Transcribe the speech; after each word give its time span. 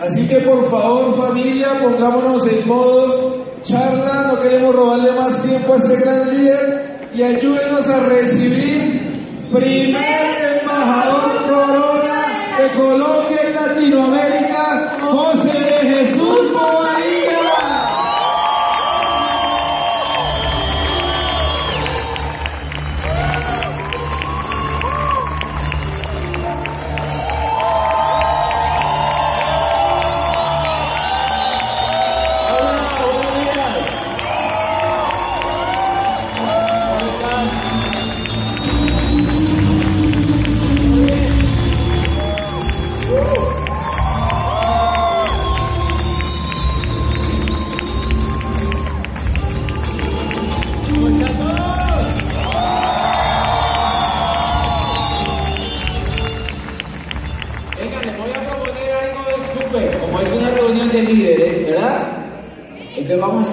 Así 0.00 0.26
que 0.26 0.40
por 0.40 0.70
favor 0.70 1.16
familia, 1.16 1.78
pongámonos 1.80 2.46
en 2.46 2.66
modo 2.66 3.44
charla, 3.62 4.32
no 4.32 4.40
queremos 4.40 4.74
robarle 4.74 5.12
más 5.12 5.42
tiempo 5.42 5.74
a 5.74 5.76
este 5.76 5.96
gran 5.96 6.36
líder. 6.36 7.10
Y 7.14 7.22
ayúdenos 7.22 7.88
a 7.88 8.00
recibir 8.00 9.48
primer 9.52 10.60
embajador 10.60 11.42
corona 11.42 12.22
de 12.58 12.78
Colombia 12.78 13.38
y 13.48 13.52
Latinoamérica, 13.52 14.98
José 15.00 15.73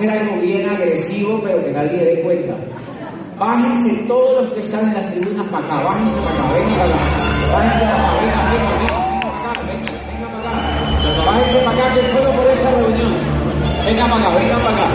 hacer 0.02 0.19
algo 0.19 0.41
bien 0.41 0.67
agresivo, 0.67 1.39
pero 1.44 1.63
que 1.63 1.71
nadie 1.71 1.97
dé 1.97 2.21
cuenta. 2.21 2.55
Bájense 3.38 3.94
todos 4.07 4.44
los 4.44 4.53
que 4.53 4.59
están 4.59 4.88
en 4.88 4.94
las 4.95 5.11
tribunas 5.11 5.47
para 5.49 5.66
acá, 5.66 5.83
bájense 5.83 6.17
para 6.21 6.31
acá, 6.31 6.53
vengan 6.53 6.73
para 6.73 6.85
acá. 6.85 6.97
Bájense 7.53 7.83
para 7.85 7.95
acá, 7.95 8.11
venga, 8.19 8.35
venga, 8.52 8.69
venga, 8.72 8.97
venga, 9.67 9.91
venga 10.07 10.27
para 10.31 10.49
acá. 10.49 10.61
Bájense 11.25 11.57
para 11.59 11.77
acá, 11.77 11.94
que 11.94 12.02
solo 12.02 12.29
por 12.31 12.45
esta 12.47 12.69
reunión. 12.72 13.13
Venga 13.85 14.05
para 14.09 14.27
acá, 14.27 14.29
venga 14.39 14.57
para 14.57 14.72
acá. 14.72 14.88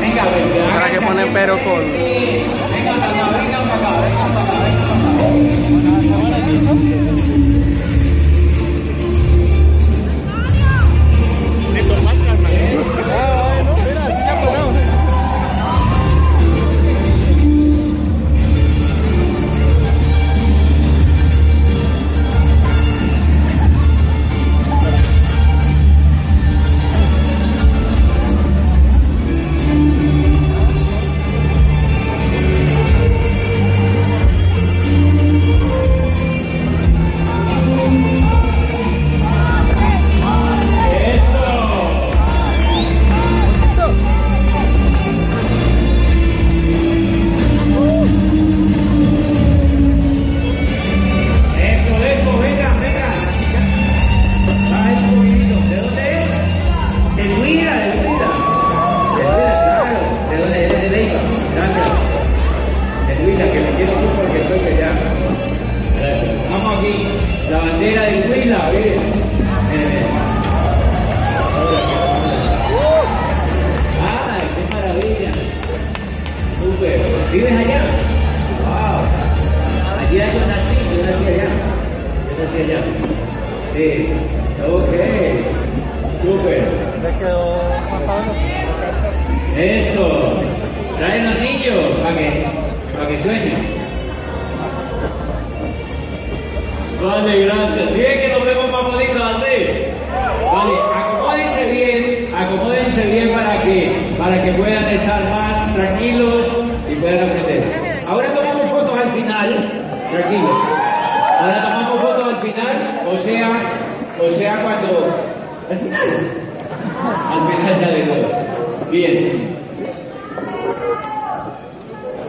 Venga, 0.00 0.24
venga. 0.30 0.72
Para 0.72 0.90
que 0.90 1.00
ponen 1.00 1.32
pero 1.32 1.54
con... 1.64 1.92
Venga 1.92 2.92
para 2.94 3.10
acá, 3.10 3.24
venga 3.38 3.58
para 3.58 3.74
acá, 3.74 4.00
venga 4.00 4.24
para 4.28 4.42
acá, 4.42 4.54
venga 4.62 4.94
para 4.98 5.12
acá. 5.12 5.52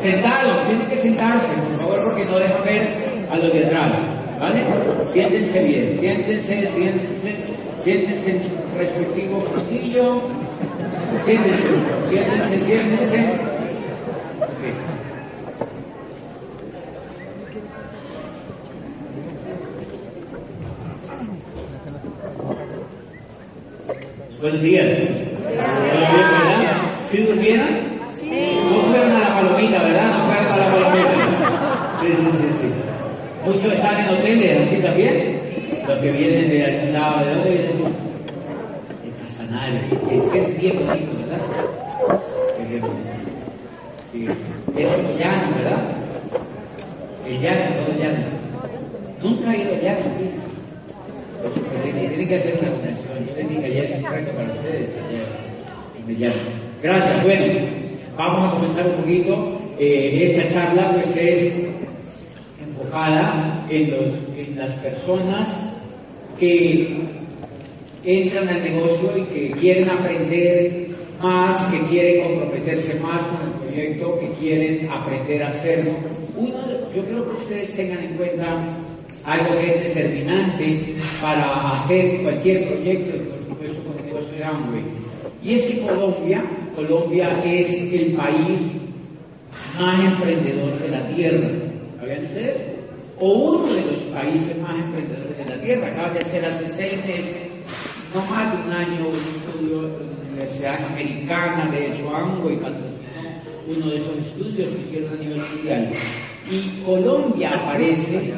Sentados, 0.04 0.68
tienen 0.68 0.88
que 0.90 0.98
sentarse, 0.98 1.48
por 1.48 1.78
favor, 1.80 2.04
porque 2.04 2.26
no 2.26 2.38
dejan 2.38 2.66
ver 2.66 2.88
a 3.32 3.38
los 3.38 3.54
de 3.54 3.66
atrás. 3.66 3.94
¿Vale? 4.38 4.66
Siéntense 5.14 5.64
bien, 5.64 5.98
siéntense, 5.98 6.68
siéntense, 6.68 7.54
siéntense 7.86 8.32
en 8.32 8.40
su 8.44 8.78
respectivo 8.78 9.40
frontillo. 9.40 10.22
Siéntense, 11.24 11.68
siéntense, 12.10 12.62
siéntense. 12.66 13.20
Ok. 14.42 14.64
Buenos 24.42 24.62
días. 24.62 24.98
¿Todo 24.98 25.96
bien, 25.96 26.28
verdad? 26.40 26.82
¿Sí 27.10 27.18
durmieron? 27.24 27.70
Sí. 28.20 28.60
No 28.70 28.82
fueron 28.88 29.12
a 29.12 29.20
la 29.20 29.53
palomita, 29.64 29.84
¿verdad? 29.84 30.18
No 30.18 30.26
fueron 30.26 30.48
a 30.48 30.58
la 30.58 30.72
palomita. 30.72 32.00
Sí, 32.02 32.08
sí, 32.08 32.26
sí, 32.38 32.48
sí. 32.62 32.68
Muchos 33.46 33.74
están 33.74 33.98
en 33.98 34.10
hoteles, 34.10 34.68
¿así 34.68 34.76
también? 34.78 35.40
Los 35.88 35.98
que 36.00 36.12
vienen 36.12 36.50
de 36.50 36.66
algún 36.66 36.94
lado, 36.94 37.26
¿de 37.26 37.32
dónde 37.34 37.50
vienes 37.50 37.78
tú? 37.78 37.84
De 39.04 39.12
Casanare. 39.22 39.80
Es 40.12 40.30
que 40.30 40.40
es 40.40 40.62
bien 40.62 40.76
bonito, 40.78 41.12
¿verdad? 41.18 41.42
Es 42.62 42.70
bien 42.70 42.82
bonito. 42.82 43.10
Sí. 44.12 44.28
Es 44.78 45.20
llano, 45.20 45.56
¿verdad? 45.56 45.98
El 47.28 47.42
llano, 47.42 47.86
todo 47.86 47.98
llano. 47.98 48.26
Nunca 49.22 49.54
he 49.54 49.62
ido 49.62 49.76
llano, 49.82 50.06
¿sí? 50.18 50.30
Tienen 51.84 52.28
que 52.28 52.36
hacer 52.36 52.54
una 52.62 52.72
conexión. 52.72 53.28
Yo 53.28 53.36
les 53.36 53.50
dije 53.50 53.66
ayer 53.66 53.98
un 53.98 54.04
para 54.04 54.54
ustedes. 54.54 54.90
ayer. 56.08 56.34
Gracias. 56.82 57.24
Bueno, 57.24 57.83
vamos 58.18 58.52
a 58.52 58.56
comenzar 58.56 58.88
un 58.88 58.96
poquito. 58.96 59.60
Eh, 59.80 60.50
charla 60.54 60.92
pues 60.94 61.18
es 61.18 61.54
enfocada 62.62 63.66
en, 63.70 63.92
los, 63.92 64.14
en 64.38 64.56
las 64.58 64.72
personas 64.74 65.52
que 66.40 66.96
entran 68.04 68.50
al 68.50 68.64
negocio 68.64 69.18
y 69.18 69.22
que 69.24 69.52
quieren 69.52 69.90
aprender 69.90 70.88
más, 71.22 71.72
que 71.72 71.80
quieren 71.84 72.26
comprometerse 72.28 73.00
más 73.00 73.22
con 73.24 73.42
el 73.42 73.54
proyecto, 73.60 74.20
que 74.20 74.30
quieren 74.40 74.90
aprender 74.90 75.44
a 75.44 75.48
hacerlo. 75.48 75.92
Uno, 76.36 76.58
yo 76.94 77.04
creo 77.04 77.26
que 77.26 77.36
ustedes 77.36 77.76
tengan 77.76 78.00
en 78.04 78.18
cuenta 78.18 78.78
algo 79.26 79.58
que 79.58 79.68
es 79.68 79.96
determinante 79.96 80.96
para 81.22 81.76
hacer 81.76 82.22
cualquier 82.22 82.66
proyecto, 82.66 83.24
por 83.30 83.58
supuesto 83.58 83.84
con 83.84 84.00
el 84.00 84.06
negocio 84.06 84.38
de 84.38 84.44
Amway. 84.44 84.84
Y 85.42 85.54
es 85.54 85.66
que 85.66 85.82
Colombia, 85.82 86.44
Colombia 86.76 87.40
es 87.44 87.94
el 87.94 88.14
país 88.14 88.60
más 89.80 90.04
emprendedor 90.04 90.78
de 90.80 90.90
la 90.90 91.08
Tierra. 91.08 91.50
¿Sabían 92.00 92.26
ustedes? 92.26 92.74
O 93.20 93.32
uno 93.32 93.74
de 93.74 93.82
los 93.82 93.98
países 94.14 94.56
más 94.62 94.76
emprendedores 94.76 95.38
de 95.38 95.46
la 95.46 95.58
Tierra. 95.62 95.88
Acaba 95.88 96.14
de 96.14 96.20
hacer 96.20 96.46
hace 96.46 96.68
seis 96.68 96.98
meses 97.06 97.50
no 98.14 98.22
más 98.26 98.54
de 98.54 98.60
un 98.64 98.74
año, 98.74 99.08
un 99.08 99.16
estudio 99.16 99.80
en 99.80 99.84
la 99.84 99.90
Universidad 100.30 100.86
Americana 100.86 101.72
de 101.72 101.98
Joango 102.00 102.52
y 102.52 102.58
patrocinó 102.58 102.94
uno 103.68 103.90
de 103.90 103.98
esos 103.98 104.18
estudios 104.18 104.72
que 104.72 104.82
hicieron 104.82 105.14
a 105.14 105.18
nivel 105.22 105.42
mundial. 105.42 105.92
Y 106.52 106.82
Colombia 106.84 107.50
aparece 107.50 108.34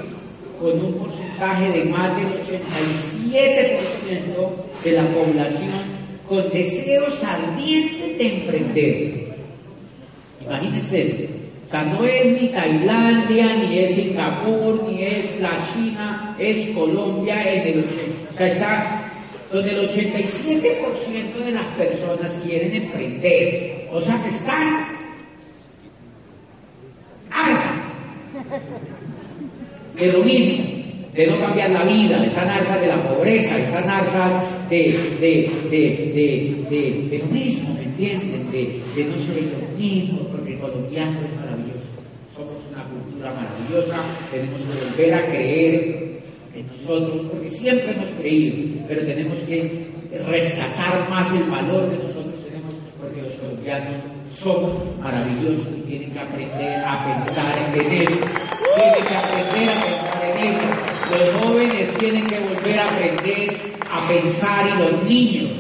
con 0.60 0.86
un 0.86 0.94
porcentaje 0.94 1.72
de 1.72 1.86
más 1.86 2.16
del 2.16 2.28
87% 2.42 4.84
de 4.84 4.92
la 4.92 5.12
población 5.12 5.95
con 6.28 6.50
deseos 6.50 7.24
ardientes 7.24 8.18
de 8.18 8.36
emprender. 8.36 9.36
Imagínense 10.42 11.02
esto. 11.02 11.34
O 11.74 11.82
no 11.84 12.06
es 12.06 12.42
ni 12.42 12.48
Tailandia, 12.50 13.54
ni 13.56 13.80
es 13.80 13.96
Singapur, 13.96 14.84
ni 14.90 15.04
es 15.04 15.42
la 15.42 15.52
China, 15.74 16.36
es 16.40 16.70
Colombia 16.70 17.42
en 17.42 17.68
el 17.68 17.80
80. 17.80 18.34
O 18.34 18.38
sea, 18.38 18.46
está 18.48 19.12
donde 19.52 19.72
el 19.72 19.90
87% 19.90 21.44
de 21.44 21.52
las 21.52 21.68
personas 21.76 22.40
quieren 22.46 22.74
emprender. 22.74 23.90
O 23.92 24.00
sea, 24.00 24.16
que 24.22 24.30
están 24.30 24.86
hartas 27.30 27.84
de 30.00 30.12
lo 30.14 30.24
mismo, 30.24 30.85
de 31.16 31.28
no 31.28 31.40
cambiar 31.40 31.70
la 31.70 31.86
vida, 31.86 32.22
están 32.24 32.50
hartas 32.50 32.82
de 32.82 32.88
la 32.88 33.02
pobreza, 33.08 33.58
están 33.58 33.90
hartas 33.90 34.70
de, 34.70 34.78
de, 35.22 35.50
de, 35.70 36.12
de, 36.70 37.08
de, 37.10 37.20
lo 37.20 37.26
mismo, 37.28 37.74
¿me 37.74 37.84
entienden? 37.84 38.52
De, 38.52 38.82
de 38.96 39.06
no 39.06 39.18
ser 39.20 39.44
los 39.44 39.70
mismos, 39.80 40.28
porque 40.30 40.54
el 40.54 40.60
colombiano 40.60 41.22
es 41.22 41.36
maravilloso. 41.38 41.80
Somos 42.36 42.58
una 42.70 42.84
cultura 42.90 43.34
maravillosa, 43.34 44.04
tenemos 44.30 44.60
que 44.60 44.90
volver 44.90 45.14
a 45.14 45.26
creer 45.28 46.20
en 46.54 46.68
nosotros, 46.68 47.28
porque 47.32 47.50
siempre 47.50 47.92
hemos 47.92 48.10
creído, 48.20 48.86
pero 48.88 49.02
tenemos 49.06 49.38
que 49.40 49.88
rescatar 50.28 51.10
más 51.10 51.34
el 51.34 51.44
valor 51.50 51.90
que 51.92 51.98
nosotros 51.98 52.44
tenemos, 52.44 52.74
porque 53.00 53.22
los 53.22 53.32
colombianos 53.36 54.02
somos 54.36 54.72
maravillosos 55.00 55.68
y 55.78 55.82
tienen 55.82 56.12
que 56.12 56.20
aprender 56.20 56.84
a 56.86 57.06
pensar 57.06 57.58
en 57.58 57.76
eso. 57.76 58.14
Tienen 58.76 59.06
que 59.08 59.16
aprender 59.16 59.70
a 59.70 59.80
pensar 59.80 60.38
en 60.38 60.54
eso. 60.54 60.68
Los 61.12 61.42
jóvenes 61.42 61.98
tienen 61.98 62.28
que 62.28 62.40
volver 62.40 62.80
a 62.80 62.84
aprender 62.84 63.58
a 63.90 64.08
pensar 64.08 64.68
y 64.68 64.80
los 64.80 65.04
niños 65.04 65.52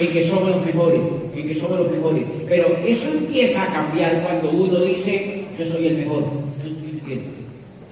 en 0.00 0.12
que 0.12 0.28
somos 0.28 0.50
los 0.50 0.66
mejores, 0.66 1.00
en 1.34 1.48
que 1.48 1.54
somos 1.54 1.78
los 1.78 1.90
mejores. 1.90 2.24
Pero 2.48 2.76
eso 2.84 3.08
empieza 3.10 3.62
a 3.62 3.72
cambiar 3.72 4.22
cuando 4.22 4.50
uno 4.50 4.80
dice, 4.80 5.44
yo 5.58 5.64
soy 5.66 5.86
el 5.86 5.98
mejor. 5.98 6.24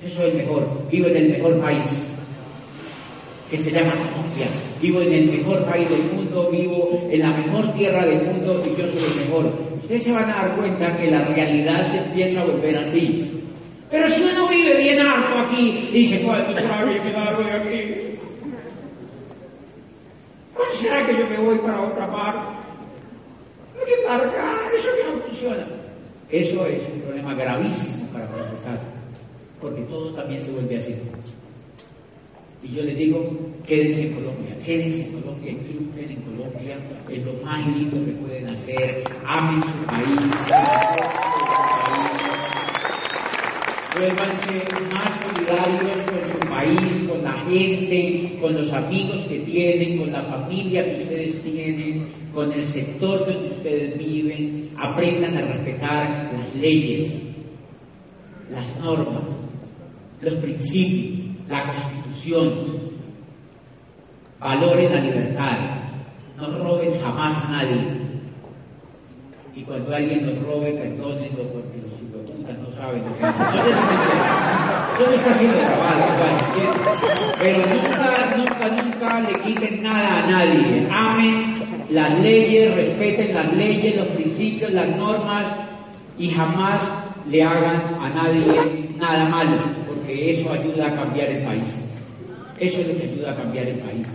Yo 0.02 0.08
soy 0.10 0.30
el 0.30 0.36
mejor, 0.36 0.68
vivo 0.90 1.06
en 1.08 1.16
el 1.16 1.30
mejor 1.30 1.60
país 1.60 1.84
que 3.50 3.56
se 3.58 3.70
llama 3.70 3.92
Colombia. 3.92 4.48
Vivo 4.82 5.00
en 5.00 5.12
el 5.12 5.30
mejor 5.30 5.64
país 5.64 5.88
del 5.88 6.02
mundo, 6.12 6.50
vivo 6.50 7.08
en 7.10 7.20
la 7.20 7.30
mejor 7.30 7.72
tierra 7.74 8.04
del 8.04 8.22
mundo 8.26 8.62
y 8.66 8.80
yo 8.80 8.86
soy 8.88 9.02
el 9.12 9.26
mejor. 9.26 9.73
Ustedes 9.84 10.04
se 10.04 10.12
van 10.12 10.30
a 10.30 10.36
dar 10.36 10.56
cuenta 10.56 10.96
que 10.96 11.10
la 11.10 11.26
realidad 11.26 11.86
se 11.92 11.98
empieza 11.98 12.40
a 12.40 12.46
volver 12.46 12.78
así. 12.78 13.30
Pero 13.90 14.08
si 14.08 14.22
uno 14.22 14.48
vive 14.48 14.80
bien 14.80 14.98
harto 14.98 15.40
aquí 15.40 15.90
y 15.92 16.04
dice, 16.04 16.22
¿cuánto 16.24 16.54
que 16.54 16.62
quedarme 16.62 17.52
aquí? 17.52 18.18
¿Cuándo 20.54 20.74
será 20.76 21.04
que 21.04 21.18
yo 21.18 21.26
me 21.28 21.36
voy 21.36 21.58
para 21.58 21.82
otra 21.82 22.10
parte? 22.10 22.56
¿Qué 23.84 23.92
para 24.06 24.26
acá? 24.26 24.58
Eso 24.74 24.88
que 24.96 25.10
no 25.12 25.18
funciona. 25.18 25.66
Eso 26.30 26.66
es 26.66 26.82
un 26.88 27.00
problema 27.02 27.34
gravísimo 27.34 28.06
para 28.10 28.24
empezar, 28.24 28.80
porque 29.60 29.82
todo 29.82 30.14
también 30.14 30.40
se 30.40 30.50
vuelve 30.50 30.76
así. 30.78 30.94
Y 32.64 32.76
yo 32.76 32.82
les 32.82 32.96
digo, 32.96 33.30
quédense 33.66 34.08
en 34.08 34.14
Colombia, 34.14 34.56
quédense 34.64 35.02
en 35.02 35.20
Colombia, 35.20 35.52
triunfen 35.66 36.10
en 36.10 36.22
Colombia, 36.22 36.78
es 37.10 37.24
lo 37.24 37.32
más 37.44 37.66
lindo 37.76 38.02
que 38.06 38.12
pueden 38.12 38.50
hacer, 38.50 39.04
amen 39.26 39.62
su 39.62 39.84
país, 39.84 40.16
vuélvanse 43.94 44.62
más 44.96 45.20
solidarios 45.26 45.92
con 45.92 46.32
su 46.32 46.48
país, 46.48 47.08
con 47.08 47.22
la 47.22 47.44
gente, 47.44 48.38
con 48.40 48.54
los 48.54 48.72
amigos 48.72 49.20
que 49.28 49.40
tienen, 49.40 49.98
con 49.98 50.10
la 50.10 50.22
familia 50.22 50.84
que 50.86 51.02
ustedes 51.02 51.42
tienen, 51.42 52.06
con 52.32 52.50
el 52.50 52.64
sector 52.64 53.26
donde 53.26 53.48
ustedes 53.50 53.98
viven, 53.98 54.70
aprendan 54.78 55.36
a 55.36 55.52
respetar 55.52 56.32
las 56.32 56.54
leyes, 56.54 57.14
las 58.50 58.80
normas, 58.80 59.24
los 60.22 60.34
principios, 60.36 61.23
la 61.48 61.66
constitución, 61.66 62.64
valoren 64.40 64.92
la 64.92 65.00
libertad, 65.00 65.58
no 66.36 66.58
roben 66.58 67.00
jamás 67.00 67.44
a 67.44 67.52
nadie. 67.52 68.04
Y 69.54 69.62
cuando 69.62 69.94
alguien 69.94 70.26
nos 70.26 70.38
robe, 70.42 70.72
perdónenlo 70.72 71.44
porque 71.52 71.78
los 71.78 71.92
hijueputas 72.02 72.58
no 72.58 72.70
saben 72.76 73.04
lo 73.04 73.16
que. 73.16 73.22
Eso 74.94 75.04
no 75.06 75.12
está 75.12 75.42
igual, 75.42 75.98
¿entiendes? 76.40 76.82
Pero 77.38 77.60
nunca, 77.74 78.36
nunca, 78.36 78.66
nunca 78.68 79.20
le 79.20 79.34
quiten 79.40 79.82
nada 79.82 80.24
a 80.24 80.26
nadie. 80.30 80.88
Amen 80.90 81.64
las 81.90 82.18
leyes, 82.20 82.74
respeten 82.74 83.34
las 83.34 83.52
leyes, 83.54 83.96
los 83.96 84.08
principios, 84.08 84.72
las 84.72 84.96
normas 84.96 85.48
y 86.18 86.28
jamás 86.28 86.82
le 87.28 87.42
hagan 87.42 87.94
a 88.00 88.08
nadie 88.10 88.94
nada 88.96 89.28
malo, 89.28 89.58
porque 90.04 90.30
eso 90.32 90.52
ayuda 90.52 90.86
a 90.86 90.94
cambiar 90.94 91.30
el 91.30 91.44
país. 91.44 91.74
Eso 92.58 92.80
es 92.80 92.88
lo 92.88 92.96
que 92.98 93.04
ayuda 93.04 93.32
a 93.32 93.36
cambiar 93.36 93.66
el 93.68 93.78
país. 93.78 94.06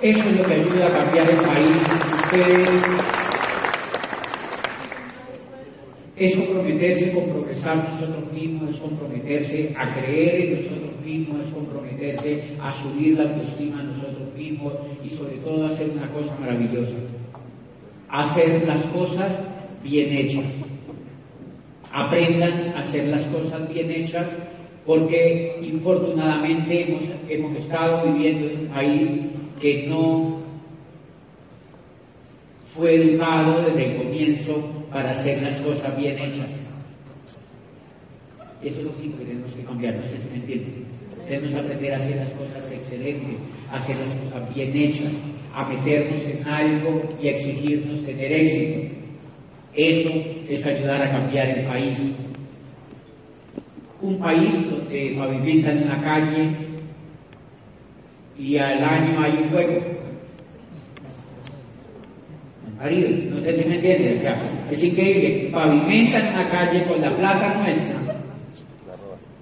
Eso 0.00 0.28
es 0.28 0.36
lo 0.36 0.44
que 0.44 0.54
ayuda 0.54 0.86
a 0.86 0.98
cambiar 0.98 1.30
el 1.30 1.36
país. 1.38 1.80
Ustedes 2.24 2.70
es 6.16 6.36
comprometerse 6.36 7.12
con 7.12 7.24
progresar 7.30 7.76
nosotros 7.90 8.32
mismos, 8.32 8.70
es 8.70 8.76
comprometerse 8.76 9.74
a 9.76 9.92
creer 9.92 10.44
en 10.44 10.62
nosotros 10.62 11.04
mismos, 11.04 11.40
es 11.46 11.52
comprometerse 11.52 12.42
a 12.62 12.72
subir 12.72 13.18
la 13.18 13.24
autoestima 13.24 13.80
a 13.80 13.82
nosotros 13.82 14.34
mismos 14.36 14.72
y 15.04 15.08
sobre 15.08 15.36
todo 15.38 15.66
hacer 15.66 15.90
una 15.90 16.08
cosa 16.12 16.36
maravillosa, 16.38 16.94
hacer 18.08 18.68
las 18.68 18.84
cosas 18.86 19.32
bien 19.82 20.16
hechas. 20.16 20.44
Aprendan 21.92 22.72
a 22.74 22.78
hacer 22.78 23.08
las 23.08 23.22
cosas 23.26 23.68
bien 23.68 23.90
hechas 23.90 24.26
porque 24.86 25.58
infortunadamente 25.62 26.98
hemos, 27.28 27.56
estado 27.56 28.12
viviendo 28.12 28.48
en 28.48 28.60
un 28.60 28.66
país 28.68 29.10
que 29.60 29.86
no 29.86 30.40
fue 32.74 32.96
educado 32.96 33.62
desde 33.62 33.92
el 33.92 33.96
comienzo 33.96 34.84
para 34.90 35.10
hacer 35.10 35.42
las 35.42 35.60
cosas 35.60 35.96
bien 35.96 36.18
hechas. 36.18 36.48
Eso 38.62 38.78
es 38.78 38.84
lo 38.84 38.92
único 38.98 39.18
que 39.18 39.24
tenemos 39.24 39.52
que 39.52 39.62
cambiar, 39.62 39.94
no 39.96 40.06
sé 40.06 40.18
si 40.18 40.28
me 40.30 40.36
entienden. 40.36 40.84
Tenemos 41.28 41.52
que 41.52 41.60
aprender 41.60 41.94
a 41.94 41.96
hacer 41.96 42.16
las 42.16 42.30
cosas 42.30 42.72
excelentes, 42.72 43.36
a 43.70 43.76
hacer 43.76 43.96
las 43.96 44.14
cosas 44.16 44.54
bien 44.54 44.76
hechas, 44.76 45.12
a 45.54 45.68
meternos 45.68 46.22
en 46.22 46.48
algo 46.48 47.02
y 47.22 47.28
a 47.28 47.30
exigirnos 47.32 48.04
tener 48.04 48.32
éxito. 48.32 48.96
Eso 49.74 50.12
es 50.48 50.66
ayudar 50.66 51.02
a 51.02 51.10
cambiar 51.10 51.48
el 51.58 51.66
país. 51.66 52.14
Un 54.02 54.18
país 54.18 54.70
donde 54.70 55.14
pavimentan 55.16 55.84
una 55.84 56.02
calle 56.02 56.56
y 58.38 58.58
al 58.58 58.84
año 58.84 59.22
hay 59.22 59.32
un 59.44 59.50
juego 59.50 60.02
no 62.82 63.40
sé 63.42 63.52
si 63.52 63.68
me 63.68 63.76
entienden, 63.76 64.18
o 64.18 64.20
sea, 64.22 64.36
es 64.70 64.82
increíble, 64.82 65.48
pavimentan 65.52 66.34
una 66.34 66.48
calle 66.48 66.84
con 66.84 67.00
la 67.00 67.16
plata 67.16 67.54
nuestra 67.62 68.00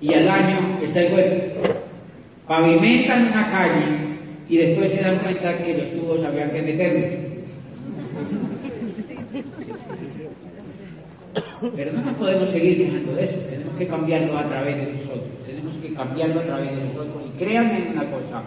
y 0.01 0.13
al 0.13 0.29
año 0.29 0.79
está 0.83 1.01
el 1.01 1.15
hueco. 1.15 1.63
Pavimentan 2.47 3.29
una 3.29 3.51
calle 3.51 4.17
y 4.49 4.57
después 4.59 4.91
se 4.91 5.01
dan 5.01 5.19
cuenta 5.21 5.57
que 5.59 5.79
los 5.79 5.91
tubos 5.91 6.25
habían 6.25 6.51
que 6.51 6.63
meterlos. 6.63 7.31
Pero 11.77 11.93
no 11.93 12.03
nos 12.03 12.15
podemos 12.15 12.49
seguir 12.51 12.79
quejando 12.79 13.13
de 13.13 13.25
eso, 13.25 13.39
tenemos 13.49 13.75
que 13.77 13.87
cambiarlo 13.87 14.39
a 14.39 14.45
través 14.45 14.77
de 14.77 14.93
nosotros, 14.93 15.29
tenemos 15.47 15.77
que 15.77 15.95
cambiarlo 15.95 16.41
a 16.41 16.45
través 16.45 16.71
de 16.77 16.85
nosotros. 16.85 17.23
Y 17.27 17.39
créanme 17.39 17.89
una 17.93 18.11
cosa, 18.11 18.43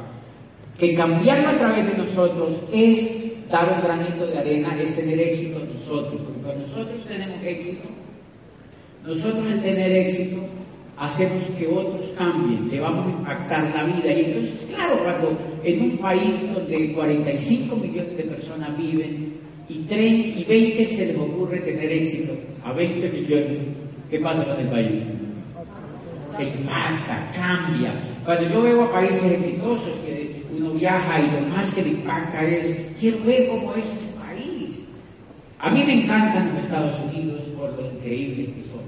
que 0.77 0.95
cambiarlo 0.95 1.49
a 1.49 1.57
través 1.57 1.85
de 1.85 1.97
nosotros 1.97 2.57
es 2.71 3.49
dar 3.49 3.71
un 3.71 3.81
granito 3.83 4.25
de 4.25 4.37
arena 4.39 4.75
es 4.81 4.95
tener 4.95 5.19
éxito 5.19 5.59
nosotros. 5.73 6.21
Porque 6.25 6.41
cuando 6.41 6.61
nosotros 6.67 7.05
tenemos 7.05 7.43
éxito, 7.43 7.87
nosotros 9.05 9.51
al 9.51 9.61
tener 9.61 9.91
éxito 9.91 10.41
hacemos 10.97 11.43
que 11.57 11.67
otros 11.67 12.13
cambien, 12.17 12.69
le 12.69 12.79
vamos 12.79 13.05
a 13.05 13.09
impactar 13.09 13.75
la 13.75 13.83
vida. 13.83 14.11
Y 14.11 14.25
entonces, 14.25 14.65
claro, 14.73 15.03
cuando 15.03 15.37
en 15.63 15.81
un 15.81 15.97
país 15.97 16.35
donde 16.53 16.93
45 16.93 17.75
millones 17.75 18.17
de 18.17 18.23
personas 18.23 18.77
viven 18.77 19.33
y, 19.73 19.79
30, 19.85 20.39
y 20.39 20.43
20 20.43 20.85
se 20.85 21.05
les 21.07 21.17
ocurre 21.17 21.59
tener 21.59 21.91
éxito, 21.91 22.33
a 22.63 22.73
20 22.73 23.09
millones, 23.09 23.61
¿qué 24.09 24.19
pasa 24.19 24.45
con 24.45 24.59
el 24.59 24.67
país? 24.69 25.03
Se 26.37 26.43
impacta, 26.43 27.31
cambia. 27.35 27.91
Cuando 28.23 28.49
yo 28.49 28.61
veo 28.61 28.83
a 28.83 28.91
países 28.91 29.31
exitosos 29.33 29.97
que 30.05 30.43
uno 30.55 30.71
viaja 30.73 31.19
y 31.19 31.31
lo 31.31 31.41
más 31.47 31.73
que 31.73 31.81
le 31.81 31.89
impacta 31.89 32.41
es, 32.41 32.93
quiero 32.99 33.23
ver 33.23 33.47
cómo 33.49 33.73
es 33.75 33.85
ese 33.85 34.19
país. 34.19 34.79
A 35.59 35.69
mí 35.71 35.83
me 35.85 36.03
encantan 36.03 36.53
los 36.53 36.63
Estados 36.63 36.99
Unidos 37.11 37.41
por 37.57 37.73
lo 37.73 37.91
increíbles 37.91 38.49
que 38.49 38.63
son. 38.69 38.83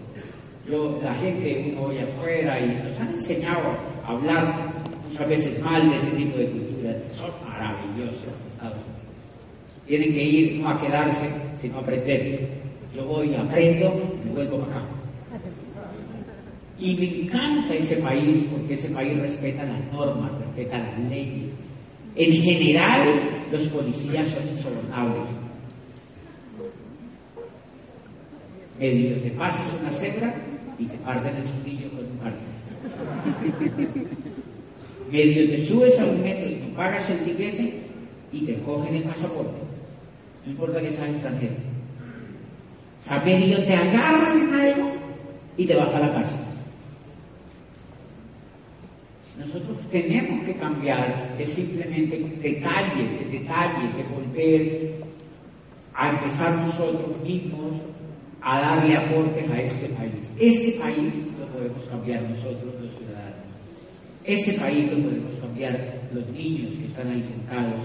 Yo, 0.68 1.00
la 1.04 1.14
gente, 1.16 1.72
uno 1.72 1.88
voy 1.88 2.00
afuera 2.00 2.60
y 2.60 2.68
nos 2.68 3.00
han 3.00 3.14
enseñado 3.14 3.78
a 4.04 4.12
hablar 4.12 4.70
muchas 5.10 5.28
veces 5.30 5.64
mal 5.64 5.90
de 5.90 5.96
ese 5.96 6.12
tipo 6.12 6.38
de 6.38 6.50
culturas. 6.50 7.04
Son 7.12 7.32
maravillosos 7.48 8.24
los 8.26 8.54
Estados 8.54 8.78
Unidos. 8.78 8.95
Tienen 9.88 10.14
que 10.14 10.24
ir 10.24 10.60
no 10.60 10.70
a 10.70 10.82
quedarse, 10.82 11.30
sino 11.62 11.78
a 11.78 11.82
aprender. 11.82 12.50
Yo 12.96 13.06
voy, 13.06 13.36
aprendo 13.36 14.18
y 14.26 14.30
vuelvo 14.30 14.64
acá. 14.64 14.82
Y 16.80 16.96
me 16.96 17.22
encanta 17.22 17.74
ese 17.74 17.98
país 17.98 18.46
porque 18.52 18.74
ese 18.74 18.90
país 18.90 19.18
respeta 19.20 19.64
las 19.64 19.94
normas, 19.94 20.32
respeta 20.40 20.78
las 20.78 21.00
leyes. 21.10 21.52
En 22.16 22.32
general, 22.42 23.48
los 23.52 23.68
policías 23.68 24.26
son 24.28 24.48
insobornables. 24.48 25.28
Medio 28.80 29.16
te 29.22 29.32
pasas 29.32 29.68
una 29.82 29.92
cebra 29.92 30.36
y 30.78 30.86
te 30.86 30.98
parten 30.98 31.36
el 31.38 31.44
chupillo 31.44 31.90
con 31.92 32.00
un 32.00 32.18
cartel. 32.18 32.46
Medio 35.12 35.50
te 35.50 35.66
subes 35.66 36.00
a 36.00 36.06
un 36.06 36.22
metro 36.22 36.50
y 36.50 36.56
no 36.56 36.76
pagas 36.76 37.10
el 37.10 37.20
tiquete 37.20 37.82
y 38.34 38.46
te 38.46 38.60
cogen 38.60 38.96
el 38.96 39.04
pasaporte. 39.04 39.75
No 40.46 40.52
importa 40.52 40.80
que 40.80 40.92
seas 40.92 41.10
extranjero. 41.10 41.56
Sea, 43.02 43.20
medio 43.20 43.64
te 43.66 43.74
agarran 43.74 44.54
algo 44.54 44.92
y 45.58 45.66
te 45.66 45.76
vas 45.76 45.90
para 45.90 46.08
la 46.08 46.14
casa. 46.14 46.38
Nosotros 49.40 49.78
tenemos 49.92 50.46
que 50.46 50.56
cambiar, 50.56 51.36
es 51.38 51.50
simplemente 51.50 52.18
detalles, 52.42 53.32
detalles, 53.32 53.98
de 53.98 54.04
volver 54.04 54.92
a 55.94 56.10
empezar 56.10 56.58
nosotros 56.58 57.22
mismos 57.22 57.74
a 58.42 58.62
darle 58.62 58.96
aportes 58.96 59.50
a 59.50 59.62
este 59.62 59.88
país. 59.90 60.32
Este 60.40 60.80
país 60.80 61.14
lo 61.40 61.48
podemos 61.48 61.84
cambiar 61.90 62.22
nosotros 62.24 62.74
los 62.82 62.92
ciudadanos. 62.98 63.36
Este 64.24 64.54
país 64.54 64.92
lo 64.92 65.04
podemos 65.04 65.34
cambiar 65.42 66.02
los 66.14 66.28
niños 66.30 66.72
que 66.74 66.86
están 66.86 67.12
ahí 67.12 67.24
sentados 67.24 67.82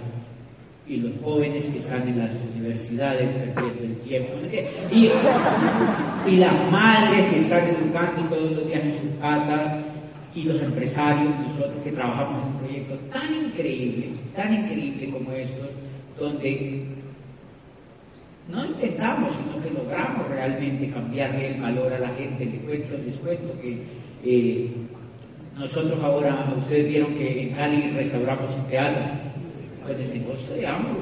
y 0.91 0.97
los 0.97 1.13
jóvenes 1.23 1.65
que 1.67 1.79
están 1.79 2.07
en 2.09 2.19
las 2.19 2.33
universidades 2.53 3.31
perdiendo 3.55 3.85
el 3.85 3.97
tiempo. 4.01 4.33
Y, 6.27 6.37
las 6.37 6.73
madres 6.73 7.27
que 7.27 7.39
están 7.39 7.69
educando 7.69 8.29
todos 8.29 8.51
los 8.57 8.67
días 8.67 8.83
en 8.83 8.99
sus 8.99 9.21
casas 9.21 9.85
y 10.35 10.43
los 10.43 10.61
empresarios, 10.61 11.33
nosotros 11.39 11.77
que 11.85 11.93
trabajamos 11.93 12.43
en 12.43 12.49
un 12.49 12.59
proyecto 12.59 12.95
tan 13.13 13.33
increíble, 13.33 14.09
tan 14.35 14.53
increíble 14.53 15.11
como 15.11 15.31
estos, 15.31 15.69
donde 16.19 16.85
no 18.49 18.67
intentamos, 18.67 19.31
sino 19.37 19.63
que 19.63 19.71
logramos 19.71 20.29
realmente 20.29 20.91
cambiarle 20.91 21.55
el 21.55 21.61
valor 21.61 21.93
a 21.93 22.01
la 22.01 22.09
gente. 22.15 22.47
Les 22.47 22.63
cuento, 22.63 22.97
les 23.07 23.17
cuento 23.17 23.61
que 23.61 23.79
eh, 24.25 24.73
nosotros 25.57 26.03
ahora, 26.03 26.53
ustedes 26.57 26.89
vieron 26.89 27.15
que 27.15 27.43
en 27.43 27.51
Cali 27.55 27.93
restauramos 27.93 28.51
un 28.57 28.67
teatro 28.67 29.30
el 29.99 30.13
el 30.13 30.55
de 30.55 30.67
ambos. 30.67 30.97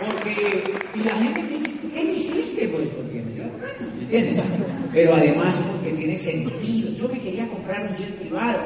Porque, 0.00 0.64
y 0.94 0.98
la 1.02 1.16
gente 1.16 1.60
¿qué 1.92 2.02
hiciste? 2.02 2.68
Pues 2.68 2.88
porque 2.88 3.22
me 3.22 3.32
dio 3.32 3.44
la 3.44 3.50
gana, 3.50 3.92
¿me 3.94 4.02
entiendes? 4.02 4.44
Pero 4.92 5.14
además 5.14 5.54
porque 5.72 5.92
tiene 5.92 6.16
sentido. 6.16 6.90
Yo 6.92 7.08
me 7.08 7.20
quería 7.20 7.48
comprar 7.48 7.90
un 7.90 7.96
jet 7.96 8.18
privado 8.18 8.60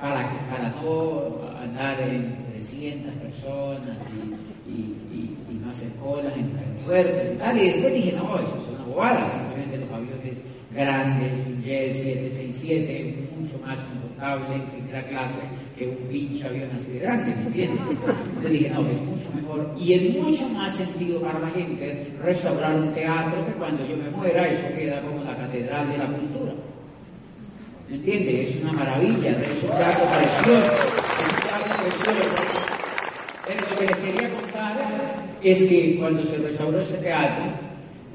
para, 0.00 0.48
para 0.50 0.68
no 0.80 1.38
andar 1.58 2.00
en 2.00 2.36
300 2.52 3.12
personas 3.14 3.98
y, 4.66 4.70
y, 4.70 4.74
y, 5.12 5.36
y 5.50 5.54
no 5.54 5.70
hacer 5.70 5.90
colas 6.02 6.36
en 6.36 6.56
aeropuertos 6.56 7.34
y 7.34 7.38
tal. 7.38 7.58
Y 7.58 7.70
después 7.70 7.94
dije, 7.94 8.12
no, 8.16 8.38
eso 8.38 8.62
es 8.62 8.68
una 8.74 8.84
bobada. 8.84 9.28
Simplemente 9.30 9.78
los 9.78 9.90
aviones 9.90 10.36
grandes, 10.76 11.32
un 11.46 11.62
jet 11.62 11.92
767, 11.92 13.28
mucho 13.38 13.58
más 13.64 13.78
confortable 13.78 14.54
en 14.54 14.62
primera 14.62 15.02
clase 15.04 15.38
que 15.76 15.88
un 15.88 15.96
pinche 16.08 16.46
avión 16.46 16.70
así 16.74 16.92
de 16.92 16.98
grande, 17.00 17.34
¿me 17.34 17.42
entiendes? 17.46 17.80
Entonces 17.90 18.50
dije, 18.50 18.70
no, 18.70 18.80
es 18.88 19.00
mucho 19.02 19.30
mejor 19.34 19.74
y 19.78 19.92
es 19.92 20.22
mucho 20.22 20.48
más 20.50 20.74
sentido 20.74 21.20
para 21.20 21.38
la 21.38 21.50
gente 21.50 22.06
restaurar 22.22 22.76
un 22.76 22.94
teatro 22.94 23.44
que 23.44 23.52
cuando 23.52 23.86
yo 23.86 23.96
me 23.96 24.10
muera 24.10 24.48
eso 24.48 24.68
queda 24.74 25.00
como 25.02 25.22
la 25.24 25.36
catedral 25.36 25.88
de 25.90 25.98
la 25.98 26.06
cultura. 26.06 26.52
¿Me 27.88 27.96
entiendes? 27.96 28.50
Es 28.50 28.62
una 28.62 28.72
maravilla, 28.72 29.30
es 29.30 29.62
un 29.62 29.76
teatro 29.76 30.04
precioso. 30.06 30.74
Pero 33.46 33.70
lo 33.70 33.76
que 33.76 33.86
les 33.86 33.96
quería 33.96 34.36
contar 34.36 34.76
es 35.42 35.62
que 35.62 35.96
cuando 36.00 36.24
se 36.24 36.36
restauró 36.38 36.80
ese 36.80 36.96
teatro, 36.96 37.65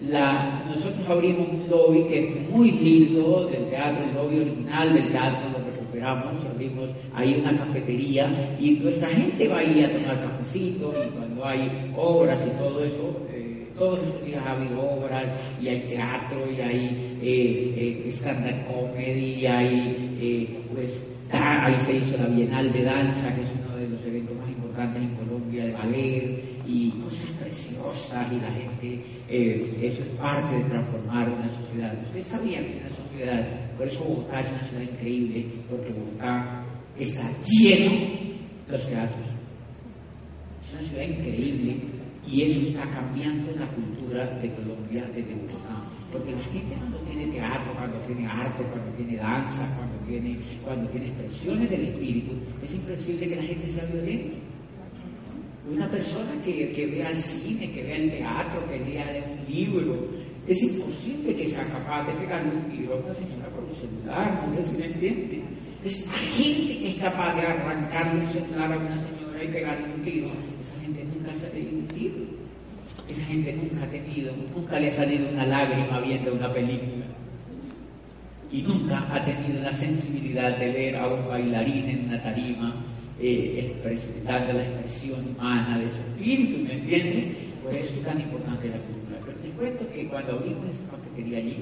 la- 0.10 0.64
nosotros 0.68 1.08
abrimos 1.08 1.48
un 1.50 1.70
lobby 1.70 2.04
que 2.08 2.28
es 2.30 2.50
muy 2.50 2.72
lindo 2.72 3.48
del 3.52 3.66
teatro, 3.70 4.04
el 4.04 4.14
lobby 4.16 4.40
original 4.40 4.94
del 4.94 5.08
teatro, 5.08 5.50
lo 5.52 5.66
recuperamos, 5.66 6.46
abrimos 6.54 6.90
ahí 7.14 7.40
una 7.42 7.56
cafetería 7.58 8.32
y 8.60 8.72
nuestra 8.72 9.10
gente 9.10 9.48
va 9.48 9.60
ahí 9.60 9.84
a 9.84 9.92
tomar 9.92 10.20
cafecito 10.22 10.94
y 11.06 11.10
cuando 11.18 11.46
hay 11.46 11.92
obras 11.96 12.40
y 12.46 12.50
todo 12.58 12.84
eso, 12.84 13.18
eh, 13.32 13.68
todos 13.78 14.00
los 14.00 14.26
días 14.26 14.44
ha 14.46 14.52
habido 14.54 14.82
obras 14.82 15.32
y 15.62 15.68
hay 15.68 15.80
teatro 15.82 16.52
y 16.52 16.62
hay 16.62 17.18
eh, 17.22 18.04
eh, 18.06 18.12
stand-up 18.12 18.66
comedy 18.74 19.36
y 19.42 19.46
hay, 19.46 20.18
eh, 20.20 20.48
pues, 20.74 21.04
ahí 21.32 21.76
se 21.78 21.98
hizo 21.98 22.18
la 22.18 22.26
Bienal 22.28 22.72
de 22.74 22.84
Danza, 22.84 23.34
que 23.36 23.42
es 23.42 23.48
uno 23.66 23.78
de 23.78 23.88
los 23.88 24.06
eventos 24.06 24.36
más 24.38 24.50
importantes 24.50 25.02
en 25.02 25.10
Colombia, 25.16 25.66
de 25.66 25.72
ballet 25.72 26.40
y 26.72 26.90
cosas 27.04 27.30
preciosas 27.40 28.32
y 28.32 28.40
la 28.40 28.52
gente, 28.52 29.04
eh, 29.28 29.78
eso 29.82 30.04
es 30.04 30.10
parte 30.18 30.56
de 30.56 30.64
transformar 30.64 31.30
una 31.30 31.50
sociedad. 31.50 31.94
Ustedes 32.06 32.28
sabían 32.28 32.64
que 32.64 32.80
una 32.80 32.96
sociedad, 32.96 33.76
por 33.78 33.88
eso 33.88 34.04
Bogotá 34.04 34.40
es 34.40 34.50
una 34.52 34.62
ciudad 34.70 34.84
increíble, 34.84 35.46
porque 35.70 35.92
Bogotá 35.92 36.64
está 36.98 37.30
lleno 37.46 37.92
de 37.92 38.72
los 38.72 38.88
teatros. 38.88 39.28
Es 40.64 40.74
una 40.74 40.90
ciudad 40.90 41.04
increíble 41.04 41.76
y 42.26 42.42
eso 42.44 42.68
está 42.70 42.90
cambiando 42.90 43.52
la 43.52 43.68
cultura 43.68 44.40
de 44.40 44.54
Colombia 44.54 45.06
desde 45.14 45.36
Bogotá. 45.36 45.84
Porque 46.10 46.32
la 46.32 46.44
gente 46.46 46.76
cuando 46.78 46.98
tiene 47.00 47.32
teatro, 47.32 47.74
cuando 47.74 47.98
tiene 48.00 48.28
arte, 48.28 48.64
cuando 48.64 48.92
tiene 48.96 49.18
danza, 49.18 49.76
cuando 49.76 49.98
tiene, 50.08 50.38
cuando 50.64 50.90
tiene 50.90 51.08
expresiones 51.08 51.70
del 51.70 51.88
espíritu, 51.88 52.32
es 52.64 52.74
imposible 52.74 53.30
que 53.30 53.36
la 53.36 53.44
gente 53.44 53.68
sea 53.68 53.86
violenta. 53.86 54.51
Una 55.72 55.90
persona 55.90 56.32
que, 56.44 56.72
que 56.72 56.86
vea 56.88 57.10
el 57.10 57.18
cine, 57.18 57.72
que 57.72 57.84
vea 57.84 57.96
el 57.96 58.12
teatro, 58.12 58.66
que 58.68 58.80
lea 58.80 59.24
un 59.26 59.54
libro, 59.54 60.08
es 60.48 60.62
imposible 60.64 61.36
que 61.36 61.48
sea 61.48 61.64
capaz 61.66 62.08
de 62.08 62.14
pegarle 62.14 62.52
un 62.56 62.70
tiro 62.70 62.94
a 62.94 62.98
una 62.98 63.14
señora 63.14 63.48
por 63.50 63.64
un 63.64 63.76
celular, 63.76 64.44
no 64.46 64.54
sé 64.54 64.66
si 64.66 64.78
me 64.78 64.86
entiende. 64.86 65.44
Es 65.84 66.06
la 66.08 66.14
gente 66.14 66.78
que 66.78 66.90
es 66.90 66.96
capaz 66.98 67.36
de 67.36 67.42
arrancarle 67.42 68.22
un 68.22 68.28
celular 68.28 68.74
a 68.74 68.78
una 68.78 68.98
señora 68.98 69.44
y 69.44 69.48
pegarle 69.48 69.94
un 69.94 70.02
tiro. 70.04 70.28
Esa 70.60 70.82
gente 70.82 71.04
nunca 71.06 71.34
se 71.36 71.48
ha 71.48 71.50
tenido 71.52 71.80
un 71.80 71.88
tiro. 71.88 72.16
Esa 73.08 73.26
gente 73.26 73.54
nunca 73.54 73.86
ha 73.86 73.90
tenido, 73.90 74.34
nunca 74.56 74.80
le 74.80 74.88
ha 74.88 74.92
salido 74.92 75.30
una 75.30 75.46
lágrima 75.46 76.02
viendo 76.02 76.34
una 76.34 76.54
película. 76.54 77.06
Y 78.52 78.62
nunca 78.64 79.08
ha 79.10 79.24
tenido 79.24 79.62
la 79.62 79.72
sensibilidad 79.72 80.58
de 80.58 80.72
ver 80.72 80.96
a 80.98 81.08
un 81.08 81.28
bailarín 81.28 81.90
en 81.90 82.08
una 82.10 82.22
tarima 82.22 82.76
eh, 83.22 83.74
presentando 83.84 84.54
la 84.54 84.64
expresión 84.64 85.36
humana 85.36 85.80
de 85.80 85.90
su 85.90 85.98
espíritu, 85.98 86.64
¿me 86.64 86.74
entiendes? 86.74 87.38
Por 87.64 87.74
eso 87.76 87.94
es 87.94 88.04
tan 88.04 88.20
importante 88.20 88.70
la 88.70 88.78
cultura. 88.78 89.20
Pero 89.26 89.38
te 89.38 89.50
cuento 89.50 89.94
que 89.94 90.08
cuando 90.08 90.32
abrimos 90.34 90.66
esa 90.70 90.98
cafetería 90.98 91.38
allí, 91.38 91.58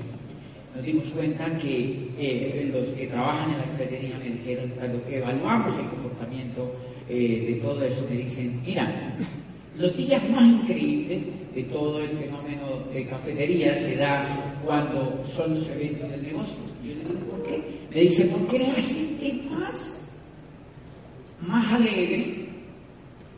nos 0.75 0.85
dimos 0.85 1.05
cuenta 1.05 1.57
que 1.57 2.09
eh, 2.17 2.69
los 2.71 2.87
que 2.89 3.07
trabajan 3.07 3.51
en 3.51 3.57
la 3.57 3.65
cafetería 3.65 4.17
me 4.17 4.29
dijeron, 4.29 4.71
cuando 4.77 5.03
evaluamos 5.09 5.79
el 5.79 5.85
comportamiento 5.89 6.75
eh, 7.09 7.45
de 7.49 7.53
todo 7.55 7.83
eso, 7.83 8.05
me 8.09 8.17
dicen, 8.17 8.61
mira, 8.65 9.17
los 9.77 9.97
días 9.97 10.29
más 10.29 10.45
increíbles 10.45 11.23
de 11.53 11.63
todo 11.63 11.99
el 12.01 12.09
fenómeno 12.09 12.83
de 12.93 13.05
cafetería 13.05 13.73
se 13.75 13.95
da 13.95 14.59
cuando 14.63 15.23
son 15.25 15.55
los 15.55 15.67
eventos 15.69 16.09
del 16.09 16.23
negocio. 16.23 16.55
Yo 16.83 16.93
le 16.93 16.99
digo, 16.99 17.19
¿por 17.31 17.43
qué? 17.43 17.61
Me 17.93 18.01
dice, 18.01 18.25
porque 18.25 18.59
la 18.59 18.73
gente 18.75 19.49
más 19.49 19.99
más 21.41 21.73
alegre, 21.73 22.47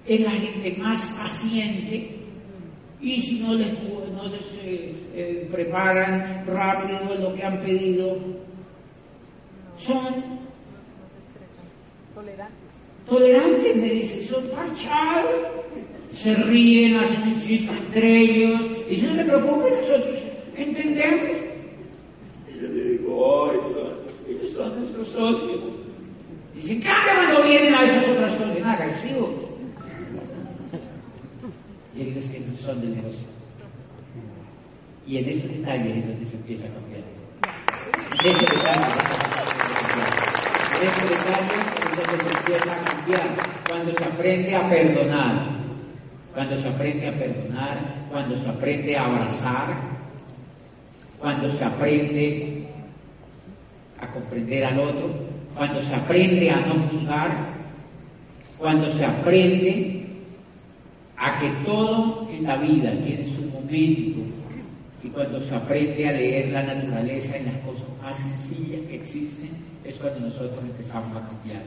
es 0.07 0.21
la 0.21 0.31
gente 0.31 0.75
más 0.77 1.05
paciente 1.19 2.21
y 2.99 3.21
si 3.21 3.39
no 3.39 3.53
les, 3.55 3.73
no 3.83 4.27
les 4.27 4.45
eh, 4.63 4.93
eh, 5.13 5.49
preparan 5.51 6.45
rápido 6.45 7.15
lo 7.15 7.33
que 7.33 7.43
han 7.43 7.61
pedido, 7.61 8.17
son 9.77 10.39
tolerantes, 13.07 13.75
me 13.75 13.89
dicen, 13.89 14.27
son 14.27 14.47
parchados, 14.49 15.47
se 16.11 16.35
ríen, 16.35 16.97
hacen 16.97 17.23
un 17.23 17.41
chiste 17.41 17.71
entre 17.71 18.17
ellos 18.19 18.61
y 18.89 18.95
si 18.97 19.01
no 19.07 19.15
se 19.15 19.23
preocupen, 19.23 19.73
nosotros 19.73 20.19
entendemos. 20.55 21.29
Y 22.47 22.67
digo, 22.67 23.49
ay, 23.49 23.57
son, 23.73 23.93
ellos 24.29 24.51
son 24.51 24.79
nuestros 24.79 25.07
socios. 25.07 25.80
Dice, 26.61 26.73
en 26.73 26.81
cambio 26.81 27.11
cuando 27.15 27.49
vienen 27.49 27.73
a 27.73 27.83
esas 27.83 28.07
otras 28.07 28.39
nada, 28.39 28.73
agresivo. 28.73 29.33
Y 31.95 32.01
él 32.01 32.13
dice 32.13 32.33
que 32.33 32.39
no 32.39 32.57
son 32.57 32.81
del 32.81 32.95
negocio. 32.95 33.27
Y 35.07 35.17
en 35.17 35.29
ese 35.29 35.47
detalle 35.47 35.97
es 35.97 36.07
donde 36.07 36.25
se 36.25 36.35
empieza 36.35 36.67
a 36.67 36.69
cambiar. 36.69 37.01
En 38.19 38.29
ese 38.29 38.45
detalle, 38.45 38.85
en 40.75 40.87
ese 40.87 41.01
detalle 41.09 41.47
es 41.49 42.07
donde 42.07 42.23
se 42.23 42.37
empieza 42.37 42.73
a 42.73 42.81
cambiar. 42.81 43.35
Cuando 43.67 43.91
se 43.93 44.03
aprende 44.05 44.55
a 44.55 44.69
perdonar, 44.69 45.49
cuando 46.33 46.61
se 46.61 46.67
aprende 46.67 47.07
a 47.07 47.13
perdonar, 47.13 48.05
cuando 48.11 48.35
se 48.37 48.49
aprende 48.49 48.97
a 48.97 49.05
abrazar, 49.05 49.81
cuando 51.17 51.49
se 51.49 51.65
aprende 51.65 52.67
a 53.99 54.07
comprender 54.07 54.65
al 54.65 54.79
otro, 54.79 55.30
cuando 55.55 55.81
se 55.81 55.95
aprende 55.95 56.49
a 56.49 56.59
no 56.61 56.75
juzgar, 56.87 57.31
cuando 58.57 58.87
se 58.89 59.05
aprende 59.05 60.05
a 61.17 61.39
que 61.39 61.49
todo 61.65 62.27
en 62.31 62.43
la 62.43 62.57
vida 62.57 62.91
tiene 63.03 63.23
su 63.25 63.43
momento 63.43 64.21
y 65.03 65.09
cuando 65.09 65.39
se 65.41 65.55
aprende 65.55 66.07
a 66.07 66.11
leer 66.11 66.49
la 66.49 66.63
naturaleza 66.63 67.37
en 67.37 67.45
las 67.45 67.57
cosas 67.57 67.87
más 68.01 68.15
sencillas 68.17 68.81
que 68.87 68.95
existen, 68.95 69.49
es 69.83 69.95
cuando 69.95 70.19
nosotros 70.21 70.59
empezamos 70.61 71.17
a 71.17 71.27
cambiar. 71.27 71.63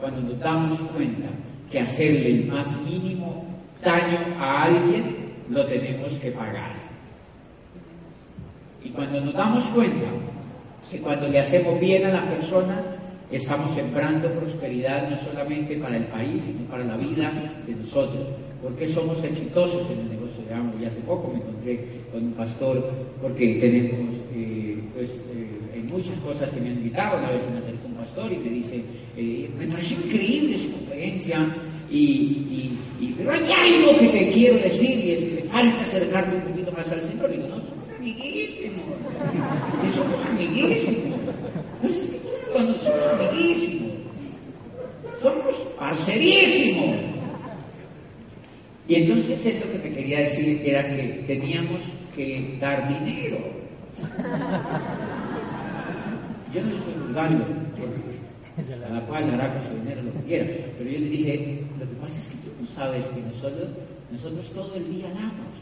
Cuando 0.00 0.20
nos 0.20 0.38
damos 0.38 0.78
cuenta 0.92 1.28
que 1.70 1.80
hacerle 1.80 2.30
el 2.30 2.46
más 2.46 2.66
mínimo 2.82 3.44
daño 3.82 4.18
a 4.38 4.64
alguien, 4.64 5.16
lo 5.50 5.66
tenemos 5.66 6.12
que 6.14 6.30
pagar. 6.30 6.72
Y 8.82 8.90
cuando 8.90 9.20
nos 9.20 9.34
damos 9.34 9.64
cuenta 9.66 10.06
que 10.90 11.00
cuando 11.00 11.28
le 11.28 11.40
hacemos 11.40 11.78
bien 11.78 12.06
a 12.06 12.10
las 12.10 12.26
personas, 12.28 12.84
estamos 13.30 13.74
sembrando 13.74 14.30
prosperidad 14.32 15.10
no 15.10 15.16
solamente 15.18 15.76
para 15.76 15.96
el 15.96 16.04
país, 16.04 16.42
sino 16.42 16.60
para 16.70 16.84
la 16.84 16.96
vida 16.96 17.32
de 17.66 17.74
nosotros, 17.74 18.26
porque 18.62 18.88
somos 18.88 19.22
exitosos 19.22 19.90
en 19.90 20.00
el 20.00 20.08
negocio 20.10 20.44
de 20.48 20.54
ambos. 20.54 20.80
Y 20.80 20.86
hace 20.86 21.00
poco 21.00 21.28
me 21.32 21.40
encontré 21.40 21.84
con 22.10 22.24
un 22.24 22.32
pastor, 22.32 22.90
porque 23.20 23.58
tenemos, 23.60 24.14
eh, 24.34 24.78
pues, 24.94 25.08
eh, 25.08 25.78
en 25.78 25.86
muchas 25.86 26.16
cosas 26.20 26.50
que 26.50 26.60
me 26.60 26.70
han 26.70 26.78
invitado, 26.78 27.18
una 27.18 27.30
vez 27.30 27.42
me 27.50 27.58
acercó 27.58 27.88
un 27.88 27.94
pastor 27.94 28.32
y 28.32 28.38
me 28.38 28.50
dice, 28.50 28.82
eh, 29.16 29.50
me 29.58 29.66
pareció 29.66 29.96
increíble 30.04 30.58
su 30.58 30.72
conferencia, 30.72 31.54
y, 31.90 32.76
pero 33.16 33.32
hay 33.32 33.50
algo 33.50 33.98
que 33.98 34.08
te 34.08 34.30
quiero 34.30 34.58
decir, 34.58 34.98
y 34.98 35.10
es 35.12 35.20
que 35.20 35.34
me 35.36 35.42
falta 35.42 35.82
acercarte 35.82 36.36
un 36.36 36.42
poquito 36.42 36.72
más 36.72 36.90
al 36.92 37.00
Señor. 37.00 37.30
Y 37.30 37.36
digo, 37.36 37.48
no, 37.48 37.56
somos 37.56 37.96
amiguísimos, 37.96 38.84
somos 39.94 40.26
amiguísimos. 40.26 41.18
Somos 42.58 42.86
amiguísimos, 43.12 43.92
somos 45.22 45.54
parcerísimos. 45.78 46.96
Y 48.88 48.94
entonces 48.94 49.46
él 49.46 49.60
lo 49.64 49.72
que 49.72 49.78
me 49.88 49.94
quería 49.94 50.18
decir 50.20 50.62
era 50.64 50.88
que 50.90 51.22
teníamos 51.26 51.82
que 52.16 52.56
dar 52.60 52.88
dinero. 52.88 53.38
Yo 56.54 56.62
no 56.62 56.76
estoy 56.76 56.94
juzgando, 56.94 57.44
cada 58.80 59.00
cual 59.06 59.30
hará 59.34 59.52
con 59.52 59.62
su 59.68 59.74
dinero 59.82 60.02
lo 60.02 60.12
que 60.14 60.20
quiera, 60.20 60.46
pero 60.78 60.90
yo 60.90 60.98
le 60.98 61.08
dije, 61.10 61.62
lo 61.78 61.88
que 61.88 61.94
pasa 61.96 62.18
es 62.18 62.28
que 62.28 62.36
tú 62.38 62.50
no 62.60 62.66
sabes 62.74 63.04
que 63.06 63.20
nosotros, 63.20 63.68
nosotros 64.10 64.50
todo 64.54 64.74
el 64.74 64.90
día 64.90 65.08
damos. 65.08 65.58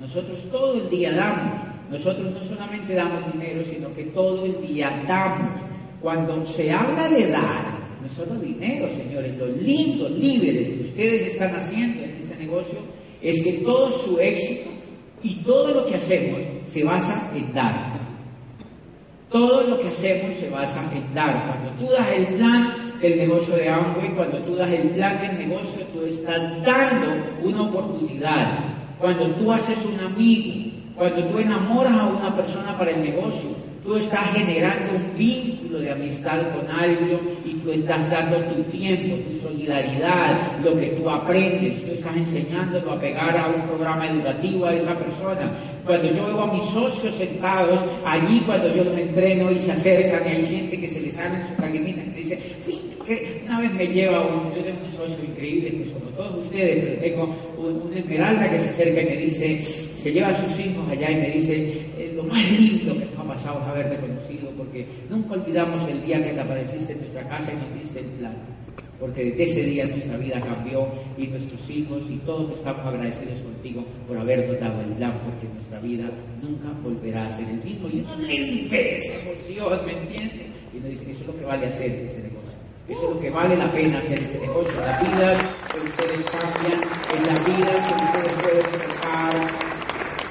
Nosotros 0.00 0.44
todo 0.50 0.74
el 0.74 0.90
día 0.90 1.12
damos. 1.12 1.73
Nosotros 1.90 2.32
no 2.32 2.44
solamente 2.44 2.94
damos 2.94 3.32
dinero, 3.32 3.62
sino 3.64 3.92
que 3.94 4.04
todo 4.04 4.44
el 4.44 4.66
día 4.66 5.04
damos. 5.06 5.60
Cuando 6.00 6.44
se 6.46 6.70
habla 6.70 7.08
de 7.08 7.28
dar, 7.30 7.78
no 8.02 8.08
solo 8.08 8.38
dinero, 8.40 8.88
señores, 8.90 9.36
los 9.38 9.56
lindos 9.62 10.10
líderes 10.10 10.68
que 10.68 10.82
ustedes 10.82 11.32
están 11.32 11.54
haciendo 11.54 12.04
en 12.04 12.10
este 12.10 12.36
negocio 12.36 12.78
es 13.22 13.42
que 13.42 13.52
todo 13.64 13.90
su 13.90 14.18
éxito 14.18 14.70
y 15.22 15.36
todo 15.36 15.72
lo 15.72 15.86
que 15.86 15.94
hacemos 15.94 16.40
se 16.66 16.84
basa 16.84 17.30
en 17.34 17.52
dar. 17.54 17.94
Todo 19.30 19.62
lo 19.62 19.80
que 19.80 19.88
hacemos 19.88 20.34
se 20.38 20.50
basa 20.50 20.82
en 20.94 21.14
dar. 21.14 21.46
Cuando 21.46 21.70
tú 21.78 21.92
das 21.92 22.12
el 22.12 22.34
plan 22.34 23.00
del 23.00 23.16
negocio 23.16 23.56
de 23.56 23.68
Amway, 23.68 24.14
cuando 24.14 24.38
tú 24.42 24.54
das 24.54 24.70
el 24.70 24.90
plan 24.90 25.20
del 25.20 25.48
negocio, 25.48 25.82
tú 25.92 26.02
estás 26.02 26.62
dando 26.62 27.06
una 27.42 27.62
oportunidad. 27.62 28.74
Cuando 29.00 29.34
tú 29.36 29.50
haces 29.50 29.78
un 29.86 29.98
amigo, 29.98 30.63
cuando 30.96 31.24
tú 31.28 31.38
enamoras 31.38 31.92
a 31.92 32.06
una 32.06 32.34
persona 32.36 32.76
para 32.78 32.90
el 32.92 33.02
negocio, 33.02 33.50
tú 33.82 33.96
estás 33.96 34.30
generando 34.30 34.96
un 34.96 35.16
vínculo 35.18 35.78
de 35.80 35.90
amistad 35.90 36.40
con 36.54 36.70
alguien 36.70 37.20
y 37.44 37.52
tú 37.54 37.70
estás 37.70 38.08
dando 38.08 38.38
tu 38.44 38.62
tiempo, 38.70 39.16
tu 39.28 39.38
solidaridad, 39.40 40.58
lo 40.62 40.74
que 40.76 40.86
tú 40.90 41.10
aprendes, 41.10 41.84
tú 41.84 41.92
estás 41.92 42.16
enseñándolo 42.16 42.92
a 42.92 43.00
pegar 43.00 43.36
a 43.36 43.48
un 43.48 43.62
programa 43.62 44.08
educativo 44.08 44.66
a 44.66 44.74
esa 44.74 44.94
persona. 44.94 45.52
Cuando 45.84 46.10
yo 46.12 46.26
veo 46.26 46.40
a 46.42 46.52
mis 46.54 46.64
socios 46.70 47.14
sentados 47.16 47.80
allí, 48.06 48.40
cuando 48.46 48.74
yo 48.74 48.84
los 48.84 48.96
entreno 48.96 49.50
y 49.50 49.58
se 49.58 49.72
acercan 49.72 50.26
y 50.26 50.36
hay 50.36 50.46
gente 50.46 50.80
que 50.80 50.88
se 50.88 51.00
les 51.00 51.18
en 51.18 51.48
su 51.48 51.56
caguinita 51.56 52.02
y 52.02 52.22
dice, 52.22 52.38
que 53.06 53.42
una 53.44 53.60
vez 53.60 53.74
me 53.74 53.86
lleva 53.86 54.26
un, 54.26 54.54
yo 54.54 54.62
tengo 54.64 54.78
un 54.82 54.92
socio 54.96 55.24
increíble 55.24 55.70
que 55.70 55.90
somos 55.90 56.14
todos 56.16 56.44
ustedes, 56.44 56.84
pero 56.84 57.00
tengo 57.00 57.36
un, 57.58 57.82
una 57.88 57.98
esmeralda 57.98 58.50
que 58.50 58.58
se 58.58 58.70
acerca 58.70 59.02
y 59.02 59.04
me 59.04 59.16
dice, 59.16 59.64
se 60.04 60.12
lleva 60.12 60.28
a 60.28 60.36
sus 60.36 60.60
hijos 60.60 60.86
allá 60.86 61.10
y 61.10 61.14
me 61.14 61.30
dice, 61.30 62.12
lo 62.14 62.24
más 62.24 62.52
lindo 62.52 62.92
que 62.92 63.06
nos 63.06 63.18
ha 63.20 63.24
pasado 63.24 63.60
es 63.62 63.68
haberte 63.68 63.96
conocido, 63.96 64.50
porque 64.50 64.86
nunca 65.08 65.32
olvidamos 65.32 65.88
el 65.88 66.04
día 66.04 66.22
que 66.22 66.34
te 66.34 66.40
apareciste 66.40 66.92
en 66.92 66.98
nuestra 66.98 67.26
casa 67.26 67.50
y 67.50 67.56
nos 67.56 67.82
diste 67.82 68.00
el 68.00 68.06
plan. 68.18 68.34
Porque 69.00 69.24
desde 69.24 69.44
ese 69.44 69.62
día 69.62 69.86
nuestra 69.86 70.18
vida 70.18 70.38
cambió 70.40 70.86
y 71.16 71.26
nuestros 71.28 71.70
hijos 71.70 72.02
y 72.10 72.18
todos 72.18 72.52
estamos 72.52 72.84
agradecidos 72.84 73.40
contigo 73.40 73.82
por 74.06 74.18
habernos 74.18 74.60
dado 74.60 74.82
el 74.82 74.92
plan, 74.92 75.14
porque 75.24 75.48
nuestra 75.54 75.80
vida 75.80 76.10
nunca 76.42 76.68
volverá 76.82 77.24
a 77.24 77.28
ser 77.38 77.48
el 77.48 77.64
mismo. 77.64 77.88
Y 77.88 77.96
no 78.02 78.14
les 78.16 78.70
ve 78.70 78.98
esa 78.98 79.14
emoción, 79.22 79.86
¿me 79.86 79.92
entiendes? 80.02 80.46
Y 80.74 80.80
nos 80.80 80.90
dicen, 80.90 81.10
eso 81.12 81.20
es 81.22 81.26
lo 81.28 81.38
que 81.38 81.44
vale 81.46 81.66
hacer 81.66 81.90
este 81.90 82.22
negocio. 82.24 82.52
Eso 82.90 83.08
es 83.08 83.14
lo 83.14 83.20
que 83.20 83.30
vale 83.30 83.56
la 83.56 83.72
pena 83.72 83.96
hacer 83.96 84.22
este 84.22 84.38
negocio. 84.38 84.74
La 84.86 85.00
vida 85.00 85.32
que 85.72 85.80
ustedes 85.80 86.24
cambian, 86.26 86.80
en 87.16 87.22
la 87.22 87.40
vida 87.42 87.72
que 87.88 88.04
ustedes 88.04 88.42
pueden 88.42 88.92
tocar, 88.92 89.63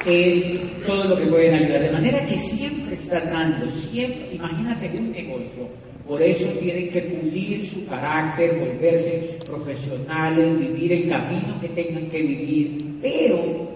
es 0.06 0.86
todo 0.86 1.04
lo 1.06 1.18
que 1.18 1.28
pueden 1.28 1.56
ayudar. 1.56 1.82
De 1.82 1.92
manera 1.92 2.26
que 2.26 2.38
siempre 2.38 2.94
están 2.96 3.30
dando, 3.32 3.72
siempre, 3.72 4.34
imagínate 4.34 4.92
un 4.98 5.12
negocio. 5.12 5.70
Por 6.08 6.22
eso 6.22 6.46
tienen 6.60 6.90
que 6.90 7.02
pulir 7.02 7.70
su 7.70 7.86
carácter, 7.88 8.60
volverse 8.60 9.40
profesionales, 9.46 10.60
vivir 10.60 10.92
el 10.92 11.10
camino 11.10 11.60
que 11.62 11.70
tengan 11.70 12.08
que 12.10 12.22
vivir, 12.22 13.00
pero 13.02 13.74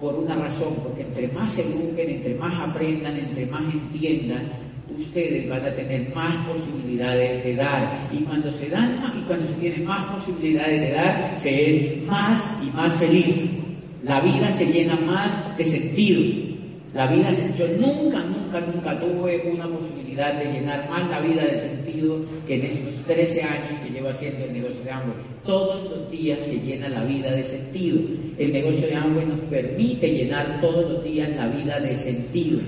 por 0.00 0.14
una 0.14 0.34
razón, 0.34 0.74
porque 0.82 1.02
entre 1.02 1.28
más 1.28 1.50
se 1.52 1.62
eduquen, 1.62 2.10
entre 2.10 2.34
más 2.34 2.68
aprendan, 2.68 3.16
entre 3.16 3.46
más 3.46 3.62
entiendan, 3.72 4.48
ustedes 4.96 5.48
van 5.48 5.64
a 5.64 5.70
tener 5.72 6.12
más 6.14 6.46
posibilidades 6.48 7.44
de 7.44 7.54
dar. 7.54 8.08
Y 8.10 8.18
cuando 8.24 8.50
se 8.52 8.68
dan 8.68 9.00
más, 9.00 9.14
y 9.16 9.20
cuando 9.22 9.46
se 9.46 9.54
tienen 9.54 9.84
más 9.84 10.12
posibilidades 10.14 10.80
de 10.80 10.92
dar, 10.92 11.38
se 11.38 11.70
es 11.70 12.06
más 12.06 12.44
y 12.66 12.70
más 12.76 12.92
feliz. 12.96 13.69
La 14.02 14.20
vida 14.20 14.50
se 14.50 14.66
llena 14.66 14.96
más 14.96 15.56
de 15.58 15.64
sentido. 15.64 16.50
La 16.94 17.06
vida, 17.06 17.30
yo 17.56 17.68
nunca, 17.78 18.18
nunca, 18.24 18.60
nunca 18.60 18.98
tuve 18.98 19.48
una 19.52 19.68
posibilidad 19.68 20.34
de 20.34 20.52
llenar 20.52 20.90
más 20.90 21.08
la 21.08 21.20
vida 21.20 21.44
de 21.44 21.60
sentido 21.60 22.20
que 22.48 22.56
en 22.56 22.64
estos 22.64 23.06
13 23.06 23.42
años 23.42 23.80
que 23.80 23.90
llevo 23.90 24.08
haciendo 24.08 24.44
el 24.44 24.54
negocio 24.54 24.82
de 24.82 24.90
Amway. 24.90 25.16
Todos 25.44 25.88
los 25.88 26.10
días 26.10 26.40
se 26.40 26.58
llena 26.58 26.88
la 26.88 27.04
vida 27.04 27.30
de 27.30 27.44
sentido. 27.44 28.00
El 28.38 28.52
negocio 28.52 28.88
de 28.88 28.94
Amway 28.96 29.26
nos 29.26 29.40
permite 29.40 30.08
llenar 30.08 30.60
todos 30.60 30.90
los 30.90 31.04
días 31.04 31.30
la 31.36 31.46
vida 31.46 31.78
de 31.78 31.94
sentido. 31.94 32.60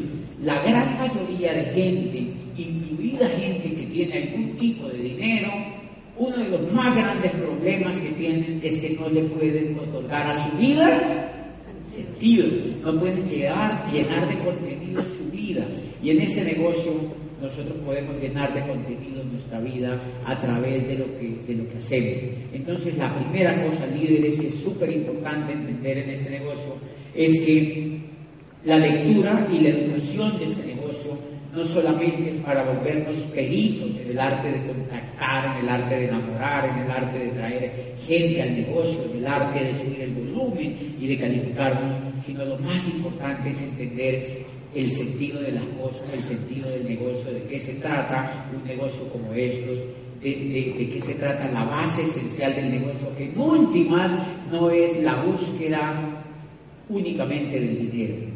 La 0.44 0.62
gran 0.62 0.98
mayoría 0.98 1.52
de 1.54 1.64
gente, 1.72 2.26
incluida 2.56 3.28
gente 3.30 3.74
que 3.74 3.86
tiene 3.86 4.22
algún 4.22 4.56
tipo 4.56 4.86
de 4.88 4.98
dinero, 4.98 5.50
uno 6.16 6.36
de 6.36 6.48
los 6.50 6.72
más 6.72 6.94
grandes 6.96 7.32
problemas 7.32 7.96
que 7.96 8.10
tienen 8.10 8.60
es 8.62 8.80
que 8.80 8.96
no 8.98 9.08
le 9.08 9.22
pueden 9.24 9.78
otorgar 9.78 10.30
a 10.30 10.50
su 10.50 10.58
vida 10.58 11.32
sentido, 11.92 12.46
no 12.82 12.98
pueden 12.98 13.24
llegar, 13.28 13.90
llenar 13.92 14.28
de 14.28 14.38
contenido 14.42 15.02
su 15.02 15.30
vida. 15.30 15.66
Y 16.02 16.10
en 16.10 16.20
ese 16.22 16.44
negocio 16.44 16.92
nosotros 17.40 17.76
podemos 17.84 18.20
llenar 18.20 18.54
de 18.54 18.66
contenido 18.66 19.22
nuestra 19.24 19.60
vida 19.60 20.00
a 20.24 20.36
través 20.36 20.86
de 20.86 20.98
lo 20.98 21.06
que, 21.18 21.36
de 21.46 21.54
lo 21.54 21.68
que 21.68 21.76
hacemos. 21.76 22.34
Entonces 22.52 22.96
la 22.96 23.14
primera 23.14 23.64
cosa, 23.64 23.86
líderes, 23.86 24.38
que 24.40 24.46
es 24.48 24.54
súper 24.54 24.92
importante 24.92 25.52
entender 25.52 25.98
en 25.98 26.10
ese 26.10 26.30
negocio, 26.30 26.76
es 27.14 27.40
que 27.40 28.00
la 28.64 28.76
lectura 28.76 29.48
y 29.52 29.58
la 29.58 29.70
educación 29.70 30.38
de 30.38 30.44
ese 30.46 30.66
negocio 30.74 31.18
no 31.52 31.64
solamente 31.66 32.30
es 32.30 32.36
para 32.36 32.64
volvernos 32.64 33.16
peritos 33.34 33.90
en 34.00 34.10
el 34.10 34.18
arte 34.18 34.50
de 34.50 34.66
contactar, 34.66 35.58
en 35.58 35.64
el 35.64 35.68
arte 35.68 35.96
de 35.96 36.08
enamorar, 36.08 36.70
en 36.70 36.78
el 36.84 36.90
arte 36.90 37.18
de 37.18 37.28
traer 37.32 37.94
gente 38.06 38.42
al 38.42 38.56
negocio, 38.56 39.04
en 39.10 39.18
el 39.18 39.26
arte 39.26 39.64
de 39.64 39.82
subir 39.82 40.00
el 40.00 40.14
volumen 40.14 40.76
y 40.98 41.06
de 41.06 41.18
calificarnos, 41.18 42.24
sino 42.24 42.44
lo 42.46 42.58
más 42.58 42.82
importante 42.88 43.50
es 43.50 43.58
entender 43.58 44.46
el 44.74 44.90
sentido 44.90 45.42
de 45.42 45.52
las 45.52 45.64
cosas, 45.78 46.08
el 46.14 46.22
sentido 46.22 46.70
del 46.70 46.88
negocio, 46.88 47.30
de 47.30 47.42
qué 47.42 47.60
se 47.60 47.74
trata 47.74 48.50
un 48.56 48.66
negocio 48.66 49.06
como 49.10 49.34
estos, 49.34 49.78
de, 50.22 50.90
qué 50.90 51.00
se 51.04 51.14
trata 51.14 51.50
la 51.50 51.64
base 51.64 52.00
esencial 52.00 52.54
del 52.54 52.70
negocio, 52.70 53.14
que 53.14 53.24
en 53.24 53.38
últimas 53.38 54.10
no 54.50 54.70
es 54.70 55.02
la 55.02 55.22
búsqueda 55.22 56.24
únicamente 56.88 57.60
del 57.60 57.90
dinero. 57.90 58.31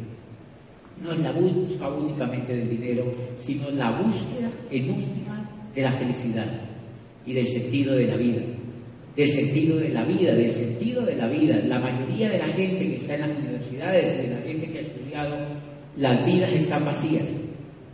No 1.01 1.11
es 1.11 1.19
la 1.19 1.31
búsqueda 1.31 1.89
únicamente 1.89 2.55
del 2.55 2.69
dinero, 2.69 3.05
sino 3.37 3.69
la 3.71 3.91
búsqueda 3.91 4.49
en 4.71 4.89
última 4.89 5.49
de 5.73 5.81
la 5.81 5.91
felicidad 5.91 6.47
y 7.25 7.33
del 7.33 7.47
sentido 7.47 7.95
de 7.95 8.07
la 8.07 8.15
vida. 8.15 8.41
Del 9.15 9.31
sentido 9.31 9.77
de 9.77 9.89
la 9.89 10.03
vida, 10.03 10.33
del 10.33 10.51
sentido 10.51 11.03
de 11.03 11.15
la 11.15 11.27
vida. 11.27 11.59
La 11.65 11.79
mayoría 11.79 12.29
de 12.29 12.39
la 12.39 12.47
gente 12.47 12.87
que 12.87 12.95
está 12.97 13.15
en 13.15 13.21
las 13.21 13.37
universidades, 13.37 14.29
de 14.29 14.35
la 14.35 14.41
gente 14.41 14.67
que 14.69 14.77
ha 14.77 14.81
estudiado, 14.81 15.37
las 15.97 16.25
vidas 16.25 16.51
están 16.53 16.85
vacías. 16.85 17.23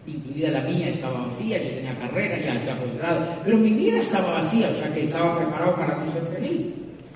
Incluida 0.06 0.50
la 0.50 0.62
mía 0.70 0.90
estaba 0.90 1.28
vacía, 1.28 1.64
yo 1.64 1.76
tenía 1.76 1.98
carrera, 1.98 2.38
ya 2.44 2.60
hacía 2.60 2.78
posgrado, 2.78 3.26
pero 3.46 3.58
mi 3.58 3.72
vida 3.72 4.02
estaba 4.02 4.34
vacía, 4.34 4.70
o 4.70 4.74
sea 4.74 4.90
que 4.92 5.04
estaba 5.04 5.38
preparado 5.38 5.76
para 5.78 6.04
no 6.04 6.12
ser 6.12 6.24
feliz. 6.24 6.74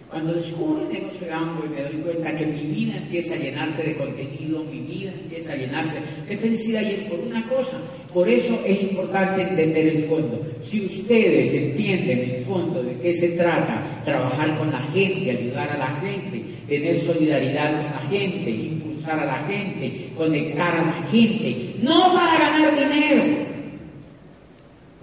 Cuando 0.09 0.33
descubro 0.33 0.83
el 0.83 0.93
negocio 0.93 1.27
de 1.27 1.33
Amway 1.33 1.67
me 1.67 1.83
doy 1.83 2.01
cuenta 2.01 2.33
que 2.33 2.45
mi 2.45 2.61
vida 2.61 2.95
empieza 2.95 3.33
a 3.33 3.37
llenarse 3.37 3.83
de 3.83 3.97
contenido, 3.97 4.63
mi 4.63 4.79
vida 4.79 5.11
empieza 5.11 5.51
a 5.51 5.57
llenarse 5.57 5.99
de 6.29 6.37
felicidad 6.37 6.81
y 6.81 6.93
es 6.93 7.01
por 7.01 7.19
una 7.19 7.45
cosa. 7.49 7.77
Por 8.13 8.29
eso 8.29 8.57
es 8.65 8.83
importante 8.83 9.41
entender 9.41 9.87
el 9.87 10.03
fondo. 10.03 10.41
Si 10.61 10.85
ustedes 10.85 11.53
entienden 11.53 12.19
el 12.19 12.45
fondo 12.45 12.81
de 12.81 12.97
qué 12.99 13.13
se 13.15 13.29
trata, 13.35 14.01
trabajar 14.05 14.57
con 14.57 14.71
la 14.71 14.81
gente, 14.93 15.29
ayudar 15.29 15.69
a 15.71 15.77
la 15.77 15.99
gente, 15.99 16.41
tener 16.69 16.97
solidaridad 16.99 17.83
con 17.83 17.91
la 17.91 18.07
gente, 18.07 18.49
impulsar 18.49 19.19
a 19.19 19.25
la 19.25 19.47
gente, 19.47 20.09
conectar 20.15 20.73
a 20.73 20.85
la 20.85 21.03
gente, 21.07 21.75
no 21.81 22.13
para 22.13 22.39
ganar 22.39 22.89
dinero. 22.89 23.23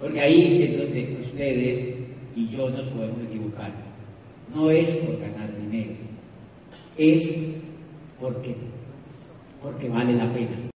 Porque 0.01 0.19
ahí 0.19 0.63
es 0.63 0.77
donde 0.77 1.17
ustedes 1.21 1.95
y 2.35 2.49
yo 2.49 2.69
nos 2.71 2.85
podemos. 2.87 3.24
No 4.55 4.71
es 4.71 4.87
por 4.97 5.19
ganar 5.19 5.53
dinero, 5.57 5.95
es 6.97 7.27
porque, 8.21 8.55
porque 9.61 9.89
vale 9.89 10.13
la 10.13 10.31
pena. 10.31 10.71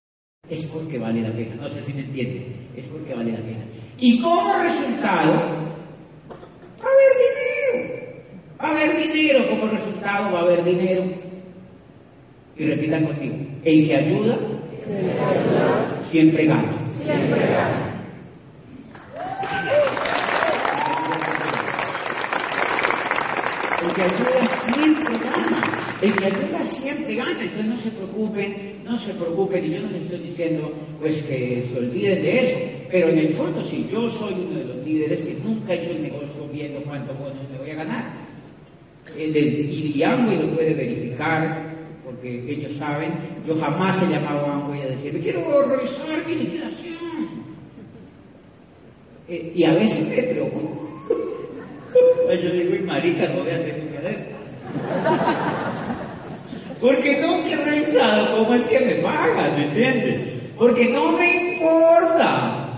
Es 0.49 0.67
porque 0.67 0.99
vale 0.99 1.23
la 1.23 1.31
pena. 1.31 1.55
No 1.55 1.69
sé 1.69 1.85
si 1.85 1.93
me 1.93 2.01
entienden, 2.01 2.71
es 2.77 2.85
porque 2.87 3.15
vale 3.15 3.33
la 3.33 3.39
pena. 3.39 3.65
Y 3.99 4.21
como 4.21 4.53
resultado, 4.63 5.33
va 5.33 6.89
a 6.89 6.93
haber 6.93 7.13
dinero. 7.23 8.09
Va 8.61 8.69
a 8.69 8.71
haber 8.73 9.13
dinero 9.13 9.49
como 9.49 9.67
resultado, 9.71 10.33
va 10.33 10.41
a 10.41 10.43
haber 10.43 10.65
dinero. 10.65 11.05
Y 12.57 12.65
repitan 12.65 13.05
conmigo, 13.07 13.37
el 13.63 13.87
que 13.87 13.97
ayuda, 13.97 14.39
siempre 16.11 16.47
gana. 16.47 16.73
El 23.83 23.93
que 23.93 24.03
ayuda 24.03 24.49
siempre 24.73 25.19
gana. 25.25 25.99
El 26.03 26.15
que 26.15 26.27
ayuda 26.27 26.65
siempre 26.65 27.15
gana. 27.15 27.43
Entonces 27.43 27.65
no 27.67 27.77
se 27.77 27.91
preocupen, 27.91 28.83
no 28.85 28.97
se 28.97 29.15
preocupen. 29.15 29.65
Y 29.65 29.75
yo 29.75 29.81
no 29.81 29.91
les 29.91 30.03
estoy 30.03 30.19
diciendo 30.19 30.73
pues 31.01 31.23
que 31.23 31.65
se 31.71 31.79
olviden 31.79 32.23
de 32.23 32.41
eso. 32.41 32.59
Pero 32.91 33.09
en 33.09 33.19
el 33.19 33.29
fondo 33.31 33.63
sí, 33.63 33.89
yo 33.93 34.09
soy 34.11 34.33
uno 34.33 34.59
de 34.59 34.65
los 34.65 34.85
líderes 34.85 35.21
que 35.21 35.35
nunca 35.45 35.75
he 35.75 35.83
hecho 35.83 35.91
el 35.91 36.03
negocio 36.03 36.49
viendo 36.53 36.83
cuánto 36.83 37.15
bonos 37.15 37.49
me 37.51 37.59
voy 37.59 37.71
a 37.71 37.75
ganar. 37.75 38.05
El 39.17 39.33
de 39.33 39.41
y 39.41 40.03
Amway 40.03 40.39
lo 40.39 40.55
puede 40.55 40.75
verificar, 40.75 41.75
porque 42.05 42.51
ellos 42.51 42.73
saben, 42.77 43.13
yo 43.47 43.57
jamás 43.57 44.03
he 44.03 44.13
llamado 44.13 44.47
a 44.47 44.55
Amway 44.55 44.83
a 44.83 44.87
decirme, 44.89 45.21
quiero 45.21 45.63
revisar 45.67 46.27
mi 46.27 46.35
liquidación. 46.35 46.99
Eh, 49.29 49.53
y 49.55 49.65
a 49.65 49.75
veces 49.75 50.09
me 50.09 50.23
Yo 52.37 52.51
digo, 52.51 52.75
y 52.75 52.81
marica, 52.81 53.27
no 53.29 53.43
voy 53.43 53.51
a 53.51 53.55
hacer 53.55 53.83
mi 53.83 53.89
cadena. 53.97 54.27
Porque 56.81 57.21
no 57.21 57.39
he 57.47 57.57
revisado 57.57 58.37
cómo 58.37 58.55
es 58.55 58.63
que 58.67 58.79
me 58.81 58.95
pagan, 58.97 59.57
¿me 59.57 59.65
entiendes? 59.65 60.43
Porque 60.57 60.93
no 60.93 61.13
me 61.13 61.55
importa. 61.55 62.69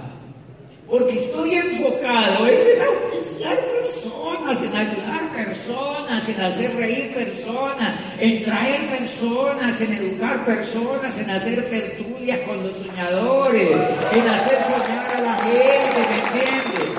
Porque 0.88 1.14
estoy 1.14 1.54
enfocado 1.54 2.46
en 2.48 2.82
auspiciar 2.82 3.58
personas, 3.60 4.62
en 4.62 4.76
ayudar 4.76 5.32
personas, 5.34 6.28
en 6.28 6.40
hacer 6.40 6.76
reír 6.76 7.14
personas, 7.14 8.00
en 8.18 8.44
traer 8.44 8.88
personas, 8.88 9.80
en 9.80 9.92
educar 9.92 10.44
personas, 10.44 11.18
en 11.18 11.30
hacer 11.30 11.62
tertulias 11.70 12.40
con 12.40 12.62
los 12.64 12.74
soñadores, 12.76 13.76
en 14.14 14.28
hacer 14.28 14.56
soñar 14.64 15.16
a 15.16 15.22
la 15.22 15.34
gente, 15.44 16.00
¿me 16.00 16.16
entiendes? 16.16 16.90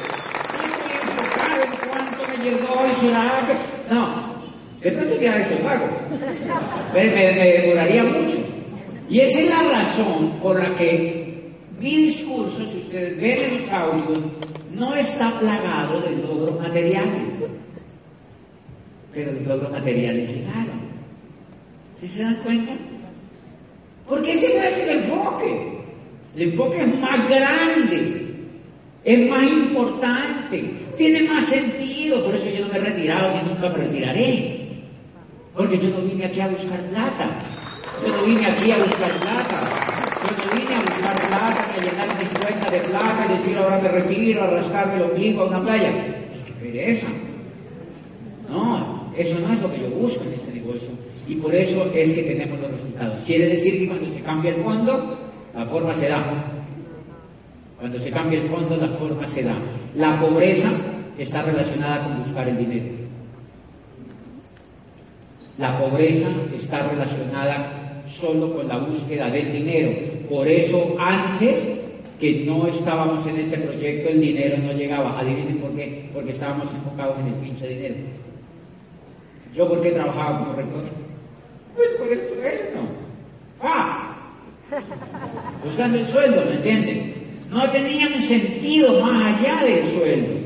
No 0.54 0.62
estoy 0.68 0.94
enfocado 1.02 1.62
en 1.62 1.90
cuánto 1.90 2.21
llegó 2.38 2.84
que... 2.84 3.94
No, 3.94 4.36
de 4.82 4.92
pronto 4.92 5.20
ya 5.20 5.32
eso 5.38 5.62
lo 5.62 5.70
hago. 5.70 5.88
Me, 6.94 7.06
me- 7.06 7.52
demoraría 7.62 8.04
mucho. 8.04 8.38
Y 9.10 9.20
esa 9.20 9.40
es 9.40 9.50
la 9.50 9.64
razón 9.64 10.40
por 10.42 10.58
la 10.62 10.74
que 10.76 11.52
mi 11.80 11.96
discurso, 12.06 12.66
si 12.66 12.78
ustedes 12.80 13.18
ven 13.20 13.40
en 13.54 13.62
los 13.62 13.74
audios, 13.74 14.20
no 14.74 14.94
está 14.96 15.38
plagado 15.40 16.02
de 16.02 16.12
logros 16.18 16.60
materiales. 16.60 17.24
Pero 19.14 19.32
los 19.34 19.46
logros 19.46 19.72
materiales 19.72 20.30
llegaron. 20.32 20.82
¿Sí 22.00 22.08
se 22.08 22.24
dan 22.24 22.36
cuenta? 22.44 22.74
Porque 24.08 24.34
ese 24.34 24.58
no 24.58 24.64
es 24.64 24.78
el 24.78 24.90
enfoque. 25.04 25.78
El 26.36 26.42
enfoque 26.44 26.82
es 26.82 27.00
más 27.00 27.28
grande, 27.30 28.34
es 29.04 29.30
más 29.30 29.46
importante, 29.46 30.72
tiene 31.02 31.28
más 31.28 31.46
sentido. 31.46 32.24
Por 32.24 32.36
eso 32.36 32.50
yo 32.50 32.66
no 32.66 32.72
me 32.72 32.78
he 32.78 32.82
retirado 32.82 33.36
ni 33.36 33.50
nunca 33.50 33.70
me 33.70 33.78
retiraré. 33.86 34.70
Porque 35.56 35.78
yo 35.78 35.90
no 35.90 36.02
vine 36.02 36.26
aquí 36.26 36.40
a 36.40 36.48
buscar 36.48 36.80
plata. 36.90 37.40
Yo 38.06 38.16
no 38.16 38.24
vine 38.24 38.46
aquí 38.48 38.72
a 38.72 38.78
buscar 38.78 39.20
plata. 39.20 39.72
Yo 40.22 40.46
no 40.46 40.52
vine 40.56 40.76
a 40.76 40.80
buscar 40.80 41.28
plata, 41.28 41.68
a 41.68 41.82
llenar 41.82 42.08
mi 42.18 42.40
cuenta 42.40 42.72
de 42.72 42.80
plata 42.82 43.26
y 43.26 43.38
decir 43.38 43.58
ahora 43.58 43.82
me 43.82 43.90
retiro, 43.90 44.44
a 44.44 44.48
rascarme 44.48 44.96
el 44.96 45.02
ombligo 45.02 45.42
a 45.42 45.48
una 45.48 45.62
playa. 45.62 45.92
¡Qué 46.46 46.54
pereza! 46.62 47.08
No, 48.48 49.12
eso 49.18 49.40
no 49.40 49.54
es 49.54 49.62
lo 49.62 49.72
que 49.72 49.82
yo 49.82 49.90
busco 49.90 50.24
en 50.24 50.34
este 50.34 50.54
negocio. 50.54 50.90
Y 51.28 51.36
por 51.36 51.56
eso 51.56 51.84
es 51.96 52.14
que 52.14 52.24
tenemos 52.24 52.60
los 52.60 52.72
resultados. 52.72 53.20
Quiere 53.26 53.48
decir 53.48 53.80
que 53.80 53.88
cuando 53.88 54.10
se 54.10 54.22
cambia 54.22 54.52
el 54.52 54.62
fondo, 54.62 55.18
la 55.56 55.66
forma 55.66 55.94
se 55.94 56.08
da. 56.08 56.61
Cuando 57.82 57.98
se 57.98 58.12
cambia 58.12 58.40
el 58.40 58.48
fondo, 58.48 58.78
la 58.78 58.90
forma 58.90 59.26
se 59.26 59.42
da. 59.42 59.58
La 59.96 60.22
pobreza 60.22 60.70
está 61.18 61.42
relacionada 61.42 62.04
con 62.04 62.20
buscar 62.20 62.48
el 62.48 62.58
dinero. 62.60 62.86
La 65.58 65.80
pobreza 65.80 66.28
está 66.54 66.88
relacionada 66.88 67.74
solo 68.06 68.54
con 68.54 68.68
la 68.68 68.78
búsqueda 68.78 69.32
del 69.32 69.52
dinero. 69.52 69.92
Por 70.30 70.48
eso 70.48 70.96
antes 71.00 71.82
que 72.20 72.46
no 72.46 72.68
estábamos 72.68 73.26
en 73.26 73.38
ese 73.38 73.58
proyecto, 73.58 74.10
el 74.10 74.22
dinero 74.22 74.60
no 74.60 74.74
llegaba. 74.74 75.20
Adivinen 75.20 75.58
por 75.58 75.76
qué. 75.76 76.08
Porque 76.14 76.34
estábamos 76.34 76.68
enfocados 76.72 77.18
en 77.22 77.28
el 77.30 77.34
pinche 77.34 77.68
dinero. 77.68 77.96
¿Yo 79.56 79.68
por 79.68 79.82
qué 79.82 79.90
trabajaba 79.90 80.38
como 80.38 80.54
rector? 80.54 80.84
Pues 81.76 81.90
por 81.98 82.12
el 82.12 82.20
sueldo. 82.28 82.82
¡Ah! 83.60 84.18
Buscando 85.66 85.98
el 85.98 86.06
sueldo, 86.06 86.46
¿me 86.46 86.58
entienden? 86.58 87.31
No 87.52 87.70
tenía 87.70 88.08
un 88.08 88.22
sentido 88.24 89.00
más 89.02 89.34
allá 89.34 89.64
del 89.64 89.86
sueldo. 89.86 90.42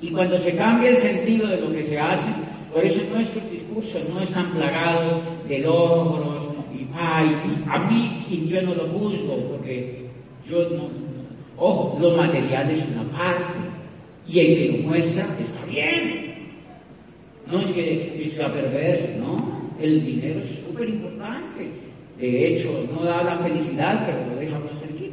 Y 0.00 0.10
cuando 0.10 0.38
se 0.38 0.52
cambia 0.56 0.90
el 0.90 0.96
sentido 0.96 1.46
de 1.46 1.60
lo 1.60 1.70
que 1.70 1.82
se 1.84 1.98
hace, 1.98 2.30
por 2.72 2.84
eso 2.84 3.00
nuestros 3.12 3.50
discursos 3.50 4.08
no 4.08 4.20
están 4.20 4.50
plagados 4.52 5.22
de 5.48 5.60
logros 5.60 6.48
y 6.98 7.70
a 7.70 7.78
mí 7.88 8.26
y 8.28 8.48
yo 8.48 8.62
no 8.62 8.74
lo 8.74 8.88
juzgo 8.88 9.36
porque 9.50 10.06
yo 10.48 10.68
no, 10.70 10.88
ojo, 11.56 11.98
lo 12.00 12.16
material 12.16 12.70
es 12.70 12.84
una 12.92 13.04
parte 13.16 13.58
y 14.26 14.40
el 14.40 14.46
que 14.46 14.78
lo 14.78 14.88
muestra 14.88 15.26
está 15.38 15.64
bien. 15.66 16.28
No 17.46 17.60
es 17.60 17.72
que 17.72 18.30
sea 18.34 18.52
perverso, 18.52 19.06
no. 19.18 19.58
El 19.80 20.04
dinero 20.04 20.40
es 20.40 20.50
súper 20.50 20.88
importante. 20.88 21.70
De 22.18 22.48
hecho, 22.48 22.84
no 22.92 23.04
da 23.04 23.22
la 23.22 23.38
felicidad, 23.38 24.04
pero 24.04 24.26
lo 24.26 24.40
deja 24.40 24.58
uno 24.58 24.68
cerquita. 24.80 25.07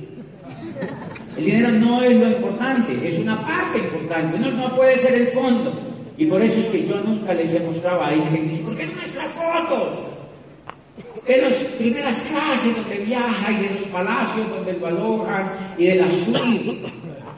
El 1.37 1.45
dinero 1.45 1.71
no 1.71 2.01
es 2.01 2.17
lo 2.17 2.29
importante, 2.29 3.07
es 3.07 3.19
una 3.19 3.41
parte 3.41 3.79
importante, 3.79 4.39
no, 4.39 4.73
puede 4.73 4.97
ser 4.97 5.15
el 5.15 5.27
fondo. 5.27 5.73
Y 6.17 6.25
por 6.27 6.41
eso 6.41 6.59
es 6.59 6.67
que 6.67 6.87
yo 6.87 6.95
nunca 7.01 7.33
les 7.33 7.53
he 7.53 7.59
mostrado 7.59 8.01
a 8.01 8.07
alguien 8.07 8.29
que 8.29 8.41
dice, 8.43 8.63
¿por 8.63 8.75
qué 8.77 8.85
no 8.85 8.93
muestra 8.93 9.29
fotos? 9.29 9.99
De 11.27 11.41
las 11.41 11.53
primeras 11.77 12.21
clases 12.21 12.75
donde 12.75 13.03
viaja 13.03 13.51
y 13.51 13.67
de 13.67 13.73
los 13.73 13.83
palacios 13.87 14.49
donde 14.49 14.73
lo 14.73 14.87
alojan 14.87 15.75
y 15.77 15.87
de 15.87 15.95
las 15.95 16.13
suites, 16.23 16.91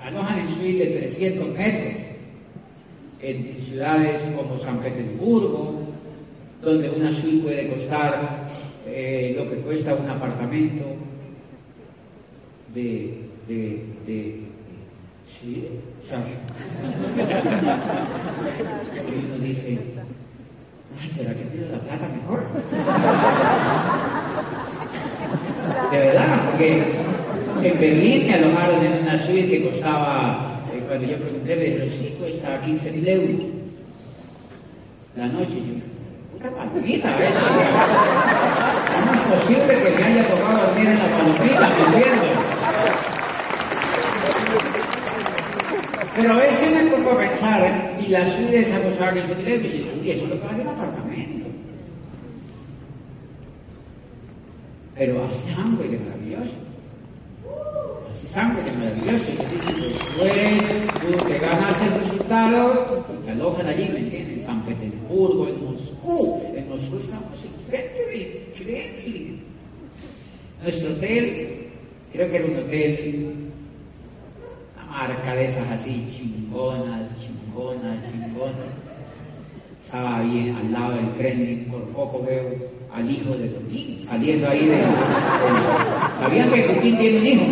alojan 0.04 0.40
en 0.40 0.48
suites 0.52 0.94
de 0.94 1.00
300 1.00 1.48
metros, 1.50 2.04
en 3.20 3.58
ciudades 3.62 4.22
como 4.36 4.60
San 4.60 4.80
Petersburgo, 4.80 5.88
donde 6.62 6.90
una 6.90 7.10
suite 7.10 7.44
puede 7.44 7.70
costar 7.70 8.48
eh, 8.86 9.34
lo 9.36 9.50
que 9.50 9.56
cuesta 9.58 9.96
un 9.96 10.10
apartamento, 10.10 10.86
de, 12.76 13.27
de, 13.48 13.86
de, 14.06 14.42
sí, 15.40 15.68
y 19.08 19.26
uno 19.26 19.38
dice, 19.44 19.78
ay, 21.00 21.10
¿será 21.16 21.34
que 21.34 21.44
pido 21.46 21.68
la 21.72 21.80
plata 21.80 22.08
mejor? 22.08 22.44
De 25.92 25.98
verdad, 25.98 26.46
porque 26.46 26.68
en 27.64 27.80
Berlín 27.80 28.28
me 28.28 28.34
alojaron 28.36 28.86
en 28.86 29.04
una 29.04 29.22
suite 29.26 29.50
que 29.50 29.70
costaba, 29.70 30.64
eh, 30.74 30.84
cuando 30.88 31.08
yo 31.08 31.18
pregunté, 31.18 31.56
me 31.56 31.64
dijeron, 31.64 31.90
sí, 31.90 32.16
cuesta 32.20 32.62
15 32.62 32.92
mil 32.92 33.08
euros 33.08 33.58
la 35.18 35.28
noche. 35.28 35.56
Yo, 35.56 35.74
puta 36.32 36.50
palomita, 36.52 37.10
¿eh? 37.20 37.34
¿Cómo 38.94 39.12
es 39.12 39.42
posible 39.42 39.74
que 39.74 39.90
me 39.98 40.04
haya 40.04 40.28
tocado 40.30 40.68
dormir 40.68 40.90
en 40.90 41.00
la 41.00 41.08
palomita? 41.18 41.68
¿Me 41.68 41.98
entiendes? 41.98 43.17
Pero 46.20 46.36
veces 46.36 46.72
me 46.72 46.90
pongo 46.90 47.12
a 47.12 47.20
pensar, 47.20 47.96
y 48.00 48.08
la 48.08 48.28
suite 48.32 48.62
esa 48.62 48.82
costaba 48.82 49.14
15 49.14 49.36
mil 49.36 49.48
euros, 49.48 49.72
y 49.72 49.84
yo, 49.84 50.02
uy, 50.02 50.12
eso 50.12 50.24
es 50.24 50.30
lo 50.32 50.42
que 50.42 50.48
vale 50.48 50.62
un 50.64 50.68
apartamento. 50.70 51.50
Pero 54.96 55.26
hace 55.26 55.54
hambre 55.54 55.88
de 55.88 56.00
maravilloso. 56.00 56.56
Hace 58.10 58.28
sangre 58.30 58.64
de 58.64 58.78
maravilloso. 58.78 59.32
Después 59.32 60.88
tú 61.02 61.26
te 61.28 61.38
ganas 61.38 61.82
el 61.84 62.00
resultado 62.00 63.06
te 63.24 63.32
alojan 63.32 63.68
allí, 63.68 63.90
¿me 63.90 64.00
entiendes? 64.00 64.40
En 64.40 64.46
San 64.46 64.66
Petersburgo, 64.66 65.48
en 65.50 65.66
Moscú. 65.66 66.42
En 66.56 66.68
Moscú 66.68 66.98
estamos 66.98 67.44
enfrente 67.44 68.06
del 68.08 68.44
Kremlin. 68.56 69.44
Nuestro 70.64 70.92
hotel, 70.94 71.68
creo 72.12 72.30
que 72.30 72.36
era 72.38 72.46
un 72.46 72.58
hotel, 72.58 73.34
esas 75.48 75.72
así, 75.72 76.08
chingonas, 76.16 77.10
chingonas, 77.20 77.98
chingonas. 78.12 78.56
Estaba 79.84 80.18
ahí 80.20 80.54
al 80.58 80.72
lado 80.72 80.96
del 80.96 81.10
Kremlin, 81.12 81.66
por 81.66 81.82
poco 81.90 82.24
veo 82.24 82.44
al 82.92 83.10
hijo 83.10 83.36
de 83.38 83.48
Putin 83.48 84.04
saliendo 84.04 84.50
ahí 84.50 84.66
de... 84.66 84.82
¿Sabían 86.20 86.52
que 86.52 86.62
Putin 86.62 86.98
tiene 86.98 87.20
un 87.20 87.26
hijo? 87.26 87.46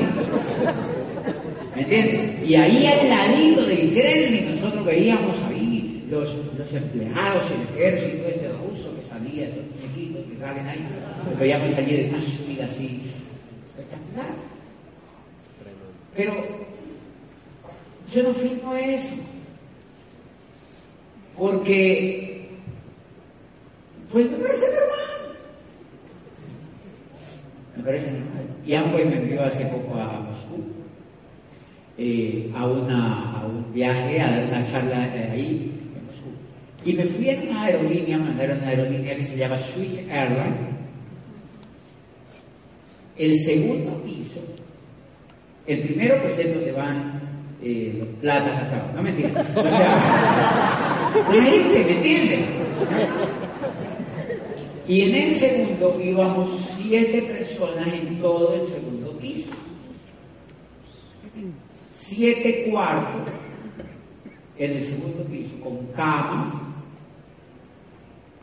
¿Me 1.75 1.81
entiendes? 1.81 2.49
Y 2.49 2.55
ahí 2.55 2.85
al 2.87 3.09
ladito 3.09 3.61
del 3.65 3.93
Kremlin 3.93 4.55
nosotros 4.55 4.85
veíamos 4.85 5.35
ahí 5.47 6.05
los, 6.09 6.35
los 6.57 6.73
empleados, 6.73 7.43
el 7.51 7.77
ejército 7.77 8.27
este 8.27 8.49
ruso 8.49 8.93
que 8.95 9.07
salía, 9.07 9.47
los 9.47 9.65
chiquitos 9.81 10.25
que 10.25 10.37
salen 10.39 10.67
ahí, 10.67 10.85
los 11.29 11.39
veíamos 11.39 11.73
allí 11.75 11.95
de 11.95 12.09
una 12.09 12.19
subida 12.19 12.65
así, 12.65 13.01
espectacular. 13.67 14.35
Pero 16.15 16.64
yo 18.15 18.23
no 18.23 18.33
firmo 18.33 18.73
eso. 18.75 19.13
Porque, 21.37 22.47
pues 24.11 24.31
me 24.31 24.37
parece 24.37 24.65
normal. 24.67 25.37
Me 27.75 27.83
parece 27.83 28.11
normal. 28.11 28.47
Y 28.65 28.73
Amway 28.73 29.05
me 29.05 29.17
envió 29.17 29.43
hace 29.43 29.65
poco 29.65 29.95
a 29.95 30.21
Moscú, 30.21 30.63
eh, 31.97 32.49
a, 32.55 32.61
a 32.61 33.45
un 33.45 33.73
viaje, 33.73 34.21
a 34.21 34.31
dar 34.31 34.45
una 34.45 34.71
charla 34.71 35.13
eh, 35.13 35.29
ahí 35.31 35.71
en 35.93 36.05
Moscú. 36.05 36.31
Y 36.85 36.93
me 36.93 37.05
fui 37.05 37.29
en 37.29 37.49
una 37.49 37.63
aerolínea, 37.63 38.17
mandaron 38.17 38.59
una 38.59 38.69
aerolínea 38.69 39.15
que 39.17 39.25
se 39.25 39.37
llama 39.37 39.57
Swiss 39.57 39.99
Airlines. 40.09 40.73
El 43.17 43.39
segundo 43.41 44.01
piso, 44.03 44.41
el 45.67 45.83
primero 45.83 46.21
pues 46.21 46.37
es 46.39 46.53
donde 46.53 46.71
van 46.73 47.24
eh, 47.67 48.03
hasta 48.21 48.75
abajo, 48.75 48.91
no 48.95 49.01
me 49.01 49.09
entiendes. 49.09 49.47
O 49.55 49.69
sea, 49.69 51.11
¿me 51.31 51.37
entiendes? 51.39 52.41
Y 54.87 55.01
en 55.01 55.15
el 55.15 55.39
segundo 55.39 55.99
íbamos 55.99 56.49
siete 56.77 57.23
personas 57.23 57.91
en 57.91 58.21
todo 58.21 58.53
el 58.53 58.61
segundo 58.61 59.11
piso. 59.17 59.51
Siete 61.97 62.69
cuartos 62.69 63.33
en 64.57 64.71
el 64.71 64.85
segundo 64.85 65.23
piso, 65.23 65.59
con 65.63 65.87
camas, 65.87 66.53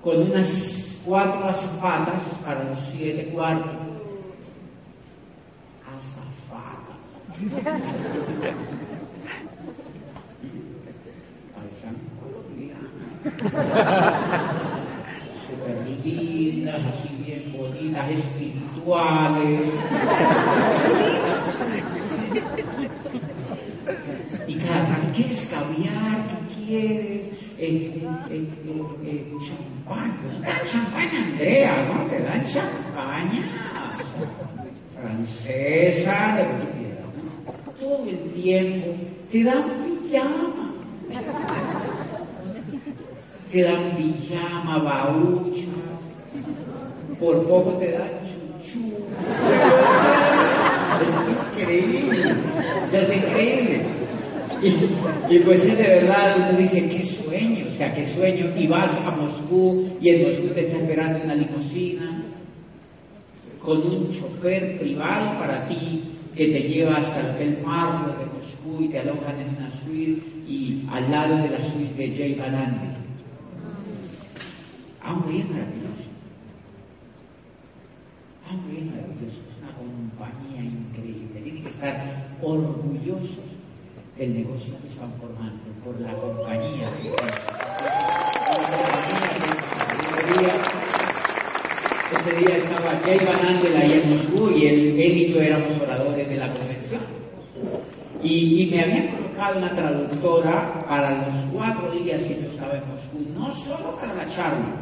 con 0.03 0.21
unas 0.21 1.01
cuatro 1.05 1.45
azafatas 1.45 2.25
para 2.45 2.65
los 2.65 2.79
siete 2.91 3.27
cuartos. 3.29 3.77
Azafatas. 5.87 6.99
Súper 15.47 15.77
lindas, 16.05 16.81
así 16.87 17.09
bien 17.25 17.53
bonitas, 17.57 18.11
espirituales. 18.11 19.63
Y 24.47 24.55
cada 24.57 25.13
¿qué 25.13 25.23
es 25.23 25.49
caviar? 25.51 26.27
¿Qué 26.27 26.55
quieres? 26.55 27.27
Eh, 27.59 27.93
eh, 28.29 28.49
eh, 29.05 29.33
champán, 30.67 31.09
Andrea, 31.15 31.75
¿no? 31.85 32.07
Te 32.07 32.23
dan 32.23 32.43
champaña 32.45 33.65
francesa, 34.95 36.37
de 36.37 36.43
lo 36.43 36.55
que 36.59 36.67
quieras, 36.79 37.09
¿no? 37.17 37.72
Todo 37.83 38.07
el 38.09 38.19
tiempo 38.31 38.95
te 39.29 39.43
dan 39.43 39.65
pijama. 39.83 40.73
Te 43.51 43.63
dan 43.63 43.97
pijama, 43.97 44.79
bauchas, 44.79 45.65
por 47.19 47.43
poco 47.43 47.73
te 47.79 47.91
dan 47.91 48.11
chuchu. 48.23 48.87
Es 51.01 51.59
increíble, 51.59 52.35
es 52.93 53.17
increíble. 53.17 53.83
Y, 54.63 55.35
y 55.35 55.39
pues 55.41 55.65
es 55.65 55.77
de 55.77 55.83
verdad, 55.83 56.37
uno 56.37 56.59
dice, 56.59 56.89
qué 56.89 57.01
sueño, 57.01 57.67
o 57.69 57.73
sea, 57.73 57.93
qué 57.93 58.07
sueño. 58.15 58.57
Y 58.57 58.69
vas 58.69 58.93
a 59.05 59.11
Moscú 59.11 59.89
y 60.01 60.09
en 60.09 60.29
Moscú 60.29 60.55
te 60.55 60.61
está 60.61 60.77
esperando 60.77 61.25
una 61.25 61.35
limusina 61.35 62.23
con 63.61 63.79
un 63.79 64.09
chofer 64.09 64.79
privado 64.79 65.37
para 65.41 65.67
ti 65.67 66.05
que 66.35 66.47
te 66.47 66.61
lleva 66.63 66.97
hasta 66.97 67.39
el 67.41 67.63
mármol 67.63 68.17
de 68.19 68.27
Moscú 68.27 68.85
y 68.85 68.89
te 68.89 69.01
alojan 69.01 69.39
en 69.41 69.57
una 69.57 69.71
suite 69.85 70.23
y 70.49 70.87
al 70.91 71.11
lado 71.11 71.37
de 71.37 71.51
la 71.51 71.59
suite 71.59 71.95
de 71.95 72.17
Jay 72.17 72.35
Balandi. 72.35 72.89
Aunque 75.03 75.41
es 75.41 75.51
maravilloso. 75.51 76.09
Aunque 78.49 78.79
es 78.79 78.85
maravilloso. 78.87 79.41
Es 79.51 79.59
una 79.61 79.73
compañía 79.77 80.63
increíble. 80.63 81.41
Tienen 81.43 81.63
que 81.63 81.69
estar 81.69 82.29
orgullosos 82.41 83.53
del 84.17 84.35
negocio 84.35 84.75
que 84.81 84.89
están 84.89 85.13
formando, 85.21 85.63
por 85.85 86.01
la 86.01 86.15
compañía 86.15 86.93
que 86.95 87.09
están. 87.09 87.31
Por 88.49 88.63
la 88.63 88.77
compañía 88.77 90.71
que 90.71 90.82
ese 92.13 92.37
día, 92.37 92.57
estaba 92.59 92.93
Van 92.93 93.47
Andel 93.47 93.77
ahí 93.77 94.01
en 94.03 94.11
Moscú 94.11 94.51
y 94.51 94.67
él, 94.67 95.01
él 95.01 95.19
y 95.19 95.33
yo 95.33 95.41
éramos 95.41 95.81
oradores 95.81 96.29
de 96.29 96.37
la 96.37 96.53
convención. 96.53 97.01
Y, 98.23 98.63
y 98.63 98.67
me 98.71 98.83
habían 98.83 99.09
colocado 99.09 99.59
una 99.59 99.71
traductora 99.71 100.79
para 100.89 101.27
los 101.27 101.35
cuatro 101.53 101.91
días 101.93 102.23
que 102.23 102.35
yo 102.35 102.49
estaba 102.51 102.75
en 102.75 102.89
Moscú, 102.89 103.19
no 103.37 103.55
solo 103.55 103.97
para 103.97 104.15
la 104.15 104.27
charla, 104.27 104.77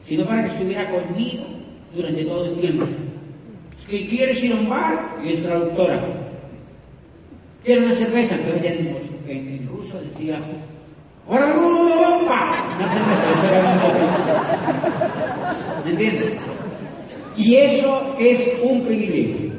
sino 0.00 0.24
para 0.24 0.44
que 0.44 0.54
estuviera 0.54 0.90
conmigo 0.90 1.44
durante 1.94 2.24
todo 2.24 2.44
el 2.46 2.60
tiempo. 2.60 2.86
Si 3.88 4.06
quieres 4.06 4.42
ir 4.42 4.52
a 4.52 4.56
un 4.56 4.68
bar, 4.68 5.18
y 5.22 5.32
es 5.32 5.42
traductora. 5.42 6.00
Quiero 7.64 7.84
una 7.84 7.92
cerveza, 7.92 8.36
entonces 8.36 8.62
ella 8.62 8.74
en, 9.26 9.56
en 9.58 9.68
ruso 9.68 10.00
decía, 10.00 10.40
Una 11.30 11.46
cerveza. 12.88 13.30
¿Me 15.84 15.90
entiendes? 15.90 16.32
Y 17.36 17.54
eso 17.54 18.16
es 18.18 18.58
un 18.62 18.84
privilegio. 18.84 19.52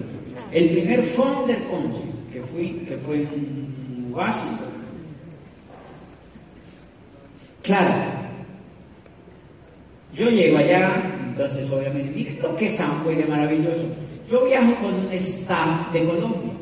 El 0.52 0.70
primer 0.72 1.04
founder 1.04 1.64
council 1.70 2.12
que 2.34 2.42
fui, 2.42 2.72
que 2.86 2.98
fue 2.98 3.22
un 3.22 4.12
básico. 4.14 4.66
Claro, 7.64 8.22
yo 10.14 10.26
llego 10.28 10.58
allá, 10.58 11.02
entonces 11.26 11.72
obviamente, 11.72 12.12
miren 12.14 12.42
lo 12.42 12.56
que 12.58 12.68
es 12.68 12.80
Amway 12.80 13.16
de 13.16 13.26
maravilloso. 13.26 13.86
Yo 14.30 14.46
viajo 14.46 14.76
con 14.82 14.94
un 14.94 15.12
staff 15.14 15.92
de 15.94 16.06
Colombia 16.06 16.54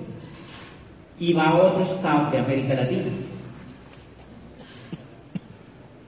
y 1.17 1.33
va 1.33 1.55
otro 1.55 1.83
staff 1.95 2.31
de 2.31 2.39
América 2.39 2.75
Latina. 2.75 3.11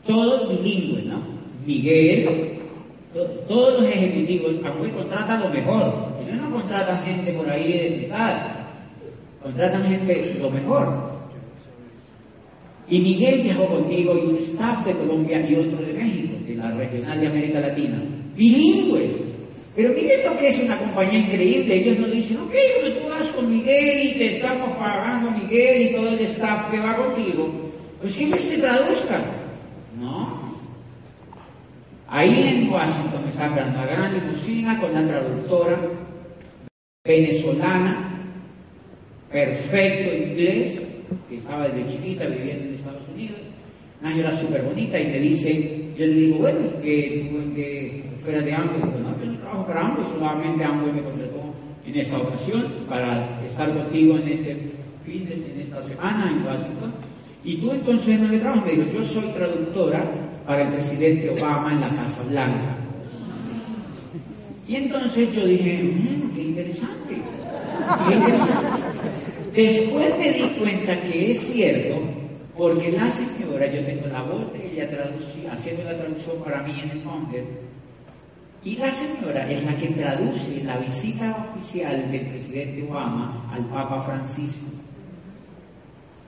Todos 0.08 0.50
bilingües, 0.50 1.06
¿no? 1.06 1.22
Miguel, 1.66 2.26
to- 3.14 3.26
todos 3.48 3.82
los 3.82 3.92
ejecutivos, 3.92 4.54
Amway 4.66 4.92
contrata 4.92 5.40
lo 5.40 5.50
mejor. 5.50 5.94
Ellos 6.26 6.42
no 6.42 6.52
contratan 6.52 7.04
gente 7.06 7.34
por 7.34 7.50
ahí 7.50 7.72
de 7.74 8.08
tal. 8.10 8.66
Contratan 9.44 9.84
gente 9.84 10.36
lo 10.40 10.50
mejor. 10.50 11.22
Y 12.90 13.00
Miguel 13.00 13.42
viajó 13.44 13.68
contigo 13.68 14.14
y 14.18 14.26
un 14.28 14.38
staff 14.38 14.86
de 14.86 14.94
Colombia 14.94 15.40
y 15.50 15.56
otro 15.56 15.78
de 15.86 15.94
México, 15.94 16.34
de 16.46 16.56
la 16.56 16.72
regional 16.72 17.22
de 17.22 17.28
América 17.28 17.60
Latina. 17.62 18.02
Bilingües. 18.36 19.14
Pero 19.76 19.94
miren 19.94 20.26
lo 20.26 20.36
que 20.36 20.50
es 20.50 20.60
una 20.60 20.78
compañía 20.78 21.20
increíble. 21.20 21.74
Ellos 21.76 22.00
nos 22.00 22.12
dicen, 22.12 22.38
ok, 22.38 22.52
pues 22.82 23.00
tú 23.00 23.08
vas 23.10 23.28
con 23.30 23.50
Miguel 23.50 24.10
y 24.10 24.18
te 24.18 24.36
estamos 24.36 24.74
pagando 24.74 25.32
Miguel 25.32 25.82
y 25.90 25.96
todo 25.96 26.10
el 26.10 26.20
staff 26.22 26.70
que 26.70 26.80
va 26.80 26.96
contigo. 26.96 27.50
Pues 28.02 28.14
que 28.14 28.26
ellos 28.26 28.40
te 28.50 28.58
traduzcan. 28.58 29.22
No. 30.02 30.42
Ahí 32.08 32.44
en 32.44 32.70
Washington 32.70 33.24
me 33.26 33.32
sacan 33.32 33.70
una 33.70 33.86
gran 33.86 34.14
limusina 34.14 34.80
con 34.80 34.94
la 34.94 35.08
traductora 35.08 35.80
venezolana, 37.06 38.10
perfecto 39.32 40.14
inglés, 40.14 40.82
que 41.30 41.38
estaba 41.38 41.68
desde 41.68 41.92
chiquita 41.92 42.26
viviendo 42.26 42.66
en 42.66 42.74
Estados 42.74 43.08
Unidos. 43.14 43.40
Una 44.02 44.12
señora 44.12 44.38
súper 44.38 44.64
bonita 44.64 45.00
y 45.00 45.08
me 45.08 45.20
dice, 45.20 45.94
yo 45.96 46.06
le 46.08 46.14
digo, 46.14 46.38
bueno, 46.40 46.60
que, 46.82 47.54
que 47.56 48.04
fuera 48.24 48.42
de 48.42 48.54
Amway, 48.54 48.82
digo, 48.82 49.00
no, 49.00 49.20
yo 49.20 49.32
no 49.32 49.38
trabajo 49.40 49.68
para 49.68 49.82
Amway, 49.82 50.06
solamente 50.18 50.64
Amway 50.64 50.94
me 50.94 51.04
contrató 51.04 51.54
en 51.86 51.96
esta 51.96 52.18
ocasión 52.18 52.66
para 52.90 53.42
estar 53.46 53.72
contigo 53.72 54.18
en 54.18 54.28
este 54.30 54.58
fin 55.06 55.26
de 55.26 55.62
esta 55.62 55.82
semana 55.84 56.30
en 56.32 56.44
Washington. 56.44 57.11
Y 57.44 57.58
tú 57.58 57.72
entonces 57.72 58.20
no 58.20 58.28
le 58.28 58.40
trabajas, 58.40 58.66
me 58.66 58.72
digo, 58.72 58.86
yo 58.92 59.04
soy 59.04 59.24
traductora 59.34 60.10
para 60.46 60.62
el 60.64 60.74
presidente 60.74 61.30
Obama 61.30 61.72
en 61.72 61.82
la 61.82 61.90
Casa 61.90 62.22
Blanca. 62.30 62.78
Y 64.68 64.76
entonces 64.76 65.36
yo 65.36 65.46
dije, 65.46 65.84
mmm, 65.84 66.34
qué 66.36 66.42
interesante, 66.44 67.22
qué 68.08 68.16
interesante. 68.16 68.72
Después 69.56 70.18
me 70.18 70.32
di 70.32 70.50
cuenta 70.58 71.02
que 71.02 71.32
es 71.32 71.40
cierto, 71.42 72.00
porque 72.56 72.92
la 72.92 73.10
señora, 73.10 73.66
yo 73.72 73.86
tengo 73.86 74.08
la 74.08 74.22
voz 74.22 74.54
de 74.54 74.72
ella 74.72 74.90
haciendo 75.52 75.84
la 75.84 75.96
traducción 75.96 76.44
para 76.44 76.62
mí 76.64 76.80
en 76.80 76.92
el 76.92 77.04
Congress, 77.04 77.46
y 78.64 78.78
la 78.78 78.92
señora 78.92 79.52
es 79.52 79.64
la 79.66 79.76
que 79.76 79.88
traduce 79.88 80.64
la 80.64 80.78
visita 80.78 81.50
oficial 81.50 82.12
del 82.12 82.28
presidente 82.28 82.84
Obama 82.88 83.50
al 83.52 83.66
Papa 83.66 84.04
Francisco. 84.04 84.68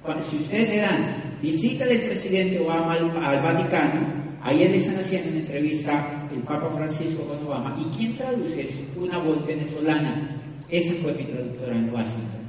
Si 0.04 0.36
ustedes 0.36 0.68
le 0.68 0.78
dan 0.82 1.39
visita 1.42 1.86
del 1.86 2.02
presidente 2.02 2.60
Obama 2.60 2.92
al, 2.94 3.42
Vaticano, 3.42 4.02
ayer 4.42 4.70
le 4.70 4.78
están 4.78 4.98
haciendo 4.98 5.30
una 5.30 5.39
entrevista 5.39 6.28
el 6.30 6.42
Papa 6.42 6.70
Francisco 6.72 7.24
con 7.24 7.48
Obama, 7.48 7.78
y 7.80 7.86
quien 7.96 8.18
traduce 8.18 8.63
es 8.63 8.76
una 8.98 9.18
voz 9.20 9.46
venezolana. 9.48 10.42
Esa 10.68 10.94
fue 11.02 11.13
mi 11.13 11.24
traductora 11.24 11.74
en 11.74 11.94
Washington. 11.94 12.42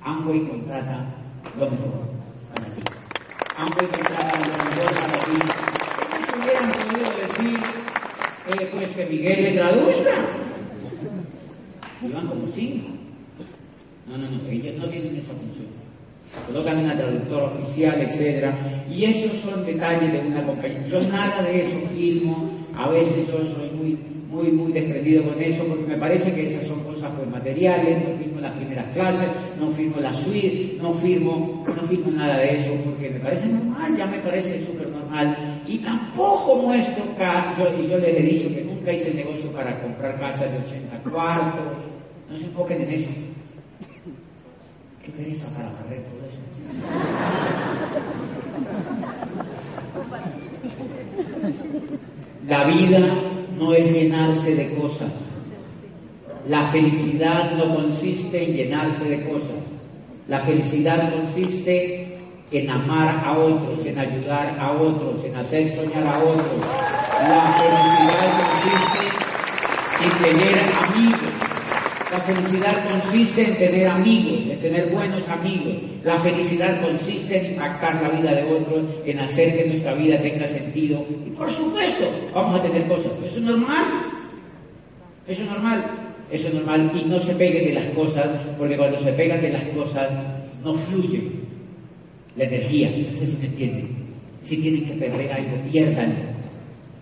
Amway 0.00 0.48
contrata 0.48 1.14
lo 1.58 1.70
mejor 1.70 2.08
para 2.54 2.74
ti. 2.74 2.82
Amway 3.58 3.86
contrata 3.92 4.38
lo 4.38 4.46
mejor 4.46 4.94
para 4.94 5.18
ti. 5.18 5.36
Si 6.16 6.38
hubieran 6.38 6.72
podido 6.72 7.10
decir, 7.18 7.58
eh, 8.48 8.68
pues 8.72 8.88
que 8.96 9.04
Miguel 9.04 9.42
le 9.42 9.52
traduzca. 9.52 10.28
Iban 12.02 12.26
como 12.26 12.48
cinco. 12.48 12.88
No, 14.06 14.16
no, 14.16 14.30
no, 14.30 14.48
ellos 14.48 14.78
no 14.78 14.88
tienen 14.88 15.16
esa 15.16 15.34
función. 15.34 15.85
Colocan 16.46 16.84
una 16.84 16.94
traductora 16.94 17.46
oficial, 17.46 18.00
etcétera, 18.00 18.56
y 18.90 19.04
esos 19.04 19.32
son 19.40 19.64
detalles 19.64 20.12
de 20.12 20.20
una 20.20 20.44
compañía. 20.44 20.84
Yo 20.86 21.00
nada 21.02 21.42
de 21.42 21.62
eso 21.62 21.78
firmo, 21.94 22.50
a 22.76 22.88
veces 22.88 23.26
yo 23.26 23.38
soy 23.54 23.70
muy, 23.70 23.98
muy, 24.30 24.52
muy 24.52 24.72
desprendido 24.72 25.24
con 25.24 25.40
eso, 25.40 25.64
porque 25.64 25.86
me 25.86 25.96
parece 25.96 26.32
que 26.32 26.50
esas 26.50 26.66
son 26.66 26.80
cosas 26.80 27.10
pues 27.16 27.28
materiales, 27.28 27.98
no 28.06 28.16
firmo 28.16 28.40
las 28.40 28.52
primeras 28.52 28.94
clases, 28.94 29.28
no 29.58 29.70
firmo 29.70 29.96
la 29.98 30.12
suite, 30.12 30.76
no 30.80 30.92
firmo, 30.94 31.64
no 31.66 31.82
firmo 31.88 32.10
nada 32.10 32.38
de 32.38 32.60
eso, 32.60 32.70
porque 32.84 33.10
me 33.10 33.20
parece 33.20 33.48
normal, 33.48 33.96
ya 33.96 34.06
me 34.06 34.18
parece 34.18 34.66
súper 34.66 34.88
normal, 34.88 35.36
y 35.66 35.78
tampoco 35.78 36.56
muestro, 36.56 37.04
yo, 37.58 37.82
y 37.82 37.88
yo 37.88 37.98
les 37.98 38.16
he 38.18 38.22
dicho 38.22 38.54
que 38.54 38.62
nunca 38.62 38.92
hice 38.92 39.14
negocio 39.14 39.50
para 39.52 39.80
comprar 39.80 40.18
casas 40.20 40.52
de 40.52 40.58
80 40.58 41.10
cuartos, 41.10 41.64
no 42.30 42.36
se 42.36 42.44
enfoquen 42.44 42.82
en 42.82 42.90
eso. 42.90 43.25
Qué 45.06 45.12
para 45.12 45.70
todo 45.70 46.18
eso. 46.26 46.40
La 52.48 52.66
vida 52.66 53.14
no 53.56 53.72
es 53.72 53.92
llenarse 53.92 54.56
de 54.56 54.74
cosas. 54.74 55.12
La 56.48 56.72
felicidad 56.72 57.52
no 57.52 57.76
consiste 57.76 58.44
en 58.44 58.56
llenarse 58.56 59.04
de 59.04 59.28
cosas. 59.28 59.62
La 60.26 60.40
felicidad 60.40 61.14
consiste 61.14 62.18
en 62.50 62.70
amar 62.70 63.24
a 63.24 63.38
otros, 63.38 63.86
en 63.86 63.98
ayudar 63.98 64.58
a 64.58 64.72
otros, 64.72 65.24
en 65.24 65.36
hacer 65.36 65.72
soñar 65.72 66.04
a 66.04 66.18
otros. 66.18 66.62
La 67.28 67.52
felicidad 67.52 68.32
consiste 68.50 69.06
en 70.02 70.10
tener 70.34 70.72
amigos. 70.84 71.55
La 72.10 72.20
felicidad 72.20 72.88
consiste 72.88 73.42
en 73.42 73.56
tener 73.56 73.88
amigos, 73.88 74.46
en 74.48 74.60
tener 74.60 74.92
buenos 74.92 75.28
amigos. 75.28 75.74
La 76.04 76.16
felicidad 76.20 76.80
consiste 76.80 77.36
en 77.36 77.52
impactar 77.52 78.00
la 78.00 78.10
vida 78.10 78.32
de 78.32 78.44
otros, 78.44 78.84
en 79.04 79.18
hacer 79.18 79.56
que 79.56 79.66
nuestra 79.66 79.94
vida 79.94 80.16
tenga 80.20 80.46
sentido. 80.46 81.04
Y 81.26 81.30
por 81.30 81.50
supuesto, 81.50 82.06
vamos 82.32 82.60
a 82.60 82.62
tener 82.62 82.86
cosas. 82.86 83.10
Eso 83.24 83.38
es 83.38 83.42
normal. 83.42 83.84
Eso 85.26 85.42
es 85.42 85.50
normal. 85.50 85.84
Eso 86.30 86.48
es 86.48 86.54
normal. 86.54 86.92
Y 86.94 87.04
no 87.08 87.18
se 87.18 87.34
peguen 87.34 87.64
de 87.66 87.74
las 87.74 87.88
cosas, 87.92 88.28
porque 88.56 88.76
cuando 88.76 89.00
se 89.00 89.12
pegan 89.12 89.40
de 89.40 89.50
las 89.50 89.64
cosas, 89.64 90.08
no 90.62 90.74
fluye 90.74 91.28
la 92.36 92.44
energía. 92.44 92.88
No 92.88 93.14
sé 93.14 93.26
si 93.26 93.36
me 93.38 93.46
entienden. 93.46 93.96
Si 94.42 94.56
tienen 94.58 94.84
que 94.84 94.94
perder 94.94 95.32
algo, 95.32 95.56
pierdan. 95.72 96.14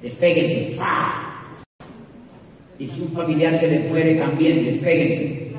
Despéguense. 0.00 0.76
¡Fa! 0.76 1.33
Y 2.78 2.86
si 2.88 3.00
un 3.02 3.08
familiar 3.08 3.54
se 3.54 3.68
les 3.68 3.88
muere 3.88 4.16
también, 4.16 4.64
despéguense. 4.64 5.52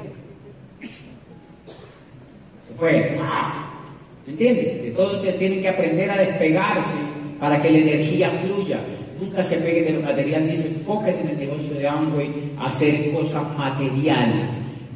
Se 2.68 2.74
fue. 2.78 3.18
¿Me 4.26 4.32
entiendes? 4.32 4.84
De 4.84 4.92
todos 4.92 5.38
tienen 5.38 5.62
que 5.62 5.70
aprender 5.70 6.12
a 6.12 6.18
despegarse 6.18 6.90
para 7.40 7.60
que 7.62 7.70
la 7.70 7.78
energía 7.78 8.30
fluya. 8.40 8.84
Nunca 9.20 9.44
se 9.44 9.56
peguen 9.58 9.86
de 9.86 9.94
lo 9.94 10.02
material 10.02 10.46
ni 10.46 10.56
se 10.58 10.68
en 10.68 11.30
el 11.30 11.38
negocio 11.38 11.74
de 11.76 11.88
Amway 11.88 12.32
a 12.58 12.66
hacer 12.66 13.12
cosas 13.14 13.58
materiales. 13.58 14.52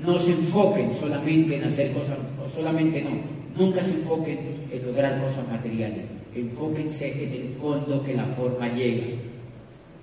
No 0.05 0.19
se 0.19 0.31
enfoquen 0.31 0.91
solamente 0.99 1.55
en 1.55 1.63
hacer 1.63 1.91
cosas, 1.93 2.17
o 2.43 2.49
solamente 2.49 3.01
no. 3.01 3.11
Nunca 3.57 3.81
se 3.81 3.91
enfoquen 3.91 4.39
en 4.71 4.85
lograr 4.85 5.21
cosas 5.21 5.47
materiales. 5.47 6.05
Enfóquense 6.35 7.23
en 7.23 7.33
el 7.33 7.49
fondo 7.61 8.03
que 8.03 8.13
la 8.13 8.25
forma 8.35 8.67
llega 8.73 9.05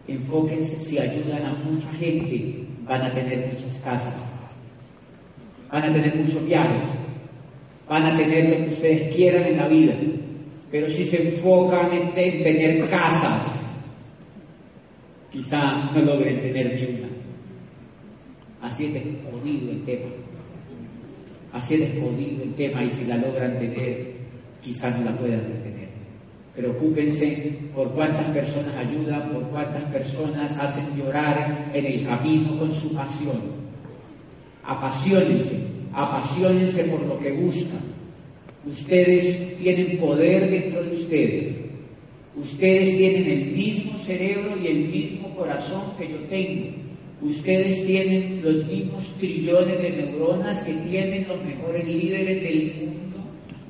enfóquense 0.08 0.76
si 0.80 0.98
ayudan 0.98 1.44
a 1.44 1.54
mucha 1.64 1.92
gente, 1.94 2.64
van 2.84 3.02
a 3.02 3.12
tener 3.12 3.52
muchas 3.52 3.74
casas, 3.82 4.14
van 5.70 5.82
a 5.82 5.92
tener 5.92 6.16
muchos 6.16 6.44
viajes, 6.46 6.88
van 7.88 8.04
a 8.04 8.16
tener 8.16 8.50
lo 8.50 8.64
que 8.64 8.70
ustedes 8.72 9.14
quieran 9.14 9.44
en 9.46 9.56
la 9.56 9.68
vida. 9.68 9.94
Pero 10.70 10.88
si 10.88 11.04
se 11.04 11.28
enfocan 11.28 11.92
en, 11.92 12.12
tener 12.12 12.88
casas, 12.88 13.44
quizá 15.30 15.90
no 15.92 16.00
logren 16.02 16.40
tener 16.40 16.74
ni 16.74 16.98
una. 16.98 17.08
Así 18.62 18.86
es 18.86 19.02
jodido 19.30 19.70
el 19.70 19.82
tema. 19.84 20.10
Así 21.52 21.74
es 21.74 21.90
jodido 22.00 22.42
el 22.42 22.54
tema 22.54 22.82
y 22.84 22.88
si 22.90 23.04
la 23.06 23.16
logran 23.16 23.58
tener, 23.58 24.16
quizá 24.60 24.90
no 24.90 25.04
la 25.04 25.16
puedan 25.16 25.40
tener. 25.40 25.65
Preocúpense 26.56 27.58
por 27.74 27.92
cuántas 27.92 28.26
personas 28.34 28.74
ayudan, 28.76 29.30
por 29.30 29.42
cuántas 29.50 29.84
personas 29.92 30.56
hacen 30.56 30.96
llorar 30.96 31.70
en 31.74 31.84
el 31.84 32.06
camino 32.06 32.58
con 32.58 32.72
su 32.72 32.94
pasión. 32.94 33.42
Apasionense, 34.64 35.58
apasionense 35.92 36.84
por 36.84 37.02
lo 37.02 37.18
que 37.18 37.32
buscan. 37.32 37.80
Ustedes 38.66 39.56
tienen 39.58 39.98
poder 39.98 40.50
dentro 40.50 40.82
de 40.82 40.92
ustedes. 40.92 41.56
Ustedes 42.36 42.96
tienen 42.96 43.26
el 43.30 43.46
mismo 43.52 43.98
cerebro 43.98 44.56
y 44.60 44.66
el 44.66 44.88
mismo 44.88 45.34
corazón 45.36 45.92
que 45.98 46.08
yo 46.08 46.18
tengo. 46.28 46.70
Ustedes 47.22 47.86
tienen 47.86 48.42
los 48.42 48.66
mismos 48.66 49.06
trillones 49.18 49.80
de 49.80 49.90
neuronas 49.90 50.62
que 50.64 50.72
tienen 50.72 51.26
los 51.28 51.42
mejores 51.44 51.86
líderes 51.86 52.42
del 52.42 52.74
mundo, 52.74 53.15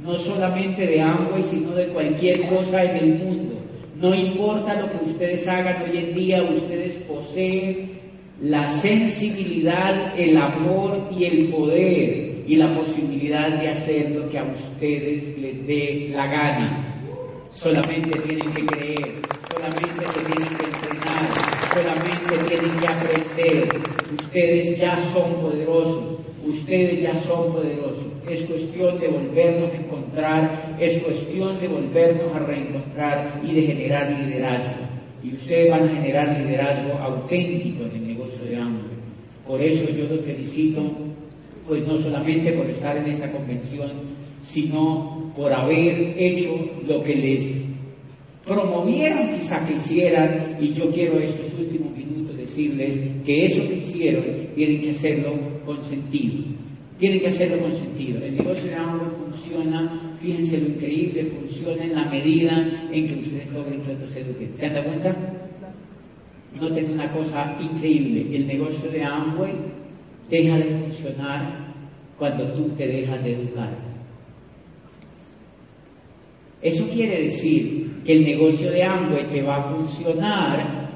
no 0.06 0.16
solamente 0.16 0.86
de 0.86 1.00
Amway, 1.00 1.42
sino 1.42 1.72
de 1.72 1.88
cualquier 1.88 2.40
cosa 2.48 2.82
en 2.84 2.96
el 2.96 3.18
mundo. 3.18 3.56
No 3.96 4.14
importa 4.14 4.80
lo 4.80 4.90
que 4.90 5.04
ustedes 5.10 5.48
hagan 5.48 5.82
hoy 5.82 5.98
en 5.98 6.14
día, 6.14 6.42
ustedes 6.42 6.94
poseen 7.08 7.98
la 8.40 8.66
sensibilidad, 8.80 10.18
el 10.18 10.36
amor 10.36 11.08
y 11.10 11.24
el 11.24 11.48
poder 11.48 12.44
y 12.46 12.56
la 12.56 12.72
posibilidad 12.76 13.58
de 13.58 13.68
hacer 13.68 14.10
lo 14.10 14.28
que 14.28 14.38
a 14.38 14.44
ustedes 14.44 15.36
les 15.38 15.66
dé 15.66 16.10
la 16.12 16.26
gana. 16.26 17.02
Solamente 17.50 18.20
tienen 18.20 18.52
que 18.52 18.66
creer, 18.66 19.20
solamente 19.50 20.04
tienen 20.12 20.58
que 20.58 20.66
entrenar, 20.66 21.30
solamente 21.72 22.46
tienen 22.46 22.78
que 22.78 22.86
aprender. 22.86 23.68
Ustedes 24.12 24.78
ya 24.78 24.94
son 25.12 25.34
poderosos, 25.40 26.18
Ustedes 26.46 27.02
ya 27.02 27.14
son 27.22 27.52
poderosos. 27.52 28.06
Es 28.28 28.40
cuestión 28.42 29.00
de 29.00 29.08
volvernos 29.08 29.72
a 29.72 29.76
encontrar, 29.76 30.76
es 30.80 31.02
cuestión 31.02 31.60
de 31.60 31.68
volvernos 31.68 32.34
a 32.34 32.38
reencontrar 32.40 33.40
y 33.44 33.54
de 33.54 33.62
generar 33.62 34.10
liderazgo. 34.10 34.86
Y 35.24 35.32
ustedes 35.32 35.70
van 35.70 35.84
a 35.84 35.92
generar 35.92 36.38
liderazgo 36.38 36.92
auténtico 36.98 37.84
en 37.84 37.96
el 37.96 38.06
negocio 38.06 38.44
de 38.48 38.56
hambre. 38.56 38.84
Por 39.46 39.60
eso 39.60 39.90
yo 39.90 40.06
los 40.08 40.24
felicito, 40.24 40.82
pues 41.66 41.86
no 41.86 41.96
solamente 41.96 42.52
por 42.52 42.70
estar 42.70 42.96
en 42.96 43.06
esta 43.06 43.30
convención, 43.32 43.90
sino 44.46 45.32
por 45.36 45.52
haber 45.52 46.14
hecho 46.16 46.56
lo 46.86 47.02
que 47.02 47.16
les 47.16 47.44
promovieron 48.44 49.36
quizá 49.36 49.56
que 49.66 49.74
hicieran, 49.74 50.56
y 50.60 50.72
yo 50.74 50.88
quiero 50.92 51.18
estos 51.18 51.52
últimos 51.54 51.90
minutos 51.96 52.36
decirles 52.36 52.96
que 53.24 53.46
eso 53.46 53.68
que 53.68 53.74
hicieron 53.74 54.24
tienen 54.54 54.82
que 54.82 54.90
hacerlo 54.92 55.55
con 55.66 55.82
sentido. 55.84 56.44
Tienen 56.98 57.20
que 57.20 57.26
hacerlo 57.26 57.58
con 57.58 57.72
sentido. 57.74 58.24
El 58.24 58.36
negocio 58.36 58.70
de 58.70 58.74
hambre 58.74 59.08
funciona, 59.10 60.16
fíjense 60.18 60.58
lo 60.58 60.68
increíble, 60.68 61.24
funciona 61.26 61.84
en 61.84 61.94
la 61.94 62.04
medida 62.06 62.88
en 62.90 63.06
que 63.06 63.14
ustedes 63.20 63.52
logren 63.52 63.82
que 63.82 63.92
otros 63.92 64.10
se 64.10 64.20
eduquen. 64.20 64.54
¿Se 64.56 64.70
dado 64.70 64.84
cuenta? 64.84 65.14
Noten 66.58 66.92
una 66.92 67.12
cosa 67.12 67.58
increíble, 67.60 68.34
el 68.34 68.46
negocio 68.46 68.90
de 68.90 69.04
Amway 69.04 69.52
deja 70.30 70.56
de 70.56 70.64
funcionar 70.64 71.66
cuando 72.18 72.50
tú 72.52 72.70
te 72.70 72.86
dejas 72.86 73.22
de 73.22 73.34
educar. 73.34 73.76
Eso 76.62 76.88
quiere 76.88 77.24
decir 77.24 78.00
que 78.06 78.12
el 78.14 78.24
negocio 78.24 78.70
de 78.70 78.82
Amway 78.82 79.28
te 79.28 79.42
va 79.42 79.56
a 79.56 79.74
funcionar 79.74 80.86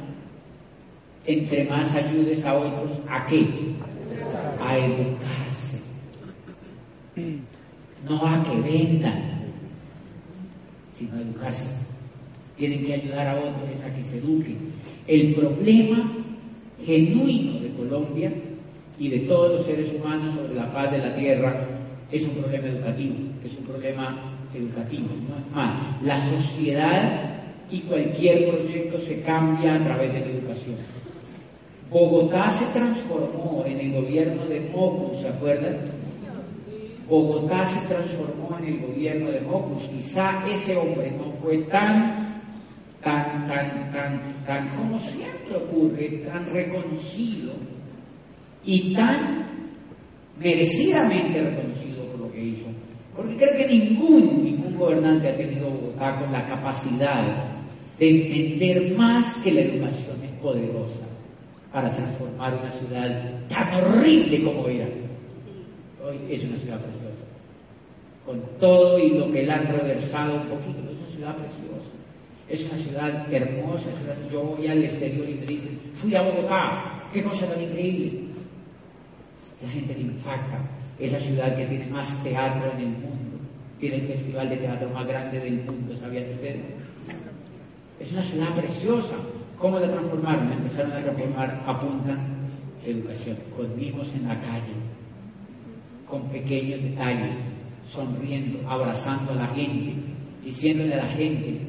entre 1.27 1.65
más 1.65 1.95
ayudes 1.95 2.45
a 2.45 2.55
otros 2.55 2.99
a 3.09 3.27
qué? 3.27 3.47
A 4.61 4.79
educarse. 4.79 5.79
No 8.09 8.27
a 8.27 8.43
que 8.43 8.61
vendan, 8.61 9.23
sino 10.97 11.17
a 11.17 11.21
educarse. 11.21 11.67
Tienen 12.57 12.85
que 12.85 12.95
ayudar 12.95 13.27
a 13.27 13.41
otros 13.41 13.83
a 13.85 13.95
que 13.95 14.05
se 14.05 14.19
eduquen. 14.19 14.59
El 15.07 15.35
problema 15.35 16.11
genuino 16.85 17.61
de 17.61 17.71
Colombia 17.71 18.33
y 18.99 19.09
de 19.09 19.21
todos 19.21 19.53
los 19.53 19.67
seres 19.67 19.93
humanos 19.95 20.35
sobre 20.35 20.55
la 20.55 20.73
paz 20.73 20.91
de 20.93 20.99
la 20.99 21.15
tierra 21.15 21.67
es 22.11 22.23
un 22.23 22.31
problema 22.31 22.69
educativo, 22.69 23.15
es 23.45 23.57
un 23.59 23.65
problema 23.65 24.37
educativo, 24.55 25.09
no 25.29 25.37
es. 25.63 26.05
La 26.05 26.31
sociedad 26.31 27.31
y 27.71 27.81
cualquier 27.81 28.51
proyecto 28.51 28.99
se 28.99 29.23
cambia 29.23 29.77
a 29.77 29.85
través 29.85 30.13
de 30.13 30.21
la 30.21 30.27
educación. 30.27 30.77
Bogotá 31.91 32.49
se 32.51 32.65
transformó 32.67 33.65
en 33.67 33.81
el 33.81 33.93
gobierno 33.93 34.47
de 34.47 34.61
Mocus, 34.73 35.23
¿se 35.23 35.29
acuerdan? 35.29 35.77
Bogotá 37.09 37.65
se 37.65 37.85
transformó 37.89 38.57
en 38.59 38.75
el 38.75 38.81
gobierno 38.81 39.31
de 39.33 39.41
Mocus. 39.41 39.89
Quizá 39.89 40.47
ese 40.49 40.77
hombre 40.77 41.11
no 41.11 41.33
fue 41.43 41.59
tan, 41.65 42.41
tan, 43.03 43.45
tan, 43.45 43.91
tan, 43.91 44.45
tan, 44.47 44.69
como 44.77 45.01
siempre 45.01 45.57
ocurre, 45.57 46.09
tan 46.31 46.47
reconocido 46.47 47.55
y 48.65 48.95
tan 48.95 49.47
merecidamente 50.39 51.43
reconocido 51.43 52.05
por 52.05 52.21
lo 52.21 52.33
que 52.33 52.41
hizo. 52.41 52.67
Porque 53.17 53.37
creo 53.37 53.57
que 53.57 53.67
ningún, 53.67 54.45
ningún 54.45 54.79
gobernante 54.79 55.29
ha 55.29 55.37
tenido 55.37 55.69
Bogotá 55.71 56.21
con 56.21 56.31
la 56.31 56.47
capacidad 56.47 57.49
de 57.99 58.09
entender 58.09 58.97
más 58.97 59.35
que 59.43 59.51
la 59.51 59.63
educación 59.63 60.23
es 60.23 60.31
poderosa 60.41 61.10
para 61.73 61.89
transformar 61.91 62.55
una 62.55 62.71
ciudad 62.71 63.49
tan 63.49 63.75
horrible 63.75 64.45
como 64.45 64.67
era. 64.67 64.87
Hoy 66.05 66.17
es 66.29 66.45
una 66.45 66.59
ciudad 66.59 66.81
preciosa. 66.81 67.25
Con 68.27 68.41
todo 68.59 68.99
y 68.99 69.11
lo 69.11 69.31
que 69.31 69.45
la 69.45 69.57
han 69.57 69.67
reversado 69.69 70.37
un 70.37 70.49
poquito, 70.49 70.91
es 70.91 70.99
una 70.99 71.11
ciudad 71.15 71.37
preciosa. 71.37 71.91
Es 72.49 72.65
una 72.65 72.83
ciudad 72.83 73.33
hermosa. 73.33 73.91
Yo 74.33 74.43
voy 74.43 74.67
al 74.67 74.83
exterior 74.85 75.29
y 75.29 75.35
me 75.35 75.47
dicen, 75.47 75.79
fui 75.95 76.15
a 76.15 76.23
Bogotá, 76.23 77.03
qué 77.13 77.23
cosa 77.23 77.47
tan 77.47 77.63
increíble. 77.63 78.23
La 79.63 79.69
gente 79.69 79.95
le 79.95 80.01
impacta. 80.01 80.59
Es 80.99 81.13
la 81.13 81.21
ciudad 81.21 81.57
que 81.57 81.67
tiene 81.67 81.87
más 81.87 82.23
teatro 82.23 82.73
en 82.73 82.81
el 82.81 82.89
mundo. 82.89 83.39
Tiene 83.79 83.97
el 83.97 84.07
festival 84.09 84.51
de 84.51 84.57
teatro 84.57 84.91
más 84.91 85.07
grande 85.07 85.39
del 85.39 85.65
mundo, 85.65 85.97
¿sabían 85.97 86.25
ustedes? 86.35 86.61
Es 88.01 88.13
una 88.13 88.23
ciudad 88.23 88.55
preciosa. 88.55 89.15
¿Cómo 89.61 89.79
la 89.79 89.91
transformaron? 89.91 90.51
Empezaron 90.53 90.93
a 90.93 91.03
transformar 91.03 91.63
a 91.67 91.79
punta 91.79 92.17
educación, 92.83 93.37
con 93.55 93.77
mimos 93.77 94.11
en 94.15 94.27
la 94.27 94.41
calle, 94.41 94.73
con 96.09 96.23
pequeños 96.31 96.83
detalles, 96.83 97.37
sonriendo, 97.87 98.67
abrazando 98.67 99.33
a 99.33 99.35
la 99.35 99.47
gente, 99.49 99.97
diciéndole 100.43 100.95
a 100.95 101.05
la 101.05 101.09
gente 101.09 101.61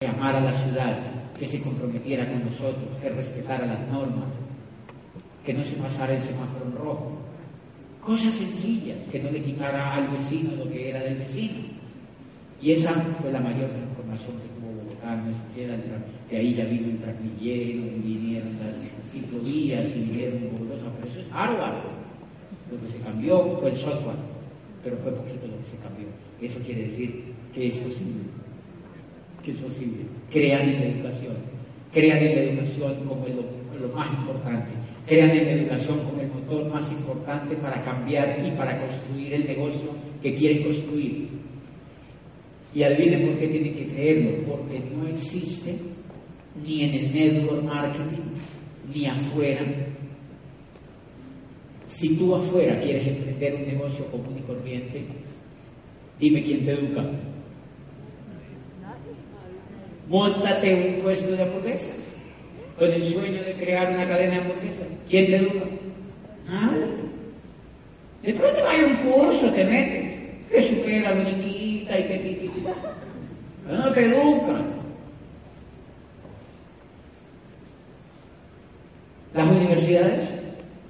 que 0.00 0.06
amara 0.06 0.40
la 0.40 0.52
ciudad, 0.52 1.32
que 1.38 1.44
se 1.44 1.60
comprometiera 1.60 2.26
con 2.26 2.46
nosotros, 2.46 2.88
que 3.02 3.10
respetara 3.10 3.66
las 3.66 3.86
normas, 3.88 4.32
que 5.44 5.52
no 5.52 5.62
se 5.64 5.76
pasara 5.76 6.14
el 6.14 6.22
semáforo 6.22 6.70
rojo. 6.78 7.18
Cosas 8.00 8.32
sencillas, 8.32 8.96
que 9.10 9.22
no 9.22 9.30
le 9.30 9.42
quitara 9.42 9.96
al 9.96 10.08
vecino 10.08 10.56
lo 10.56 10.70
que 10.70 10.88
era 10.88 11.00
del 11.00 11.18
vecino. 11.18 11.60
Y 12.62 12.72
esa 12.72 12.92
fue 13.20 13.30
la 13.30 13.40
mayor 13.40 13.68
transformación 13.68 14.38
que 14.38 14.51
tra- 15.02 16.04
que 16.30 16.36
ahí 16.36 16.54
ya 16.54 16.64
vino 16.64 16.88
el 16.88 16.98
tranquillero, 16.98 17.80
y 17.86 18.00
vinieron 18.00 18.56
las 18.62 18.76
ciclovías 19.10 19.86
y 19.94 20.00
vinieron 20.00 20.40
Bogotá, 20.52 20.88
pero 20.96 21.10
eso 21.10 21.20
es. 21.20 21.26
Lo 22.70 22.80
que 22.80 22.92
se 22.92 23.04
cambió 23.04 23.58
fue 23.60 23.70
el 23.70 23.76
software, 23.76 24.16
pero 24.82 24.96
fue 24.98 25.12
poquito 25.12 25.46
lo 25.46 25.58
que 25.58 25.66
se 25.70 25.76
cambió. 25.78 26.06
Eso 26.40 26.58
quiere 26.64 26.84
decir 26.84 27.24
que 27.54 27.66
es 27.66 27.76
posible, 27.76 28.22
que 29.44 29.50
es 29.50 29.56
posible. 29.58 30.02
Crean 30.30 30.68
en 30.68 30.80
la 30.80 30.86
educación, 30.86 31.34
crean 31.92 32.18
en 32.18 32.34
la 32.34 32.42
educación 32.42 32.94
como 33.06 33.26
lo, 33.28 33.44
lo 33.78 33.94
más 33.94 34.10
importante, 34.14 34.70
crean 35.06 35.30
en 35.30 35.44
la 35.44 35.52
educación 35.52 35.98
como 35.98 36.20
el 36.22 36.28
motor 36.28 36.72
más 36.72 36.90
importante 36.90 37.56
para 37.56 37.82
cambiar 37.82 38.40
y 38.46 38.50
para 38.52 38.80
construir 38.80 39.34
el 39.34 39.46
negocio 39.46 39.90
que 40.22 40.34
quieren 40.34 40.62
construir. 40.64 41.28
Y 42.74 42.82
adivinen 42.82 43.26
por 43.26 43.38
qué 43.38 43.48
tienen 43.48 43.74
que 43.74 43.86
creerlo, 43.86 44.30
porque 44.46 44.80
no 44.94 45.06
existe 45.08 45.74
ni 46.64 46.84
en 46.84 46.94
el 46.94 47.12
network 47.12 47.62
marketing, 47.64 48.22
ni 48.92 49.06
afuera. 49.06 49.62
Si 51.84 52.16
tú 52.16 52.34
afuera 52.34 52.78
quieres 52.80 53.06
emprender 53.06 53.54
un 53.54 53.66
negocio 53.66 54.06
común 54.06 54.38
y 54.38 54.42
corriente, 54.42 55.04
dime 56.18 56.42
quién 56.42 56.64
te 56.64 56.72
educa. 56.72 57.04
Móntate 60.08 60.74
un 60.74 61.02
puesto 61.02 61.30
de 61.32 61.42
hamburguesa 61.42 61.92
con 62.78 62.90
el 62.90 63.06
sueño 63.06 63.42
de 63.44 63.54
crear 63.54 63.92
una 63.94 64.08
cadena 64.08 64.34
de 64.34 64.40
hamburguesas. 64.40 64.86
¿Quién 65.08 65.26
te 65.26 65.36
educa? 65.36 65.66
Nada. 66.48 66.86
De 68.22 68.34
pronto 68.34 68.68
hay 68.68 68.84
un 68.84 68.96
curso, 68.96 69.50
te 69.52 69.64
metes, 69.64 70.50
que 70.50 70.68
supera 70.68 71.10
la 71.10 71.20
muñequita 71.82 71.98
y 71.98 72.04
que 72.04 72.18
titita. 72.18 72.74
No 73.68 73.92
te 73.92 74.04
educan. 74.06 74.82
Las 79.34 79.48
universidades 79.48 80.28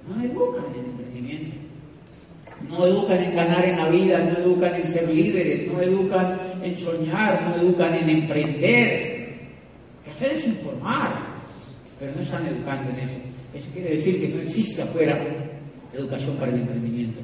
no 0.09 0.23
educan 0.23 0.65
en 0.75 0.85
emprendimiento. 0.85 1.57
No 2.69 2.87
educan 2.87 3.23
en 3.23 3.37
ganar 3.37 3.65
en 3.65 3.77
la 3.77 3.89
vida, 3.89 4.19
no 4.19 4.39
educan 4.39 4.75
en 4.75 4.87
ser 4.89 5.09
líderes, 5.09 5.71
no 5.71 5.81
educan 5.81 6.39
en 6.63 6.77
soñar, 6.77 7.43
no 7.49 7.57
educan 7.57 7.95
en 7.95 8.11
emprender. 8.11 9.39
Lo 9.99 10.05
que 10.05 10.11
hacen 10.11 10.37
es 10.37 10.47
informar, 10.47 11.13
pero 11.99 12.13
no 12.15 12.23
están 12.23 12.47
educando 12.47 12.91
en 12.91 12.99
eso. 12.99 13.15
Eso 13.55 13.69
quiere 13.73 13.91
decir 13.91 14.21
que 14.21 14.35
no 14.35 14.43
existe 14.43 14.83
afuera 14.83 15.23
educación 15.93 16.37
para 16.37 16.53
el 16.53 16.61
emprendimiento. 16.61 17.21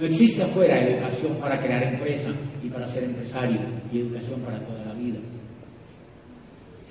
No 0.00 0.06
existe 0.06 0.42
afuera 0.42 0.80
educación 0.80 1.36
para 1.36 1.60
crear 1.60 1.82
empresa 1.82 2.30
y 2.64 2.68
para 2.70 2.86
ser 2.86 3.04
empresario 3.04 3.60
y 3.92 3.98
educación 3.98 4.40
para 4.40 4.58
toda 4.60 4.82
la 4.86 4.94
vida. 4.94 5.18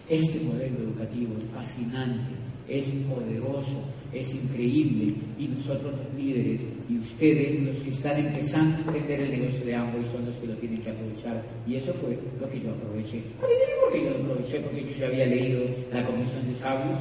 Este 0.07 0.39
modelo 0.41 0.77
educativo 0.77 1.33
es 1.39 1.49
fascinante, 1.49 2.35
es 2.67 2.85
poderoso, 3.09 3.83
es 4.13 4.31
increíble 4.35 5.15
y 5.39 5.47
nosotros 5.47 5.91
los 5.91 6.13
líderes 6.13 6.61
y 6.87 6.99
ustedes 6.99 7.59
los 7.63 7.77
que 7.77 7.89
están 7.89 8.19
empezando 8.19 8.77
a 8.77 8.95
entender 8.95 9.21
el 9.21 9.39
negocio 9.39 9.65
de 9.65 9.75
ambos 9.75 10.05
son 10.11 10.27
los 10.27 10.35
que 10.35 10.45
lo 10.45 10.53
tienen 10.57 10.79
que 10.79 10.91
aprovechar 10.91 11.43
y 11.65 11.75
eso 11.77 11.91
fue 11.93 12.15
lo 12.39 12.47
que 12.47 12.61
yo 12.61 12.69
aproveché. 12.69 13.23
¿Por 13.39 13.49
qué 13.91 14.03
yo 14.03 14.11
lo 14.11 14.17
aproveché? 14.17 14.59
Porque 14.59 14.83
yo 14.83 14.97
ya 14.99 15.07
había 15.07 15.25
leído 15.25 15.61
la 15.91 16.05
Comisión 16.05 16.47
de 16.47 16.53
Sabios 16.53 16.99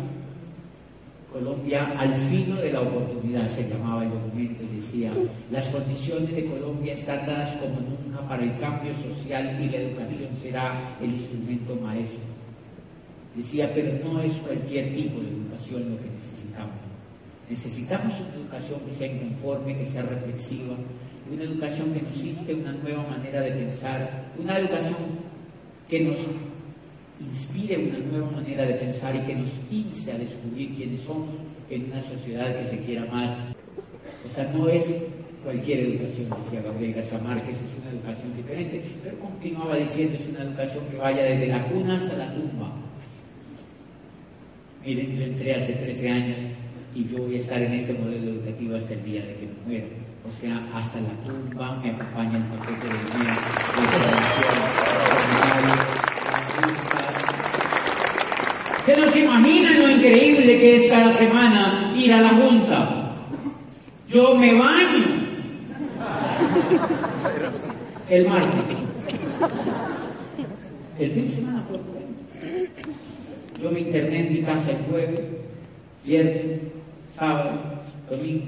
Colombia 1.32 1.92
al 1.98 2.14
filo 2.28 2.56
de 2.56 2.72
la 2.72 2.80
oportunidad, 2.80 3.46
se 3.46 3.68
llamaba 3.68 4.04
el 4.04 4.10
documento, 4.10 4.62
y 4.62 4.76
decía, 4.80 5.12
las 5.50 5.64
condiciones 5.66 6.34
de 6.34 6.46
Colombia 6.46 6.94
están 6.94 7.26
dadas 7.26 7.50
como 7.58 7.80
nunca 7.80 8.26
para 8.26 8.42
el 8.42 8.58
cambio 8.58 8.92
social 8.94 9.62
y 9.62 9.68
la 9.68 9.76
educación 9.76 10.28
será 10.42 10.96
el 11.02 11.12
instrumento 11.12 11.76
maestro. 11.76 12.18
Decía, 13.34 13.70
pero 13.74 13.92
no 14.04 14.20
es 14.22 14.32
cualquier 14.36 14.94
tipo 14.94 15.20
de 15.20 15.28
educación 15.28 15.90
lo 15.90 15.98
que 15.98 16.10
necesitamos. 16.10 16.74
Necesitamos 17.50 18.14
una 18.20 18.34
educación 18.34 18.80
que 18.80 18.94
sea 18.94 19.12
inconforme, 19.12 19.78
que 19.78 19.84
sea 19.84 20.02
reflexiva, 20.02 20.74
una 21.30 21.44
educación 21.44 21.92
que 21.92 22.02
nos 22.02 22.16
inste 22.24 22.54
una 22.54 22.72
nueva 22.72 23.06
manera 23.06 23.40
de 23.42 23.50
pensar, 23.50 24.32
una 24.38 24.58
educación 24.58 24.96
que 25.88 26.00
nos 26.00 26.18
inspire 27.20 27.76
una 27.78 27.98
nueva 27.98 28.30
manera 28.30 28.64
de 28.66 28.74
pensar 28.74 29.14
y 29.16 29.20
que 29.20 29.34
nos 29.34 29.50
inste 29.70 30.12
a 30.12 30.18
descubrir 30.18 30.74
quiénes 30.74 31.00
somos 31.02 31.28
en 31.70 31.84
una 31.84 32.02
sociedad 32.02 32.56
que 32.58 32.66
se 32.66 32.78
quiera 32.78 33.04
más. 33.06 33.36
O 34.24 34.34
sea, 34.34 34.44
no 34.52 34.68
es 34.68 34.84
cualquier 35.42 35.80
educación, 35.80 36.28
decía 36.42 36.62
Gabriel 36.62 36.94
García 36.94 37.18
Márquez, 37.18 37.56
es 37.56 37.78
una 37.80 37.90
educación 37.90 38.36
diferente, 38.36 38.82
pero 39.02 39.18
continuaba 39.18 39.76
diciendo, 39.76 40.18
es 40.20 40.28
una 40.28 40.42
educación 40.42 40.84
que 40.90 40.96
vaya 40.96 41.22
desde 41.22 41.46
la 41.46 41.64
cuna 41.68 41.96
hasta 41.96 42.16
la 42.16 42.34
tumba. 42.34 42.72
Miren, 44.84 45.16
yo 45.16 45.24
entré 45.24 45.54
hace 45.54 45.72
13 45.72 46.10
años 46.10 46.38
y 46.94 47.04
yo 47.08 47.18
voy 47.18 47.36
a 47.36 47.38
estar 47.38 47.60
en 47.60 47.72
este 47.74 47.92
modelo 47.94 48.30
educativo 48.30 48.76
hasta 48.76 48.94
el 48.94 49.04
día 49.04 49.22
de 49.22 49.34
que 49.34 49.46
me 49.46 49.52
muero. 49.66 49.88
O 50.24 50.40
sea, 50.40 50.56
hasta 50.74 51.00
la 51.00 51.14
tumba 51.24 51.80
me 51.82 51.90
acompaña 51.90 52.38
el 52.38 52.44
paquete 52.44 52.86
de 52.86 52.98
vida, 53.18 53.34
de 56.66 56.72
¿Usted 58.78 58.96
no 59.04 59.10
se 59.12 59.20
imagina 59.20 59.78
lo 59.78 59.90
increíble 59.90 60.58
que 60.58 60.76
es 60.76 60.90
cada 60.90 61.14
semana 61.14 61.92
ir 61.94 62.10
a 62.12 62.20
la 62.22 62.34
junta? 62.34 63.14
Yo 64.08 64.34
me 64.34 64.58
baño. 64.58 65.04
El 68.08 68.28
martes. 68.28 68.64
El 70.98 71.10
fin 71.10 71.26
de 71.26 71.30
semana 71.30 71.62
bueno. 71.68 71.86
Yo 73.62 73.70
me 73.70 73.80
interné 73.80 74.26
en 74.26 74.32
mi 74.32 74.42
casa 74.42 74.70
el 74.70 74.78
jueves, 74.88 75.20
viernes, 76.04 76.60
sábado, 77.14 77.60
domingo, 78.08 78.46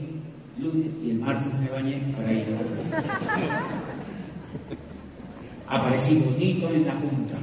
lunes 0.58 0.86
y 1.04 1.10
el 1.10 1.18
martes 1.18 1.60
me 1.60 1.68
bañé 1.68 2.00
para 2.16 2.32
ir 2.32 2.46
a 2.46 2.50
la 2.52 2.58
Aparecí 5.76 6.14
bonito 6.14 6.70
en 6.70 6.86
la 6.86 6.94
junta 6.94 7.36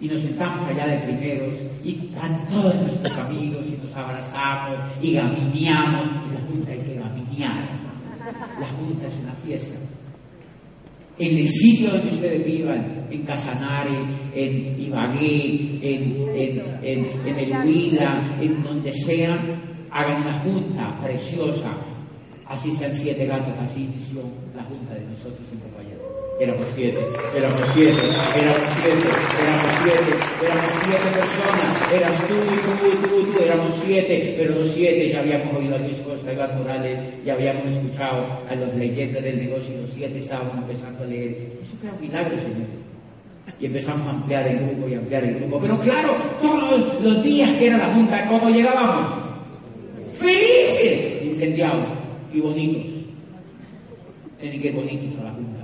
y 0.00 0.08
nos 0.08 0.20
sentamos 0.20 0.68
allá 0.68 0.86
de 0.86 0.98
primeros 0.98 1.54
y 1.82 2.06
están 2.06 2.46
todos 2.48 2.74
nuestros 2.82 3.18
amigos 3.18 3.64
y 3.66 3.82
nos 3.82 3.96
abrazamos 3.96 4.90
y 5.00 5.12
gamineamos. 5.12 6.06
Y 6.28 6.34
la 6.34 6.40
junta 6.40 6.72
hay 6.72 6.80
que 6.80 6.94
gaminear. 6.94 7.68
La 8.60 8.68
junta 8.68 9.06
es 9.06 9.14
una 9.22 9.34
fiesta. 9.44 9.78
En 11.18 11.38
el 11.38 11.50
sitio 11.50 11.92
donde 11.92 12.08
ustedes 12.08 12.44
vivan, 12.44 13.06
en 13.10 13.22
Casanare, 13.22 14.04
en 14.34 14.78
Ibagué, 14.78 15.78
en, 15.80 16.28
en, 16.28 16.60
en, 16.82 17.26
en 17.26 17.38
el 17.38 17.66
Huila, 17.66 18.36
en 18.38 18.62
donde 18.62 18.92
sea, 18.92 19.34
hagan 19.90 20.20
una 20.22 20.38
junta 20.40 20.98
preciosa. 21.00 21.72
Así 22.46 22.70
sean 22.72 22.92
siete 22.92 23.26
gatos, 23.26 23.54
así 23.58 23.84
inició 23.84 24.22
la 24.54 24.62
junta 24.64 24.94
de 24.94 25.06
nosotros 25.06 25.40
en 25.50 25.58
Popayán. 25.58 25.85
Éramos 26.38 26.66
siete, 26.74 26.98
éramos 27.34 27.62
siete, 27.72 28.02
éramos 28.36 28.72
siete, 28.82 29.08
éramos 29.42 29.68
siete, 29.82 30.16
éramos 30.44 30.72
siete 30.84 31.18
personas, 31.18 31.92
eras 31.94 32.28
tú 32.28 32.34
y 32.34 32.56
tú 32.60 32.86
y 32.92 32.96
tú 33.06 33.32
tú, 33.32 33.42
éramos 33.42 33.72
siete, 33.82 34.34
pero 34.36 34.54
los 34.56 34.70
siete 34.70 35.08
ya 35.10 35.20
habíamos 35.20 35.56
oído 35.56 35.74
a 35.74 35.78
discos 35.78 36.06
Morales, 36.58 36.98
ya 37.24 37.32
habíamos 37.32 37.66
escuchado 37.66 38.26
a 38.50 38.54
los 38.54 38.74
leyendas 38.74 39.22
del 39.22 39.38
negocio 39.38 39.76
los 39.80 39.88
siete 39.90 40.18
estábamos 40.18 40.56
empezando 40.58 41.04
a 41.04 41.06
leer. 41.06 41.30
Eso 41.30 41.76
fue 41.80 41.90
un 41.90 42.00
milagro, 42.00 42.36
señor. 42.36 42.68
Y 43.58 43.66
empezamos 43.66 44.06
a 44.06 44.10
ampliar 44.10 44.46
el 44.46 44.58
grupo 44.58 44.88
y 44.88 44.94
ampliar 44.94 45.24
el 45.24 45.36
grupo. 45.36 45.58
Pero 45.60 45.78
claro, 45.78 46.16
todos 46.42 47.00
los 47.02 47.22
días 47.22 47.50
que 47.56 47.68
era 47.68 47.78
la 47.78 47.94
junta, 47.94 48.26
¿cómo 48.28 48.50
llegábamos? 48.50 49.24
Felices, 50.14 51.22
incendiados 51.24 51.88
y 52.32 52.40
bonitos. 52.40 52.92
Tienen 54.38 54.60
que 54.60 54.72
bonitos 54.72 55.18
a 55.20 55.24
la 55.24 55.32
junta. 55.32 55.55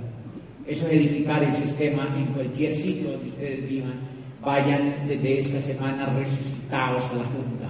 Eso 0.65 0.87
es 0.87 0.93
edificar 0.93 1.43
el 1.43 1.51
sistema 1.51 2.07
en 2.17 2.25
cualquier 2.27 2.73
sitio 2.73 3.11
donde 3.11 3.29
ustedes 3.29 3.69
vivan. 3.69 3.95
Vayan 4.41 5.07
desde 5.07 5.39
esta 5.39 5.59
semana 5.59 6.05
resucitados 6.05 7.03
a 7.03 7.15
la 7.15 7.25
Junta. 7.25 7.69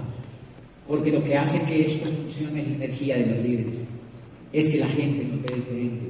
Porque 0.86 1.10
lo 1.10 1.22
que 1.24 1.36
hace 1.36 1.60
que 1.62 1.82
esto 1.82 2.08
funcione 2.08 2.60
es 2.60 2.68
la 2.68 2.74
energía 2.76 3.16
de 3.16 3.26
los 3.26 3.38
líderes. 3.40 3.84
Es 4.52 4.68
que 4.68 4.78
la 4.78 4.86
gente 4.88 5.24
nos 5.24 5.42
ve 5.42 5.56
diferente. 5.56 6.06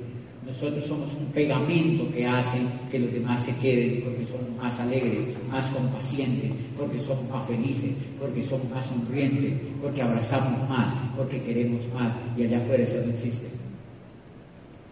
Nosotros 0.46 0.84
somos 0.84 1.14
un 1.14 1.26
pegamento 1.32 2.10
que 2.12 2.26
hace 2.26 2.58
que 2.90 2.98
los 2.98 3.12
demás 3.12 3.42
se 3.42 3.56
queden 3.56 4.02
porque 4.02 4.26
somos 4.26 4.62
más 4.62 4.78
alegres, 4.78 5.20
más 5.50 5.64
compacientes, 5.72 6.50
porque 6.76 6.98
somos 7.00 7.26
más 7.30 7.46
felices, 7.46 7.92
porque 8.20 8.42
somos 8.42 8.68
más 8.68 8.84
sonrientes, 8.84 9.54
porque 9.80 10.02
abrazamos 10.02 10.68
más, 10.68 10.92
porque 11.16 11.40
queremos 11.40 11.80
más 11.94 12.14
y 12.36 12.44
allá 12.44 12.58
afuera 12.58 12.82
eso 12.82 13.00
no 13.06 13.12
existe 13.12 13.63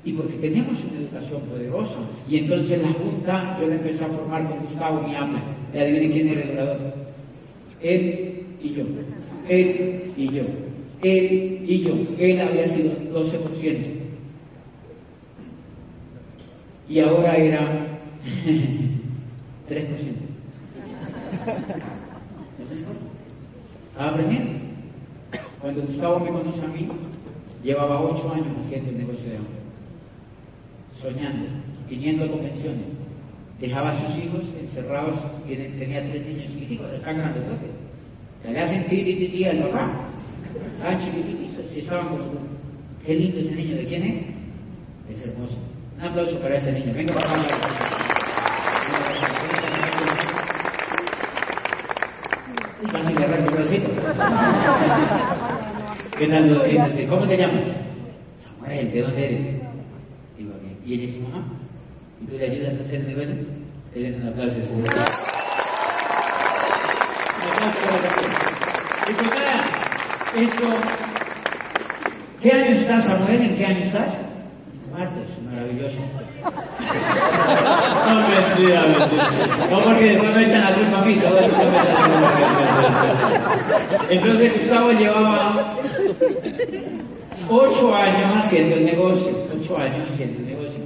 y 0.05 0.13
porque 0.13 0.35
tenemos 0.35 0.77
una 0.85 1.01
educación 1.01 1.43
poderosa. 1.43 1.95
Y 2.29 2.39
entonces 2.39 2.83
la 2.83 2.93
Junta, 2.93 3.57
yo 3.61 3.69
la 3.69 3.75
empecé 3.77 4.05
a 4.05 4.09
formar 4.09 4.49
con 4.49 4.59
Gustavo 4.61 5.07
Miama. 5.07 5.41
Y 5.73 5.79
adivinen 5.79 6.13
quién 6.13 6.29
era 6.29 6.43
el 6.43 6.51
orador. 6.51 6.95
Él 7.81 8.43
y 8.61 8.75
yo. 8.75 8.85
Él 9.49 10.13
y 10.17 10.29
yo. 10.29 10.43
Él 11.03 11.65
y 11.67 11.83
yo. 11.83 11.95
Él 12.19 12.41
había 12.41 12.67
sido 12.67 12.93
12%. 13.13 13.79
Y 16.89 16.99
ahora 16.99 17.37
era 17.37 17.61
3%. 19.69 19.87
Estaba 23.93 24.11
aprendiendo. 24.11 24.51
Cuando 25.61 25.83
Gustavo 25.83 26.19
me 26.19 26.31
conoce 26.31 26.65
a 26.65 26.69
mí, 26.69 26.89
llevaba 27.63 28.03
8 28.03 28.33
años 28.35 28.47
haciendo 28.61 28.91
el 28.91 28.99
negocio 28.99 29.31
de 29.31 29.37
hambre 29.37 29.62
soñando, 31.03 31.47
viniendo 31.91 32.25
a 32.25 32.31
convenciones. 32.31 32.87
Dejaba 33.61 33.91
a 33.91 33.99
sus 33.99 34.25
hijos 34.25 34.41
encerrados, 34.61 35.17
tenía 35.47 36.03
tres 36.03 36.27
niños 36.27 36.47
chiquiticos, 36.47 36.93
están 36.93 37.19
grandes, 37.19 37.43
¿no? 37.47 38.51
Le 38.51 38.61
hacen 38.61 38.85
tiri 38.87 39.45
al 39.45 39.63
papá. 39.65 40.09
Estaban 40.75 40.99
chiquititos 40.99 41.65
y 41.75 41.79
estaban 41.79 42.09
como, 42.09 42.25
qué 43.05 43.15
lindo 43.15 43.39
ese 43.39 43.55
niño, 43.55 43.77
¿de 43.77 43.85
quién 43.85 44.03
es? 44.03 44.17
Es 45.11 45.27
hermoso. 45.27 45.57
Un 45.99 46.05
aplauso 46.05 46.39
para 46.41 46.57
ese 46.57 46.73
niño. 46.73 46.93
Venga, 46.95 47.15
papá. 47.15 47.35
Casi 52.91 53.15
le 53.15 53.25
arranco 53.25 53.49
el 53.49 53.57
bracito. 53.57 53.89
¿Qué 56.19 56.27
tal? 56.27 57.09
¿Cómo 57.09 57.27
te 57.27 57.37
llamas? 57.37 57.65
Samuel, 58.43 58.91
¿de 58.91 59.03
dónde 59.03 59.25
eres? 59.25 59.62
Y 60.85 60.95
ella 60.95 61.03
dice, 61.03 61.21
mamá, 61.21 61.45
¿y 62.21 62.27
tú 62.27 62.37
le 62.37 62.51
ayudas 62.51 62.77
a 62.79 62.81
hacer 62.81 63.01
el 63.01 63.09
negocio? 63.09 63.35
Él 63.95 64.07
es 64.07 64.21
una 64.21 64.33
clase 64.33 64.59
de 64.59 64.67
Y 70.35 70.45
esto, 70.45 70.69
¿qué 72.41 72.51
año 72.53 72.75
estás, 72.75 73.05
Samuel? 73.05 73.43
¿En 73.43 73.55
qué 73.55 73.67
año 73.67 73.85
estás? 73.85 74.17
Martes, 74.93 75.39
maravilloso. 75.45 76.01
No, 78.05 78.15
mentira, 78.29 78.83
mentira. 78.83 79.27
No, 79.71 79.77
porque 79.85 80.05
después 80.05 80.35
me 80.35 80.45
echan 80.45 80.61
la 80.61 80.75
culpa 80.75 80.99
a 80.99 81.05
mí, 81.05 81.15
Entonces 84.11 84.53
Gustavo 84.53 84.91
llevaba 84.91 85.77
ocho 87.49 87.95
años 87.95 88.45
haciendo 88.45 88.77
el 88.77 88.85
negocio, 88.85 89.33
ocho 89.55 89.79
años 89.79 90.09
haciendo 90.11 90.39
el 90.41 90.47
negocio. 90.47 90.81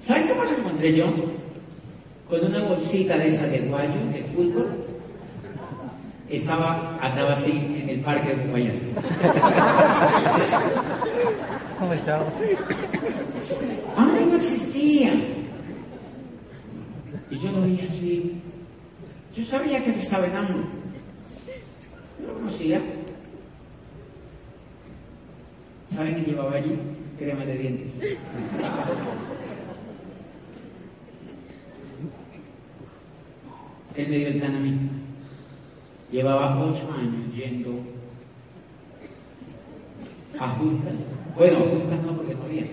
¿Saben 0.00 0.26
cómo 0.28 0.44
lo 0.44 0.50
encontré 0.50 0.96
yo? 0.96 1.04
Con 2.28 2.44
una 2.44 2.62
bolsita 2.64 3.16
de 3.16 3.26
esas 3.28 3.50
de 3.50 3.60
guayo, 3.60 4.04
de 4.12 4.22
fútbol. 4.24 4.84
Estaba, 6.28 6.98
andaba 7.00 7.32
así 7.32 7.50
en 7.50 7.88
el 7.90 8.00
parque 8.00 8.34
de 8.34 8.46
Guayana. 8.46 8.80
¿Cómo 11.78 11.94
chao? 11.96 12.24
Antes 13.96 14.26
no 14.26 14.36
existía. 14.36 15.12
Y 17.30 17.38
yo 17.38 17.52
lo 17.52 17.62
veía 17.62 17.84
así. 17.84 18.40
Yo 19.36 19.44
sabía 19.44 19.82
que 19.84 19.90
me 19.90 20.02
estaba 20.02 20.26
enamorando. 20.26 20.68
No 22.20 22.28
lo 22.28 22.34
conocía. 22.34 22.80
¿Saben 25.94 26.14
qué 26.16 26.30
llevaba 26.30 26.54
allí? 26.56 26.78
Crema 27.18 27.44
de 27.44 27.58
dientes. 27.58 27.92
Él 33.94 34.08
me 34.08 34.16
dio 34.16 34.28
el 34.28 34.38
plan 34.38 34.56
a 34.56 34.60
mí. 34.60 34.78
Llevaba 36.10 36.58
ocho 36.64 36.90
años 36.92 37.34
yendo 37.34 37.80
a 40.38 40.48
juntas. 40.48 40.94
Bueno, 41.36 41.58
juntas 41.60 42.02
no, 42.02 42.16
porque 42.16 42.34
no 42.34 42.44
había. 42.44 42.64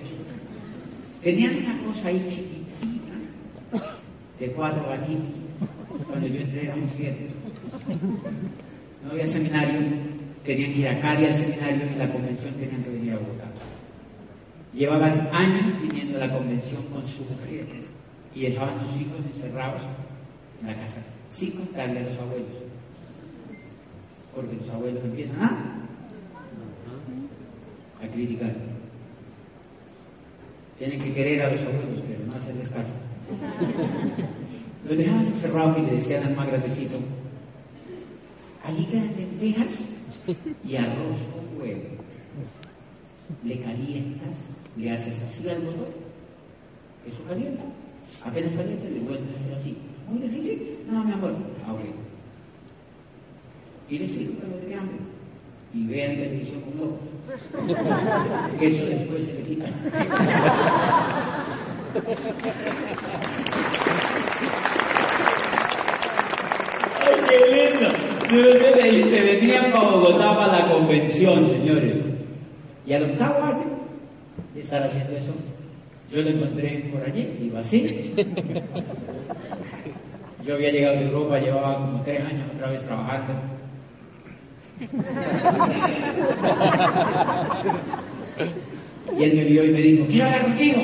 Tenían 1.22 1.58
una 1.58 1.84
cosa 1.84 2.08
ahí 2.08 2.26
chiquitita, 2.30 3.86
de 4.40 4.52
cuatro 4.54 4.88
gatitos. 4.88 5.26
Cuando 6.08 6.28
yo 6.28 6.40
entré 6.40 6.64
éramos 6.64 6.90
siete. 6.96 7.30
No 9.04 9.12
había 9.12 9.26
seminario, 9.28 9.80
tenían 10.44 10.74
que 10.74 10.80
ir 10.80 10.88
a 10.88 11.00
Cali 11.00 11.26
al 11.26 11.36
seminario 11.36 11.88
y 11.94 11.96
la 11.96 12.08
convención 12.08 12.54
tenían 12.56 12.84
que 12.84 12.90
venir 12.90 13.14
a 13.14 13.18
Bogotá. 13.18 13.46
Llevaban 14.74 15.30
años 15.34 15.82
viniendo 15.82 16.18
a 16.18 16.28
la 16.28 16.34
convención 16.34 16.84
con 16.86 17.08
su 17.08 17.24
mujer 17.24 17.66
y 18.36 18.42
dejaban 18.42 18.80
a 18.80 18.84
los 18.84 18.96
hijos 19.02 19.18
encerrados 19.34 19.82
en 20.62 20.68
la 20.68 20.76
casa, 20.76 21.02
sin 21.32 21.52
contarle 21.52 22.00
a 22.00 22.04
los 22.04 22.20
abuelos. 22.20 22.48
Porque 24.36 24.56
los 24.56 24.70
abuelos 24.70 25.04
empiezan 25.04 25.42
a, 25.42 25.48
a 28.04 28.08
criticar. 28.08 28.54
Tienen 30.78 31.02
que 31.02 31.14
querer 31.14 31.42
a 31.42 31.52
los 31.52 31.62
abuelos, 31.62 32.04
pero 32.08 32.26
no 32.26 32.36
hacerles 32.36 32.70
caso. 32.70 32.90
Los 34.88 34.98
dejaban 34.98 35.26
encerrados 35.28 35.78
y 35.78 35.82
le 35.82 35.96
decían 35.96 36.26
al 36.26 36.36
más 36.36 36.48
grandecito, 36.48 36.98
allí 38.64 38.86
quedan 38.86 39.14
lentejas 39.18 39.68
y 40.64 40.76
arroz 40.76 41.18
con 41.34 41.60
huevo. 41.60 41.82
Le 43.44 43.60
calientas, 43.60 44.36
le 44.76 44.92
haces 44.92 45.22
así 45.22 45.48
al 45.50 45.64
motor, 45.64 45.90
eso 47.08 47.24
calienta. 47.28 47.64
Apenas 48.24 48.54
calienta, 48.54 48.90
le 48.90 49.00
vuelves 49.00 49.36
a 49.36 49.40
hacer 49.40 49.54
así. 49.54 49.78
Muy 50.08 50.20
difícil. 50.28 50.80
No, 50.90 51.04
mi 51.04 51.12
amor. 51.14 51.36
Ah, 51.66 51.74
ok. 51.74 51.80
Y 53.90 54.00
le 54.00 54.08
sirve 54.08 54.34
para 54.34 54.50
lo 54.50 54.58
de 54.58 54.76
hambre. 54.76 54.98
Y 55.74 55.86
vean 55.86 56.16
televisión 56.16 56.62
con 56.62 56.78
locos. 56.78 57.00
Que 58.60 58.68
eso 58.68 58.86
después 58.86 59.26
se 59.26 59.34
le 59.34 59.44
quita. 59.44 59.66
¡Ay, 67.02 67.16
qué 67.30 67.38
lindo! 67.56 67.99
Se 68.30 69.24
venían 69.24 69.72
para 69.72 69.90
Bogotá 69.90 70.36
para 70.36 70.60
la 70.60 70.72
convención, 70.72 71.48
señores. 71.48 71.96
Y 72.86 72.94
al 72.94 73.12
octavo 73.12 73.44
año 73.44 73.66
de 74.54 74.62
estar 74.62 74.84
haciendo 74.84 75.18
eso, 75.18 75.34
yo 76.12 76.22
lo 76.22 76.30
encontré 76.30 76.90
por 76.92 77.02
allí, 77.04 77.28
iba 77.42 77.60
así. 77.60 78.14
Yo 80.46 80.56
había 80.56 80.72
llegado 80.72 80.96
de 80.96 81.06
Europa, 81.06 81.40
llevaba 81.40 81.76
como 81.76 82.02
tres 82.02 82.22
años 82.22 82.50
otra 82.56 82.72
vez 82.72 82.84
trabajando. 82.84 83.34
Y 89.18 89.24
él 89.24 89.36
me 89.36 89.44
vio 89.44 89.66
y 89.66 89.70
me 89.70 89.82
dijo, 89.82 90.08
quiero 90.08 90.26
hablar 90.26 90.44
contigo. 90.44 90.82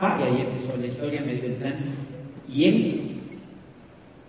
Ah, 0.00 0.18
y 0.18 0.22
ahí 0.22 0.40
empezó 0.40 0.76
la 0.76 0.86
historia, 0.86 1.20
me 1.20 1.34
dio 1.34 1.44
el 1.44 1.52
plan. 1.52 1.74
Y 2.48 2.64
él, 2.64 3.08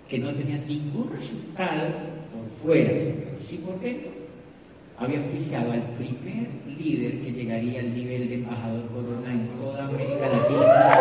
que 0.10 0.20
no 0.20 0.34
tenía 0.34 0.58
ningún 0.58 1.12
resultado 1.12 2.15
por 2.36 2.50
fuera, 2.62 2.92
sí 3.48 3.58
por 3.66 3.80
dentro, 3.80 4.12
había 4.98 5.20
auspiciado 5.20 5.72
al 5.72 5.82
primer 5.98 6.48
líder 6.78 7.20
que 7.22 7.32
llegaría 7.32 7.80
al 7.80 7.96
nivel 7.96 8.30
de 8.30 8.36
embajador 8.36 8.88
corona 8.88 9.32
en 9.32 9.48
toda 9.60 9.86
América 9.86 10.28
Latina. 10.28 10.96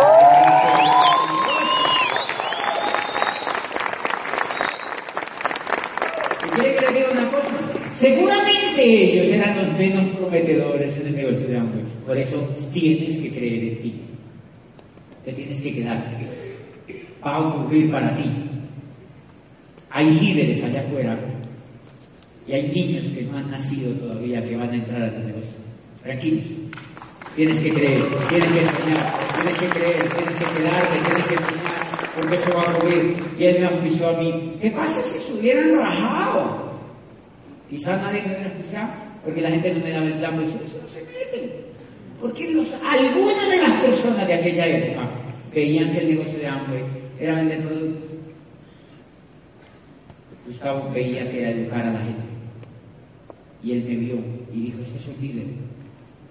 Seguramente 8.05 8.85
ellos 8.85 9.29
eran 9.29 9.57
los 9.57 9.79
menos 9.79 10.17
prometedores 10.17 10.95
en 11.01 11.07
el 11.07 11.17
negocio 11.17 11.49
de 11.49 11.57
hambre. 11.57 11.83
Por 12.05 12.19
eso 12.19 12.37
tienes 12.73 13.17
que 13.17 13.31
creer 13.31 13.65
en 13.65 13.83
ti. 13.83 14.01
Te 15.25 15.33
tienes 15.33 15.63
que 15.63 15.75
quedar. 15.75 16.19
Va 17.25 17.37
a 17.37 17.49
ocurrir 17.49 17.91
para 17.91 18.15
ti. 18.15 18.44
Hay 19.95 20.11
líderes 20.11 20.61
allá 20.61 20.81
afuera 20.81 21.17
y 22.49 22.53
hay 22.53 22.69
niños 22.75 23.05
que 23.15 23.23
no 23.23 23.39
han 23.39 23.49
nacido 23.49 23.93
todavía 23.93 24.43
que 24.43 24.57
van 24.57 24.71
a 24.71 24.75
entrar 24.75 25.03
al 25.03 25.25
negocio. 25.25 25.55
Tranquilos. 26.03 26.45
Tienes 27.37 27.61
que 27.61 27.71
creer, 27.71 28.05
tienes 28.29 28.59
que 28.59 28.81
soñar, 28.81 29.19
tienes 29.37 29.61
que 29.61 29.67
creer, 29.67 30.13
tienes 30.13 30.35
que 30.35 30.63
quedarte, 30.63 30.99
tienes 30.99 31.25
que 31.27 31.37
soñar, 31.37 32.11
porque 32.17 32.35
eso 32.35 32.51
va 32.57 32.63
a 32.63 32.75
ocurrir. 32.75 33.17
Y 33.39 33.45
él 33.45 33.61
me 33.61 33.67
auspició 33.69 34.09
a 34.09 34.19
mí. 34.19 34.57
¿Qué 34.61 34.71
pasa 34.73 35.01
si 35.01 35.19
se 35.21 35.33
hubieran 35.33 35.79
rajado? 35.79 36.73
Quizás 37.71 38.03
nadie 38.03 38.21
me 38.23 38.27
hubiera 38.27 38.47
auspiciado, 38.47 38.89
porque 39.25 39.41
la 39.43 39.51
gente 39.51 39.75
no 39.75 39.85
me 39.85 39.91
daba 39.93 40.07
el 40.07 40.35
pues 40.35 40.49
eso 40.49 40.83
no 40.83 40.89
se 40.89 41.03
mete. 41.03 41.65
Porque 42.21 42.51
los, 42.53 42.67
algunas 42.83 43.49
de 43.49 43.63
las 43.63 43.81
personas 43.81 44.27
de 44.27 44.35
aquella 44.35 44.67
época 44.67 45.09
veían 45.55 45.93
que 45.93 45.99
el 45.99 46.17
negocio 46.17 46.39
de 46.41 46.49
hambre 46.49 46.85
era 47.21 47.37
vender 47.37 47.63
productos. 47.63 48.14
Gustavo 50.47 50.91
veía 50.91 51.31
que 51.31 51.41
era 51.41 51.51
educar 51.51 51.87
a 51.87 51.93
la 51.93 52.01
gente. 52.01 52.23
Y 53.63 53.73
él 53.73 53.85
me 53.85 53.97
vio 53.97 54.17
y 54.53 54.61
dijo, 54.61 54.79
este 54.83 54.99
es. 54.99 55.47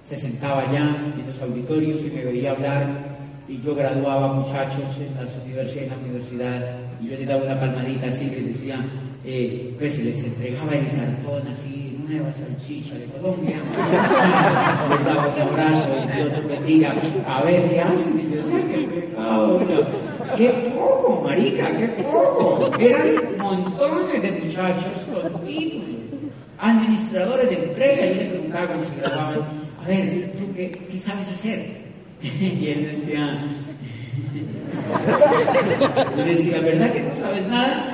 Se 0.04 0.16
sentaba 0.18 0.62
allá 0.62 0.98
en 1.18 1.26
los 1.26 1.42
auditorios 1.42 2.02
y 2.06 2.12
me 2.12 2.26
veía 2.26 2.52
hablar. 2.52 3.18
Y 3.48 3.60
yo 3.60 3.74
graduaba 3.76 4.34
muchachos 4.34 4.98
en 5.00 5.16
las 5.16 5.36
universidades, 5.44 5.90
la 5.90 5.98
universidad. 5.98 6.80
Y 7.02 7.08
yo 7.08 7.18
le 7.18 7.26
daba 7.26 7.44
una 7.44 7.60
palmadita 7.60 8.08
así 8.08 8.30
que 8.30 8.42
decía, 8.42 8.86
eh, 9.26 9.74
pues 9.80 9.98
les 10.04 10.24
entregaba 10.24 10.74
el 10.74 10.86
cartón 10.92 11.48
así, 11.48 11.98
nueva 12.08 12.32
salchicha 12.32 12.96
de 12.96 13.06
Colombia, 13.06 13.58
les 14.90 15.06
daba 15.06 15.34
un 15.34 15.42
abrazo 15.42 15.90
y 16.04 16.08
te 16.08 16.42
bendiga, 16.42 16.94
a 17.26 17.44
ver 17.44 17.70
qué 17.70 17.82
hacen 17.82 18.20
y 18.20 18.36
yo 18.36 18.44
decía, 18.44 18.68
qué 18.68 19.14
qué 20.36 20.50
poco, 20.76 21.22
marica, 21.24 21.76
qué 21.78 21.88
poco, 22.04 22.72
eran 22.80 23.38
montones 23.38 24.22
de 24.22 24.32
muchachos 24.32 25.02
con 25.12 25.44
administradores 26.60 27.50
de 27.50 27.66
empresas, 27.66 28.06
y 28.06 28.16
le 28.16 28.26
preguntaba 28.26 28.68
cuando 28.68 28.90
se 28.90 28.96
graduaban, 28.96 29.42
a 29.84 29.88
ver, 29.88 30.32
¿tú 30.34 30.54
qué, 30.56 30.72
qué 30.72 30.98
sabes 30.98 31.30
hacer? 31.30 31.84
y 32.22 32.68
él 32.70 33.00
decía, 33.00 33.46
le 36.16 36.24
decía, 36.24 36.62
¿verdad 36.62 36.94
que 36.94 37.02
no 37.02 37.16
sabes 37.16 37.48
nada? 37.48 37.92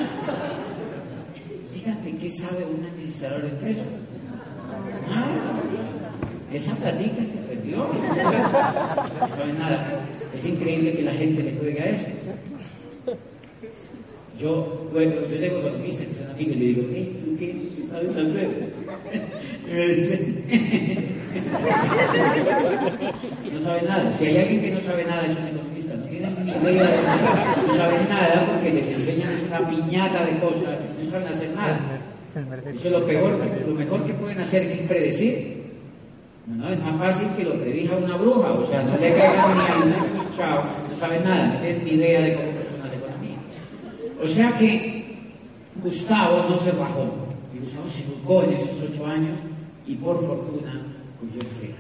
Dígame, 1.74 2.18
¿qué 2.18 2.30
sabe 2.30 2.66
un 2.66 2.86
administrador 2.86 3.42
de 3.42 3.50
empresas? 3.50 3.88
Nada. 5.10 5.28
Esa 6.52 6.74
platica 6.76 7.26
se 7.26 7.40
perdió. 7.70 7.88
No 7.88 9.28
sabe 9.38 9.54
nada. 9.58 10.02
Es 10.36 10.46
increíble 10.46 10.94
que 10.94 11.02
la 11.04 11.14
gente 11.14 11.44
le 11.44 11.54
juegue 11.54 11.82
a 11.82 11.86
eso. 11.90 12.06
Yo, 14.40 14.90
bueno, 14.94 15.16
yo 15.30 15.36
llego 15.36 15.62
con 15.62 15.82
mis 15.82 15.96
amigos 16.00 16.56
y 16.56 16.60
le 16.60 16.66
digo, 16.66 16.82
¿eh, 16.94 17.12
¿tú 17.26 17.36
qué 17.38 17.56
sabes 17.90 18.12
hacer? 18.12 18.72
Y 19.68 19.72
me 19.72 19.88
dice, 19.88 20.36
no 23.52 23.60
sabe 23.60 23.82
nada. 23.82 24.12
Si 24.18 24.26
hay 24.26 24.38
alguien 24.38 24.62
que 24.62 24.72
no 24.72 24.80
sabe 24.80 25.04
nada, 25.04 25.26
es 25.26 25.38
un 25.38 25.48
economista. 25.48 25.96
No 25.96 26.06
tienen 26.06 26.36
ni 26.46 26.52
idea 26.52 26.88
de 26.88 27.04
nada. 27.04 27.64
No 27.68 27.76
saben 27.76 28.08
nada 28.08 28.46
porque 28.48 28.72
les 28.72 28.88
enseñan 28.88 29.34
una 29.46 29.70
piñata 29.70 30.26
de 30.26 30.40
cosas. 30.40 30.78
No 31.04 31.12
saben 31.12 31.28
hacer 31.28 31.50
nada. 31.54 31.80
Eso 32.74 32.88
es 32.88 32.92
lo 32.92 33.06
peor. 33.06 33.40
Lo 33.68 33.76
mejor 33.76 34.06
que 34.06 34.14
pueden 34.14 34.40
hacer 34.40 34.64
es 34.64 34.80
predecir. 34.88 35.59
No, 36.50 36.68
es 36.68 36.80
más 36.80 36.98
fácil 36.98 37.28
que 37.38 37.44
lo 37.44 37.60
predija 37.60 37.96
una 37.96 38.18
bruja. 38.18 38.52
O 38.52 38.66
sea, 38.66 38.82
no 38.82 38.98
le 38.98 39.14
caigan 39.14 39.58
ni 39.58 39.66
al 39.66 40.36
chao. 40.36 40.64
No 40.90 40.98
saben 40.98 41.24
nada. 41.24 41.54
No 41.54 41.60
tienen 41.60 41.84
ni 41.84 41.92
idea 41.92 42.22
de 42.22 42.36
cómo 42.36 42.48
funciona 42.48 42.88
la 42.88 42.96
economía. 42.96 43.38
O 44.22 44.28
sea 44.28 44.52
que 44.58 45.16
Gustavo 45.84 46.50
no 46.50 46.58
se 46.58 46.72
bajó. 46.72 47.06
Y 47.54 47.60
Gustavo 47.60 47.88
se 47.90 48.02
educó 48.02 48.44
en 48.44 48.54
esos 48.54 48.82
ocho 48.82 49.06
años 49.06 49.38
y 49.86 49.96
por 49.96 50.26
fortuna 50.26 50.86
huyó 51.22 51.42
entera. 51.42 51.78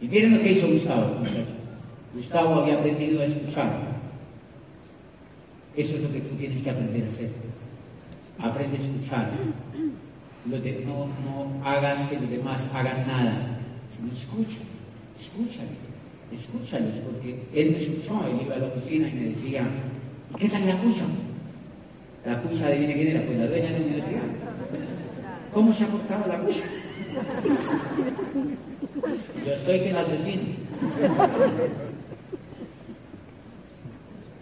Y 0.00 0.08
miren 0.08 0.36
lo 0.36 0.40
que 0.40 0.52
hizo 0.52 0.68
Gustavo. 0.68 1.16
Gustavo 2.14 2.60
había 2.60 2.78
aprendido 2.78 3.20
a 3.20 3.24
escuchar. 3.24 3.92
Eso 5.76 5.96
es 5.96 6.02
lo 6.02 6.12
que 6.12 6.20
tú 6.20 6.36
tienes 6.36 6.62
que 6.62 6.70
aprender 6.70 7.04
a 7.04 7.08
hacer. 7.08 7.30
Aprende 8.38 8.76
a 8.76 8.80
escuchar. 8.80 9.30
No, 10.44 11.06
no 11.06 11.64
hagas 11.64 12.08
que 12.08 12.16
los 12.16 12.28
demás 12.28 12.68
hagan 12.74 13.06
nada, 13.06 13.51
sino 13.96 14.12
escucha, 14.12 14.58
escúchale, 15.20 15.76
escúchales, 16.32 16.94
porque 17.04 17.42
él 17.54 17.70
me 17.72 17.82
escuchó, 17.82 18.26
él 18.26 18.46
iba 18.46 18.54
a 18.54 18.58
la 18.58 18.66
oficina 18.66 19.08
y 19.08 19.12
me 19.12 19.28
decía, 19.30 19.66
¿y 20.34 20.38
qué 20.38 20.48
tal 20.48 20.66
la 20.66 20.78
cucha? 20.78 21.04
La 22.24 22.40
cucha, 22.40 22.66
adivine 22.66 22.94
quién 22.94 23.08
era, 23.08 23.26
pues 23.26 23.38
la 23.38 23.46
dueña 23.46 23.70
de 23.70 23.78
la 23.78 23.84
universidad. 23.84 24.22
¿Cómo 25.52 25.74
se 25.74 25.84
ha 25.84 25.86
portado 25.88 26.26
la 26.26 26.38
cucha? 26.38 26.62
Yo 29.44 29.52
estoy 29.52 29.80
que 29.80 29.92
la 29.92 30.00
asesino. 30.00 30.42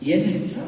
Y 0.00 0.12
él 0.12 0.26
me 0.26 0.36
escuchó. 0.36 0.60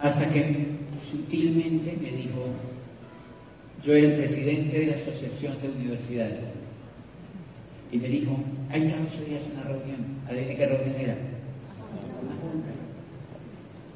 Hasta 0.00 0.28
que 0.28 0.66
sutilmente 1.10 1.98
me 2.00 2.10
dijo, 2.16 2.46
yo 3.84 3.94
era 3.94 4.08
el 4.08 4.16
presidente 4.16 4.78
de 4.78 4.86
la 4.86 4.94
Asociación 4.94 5.60
de 5.62 5.68
Universidades. 5.68 6.44
Y 7.90 7.98
me 7.98 8.08
dijo, 8.08 8.38
hay 8.70 8.82
ocho 8.82 9.24
días 9.24 9.42
una 9.52 9.62
reunión. 9.64 10.18
¿Adivine 10.28 10.56
qué 10.56 10.66
reunión 10.66 11.00
era? 11.00 11.16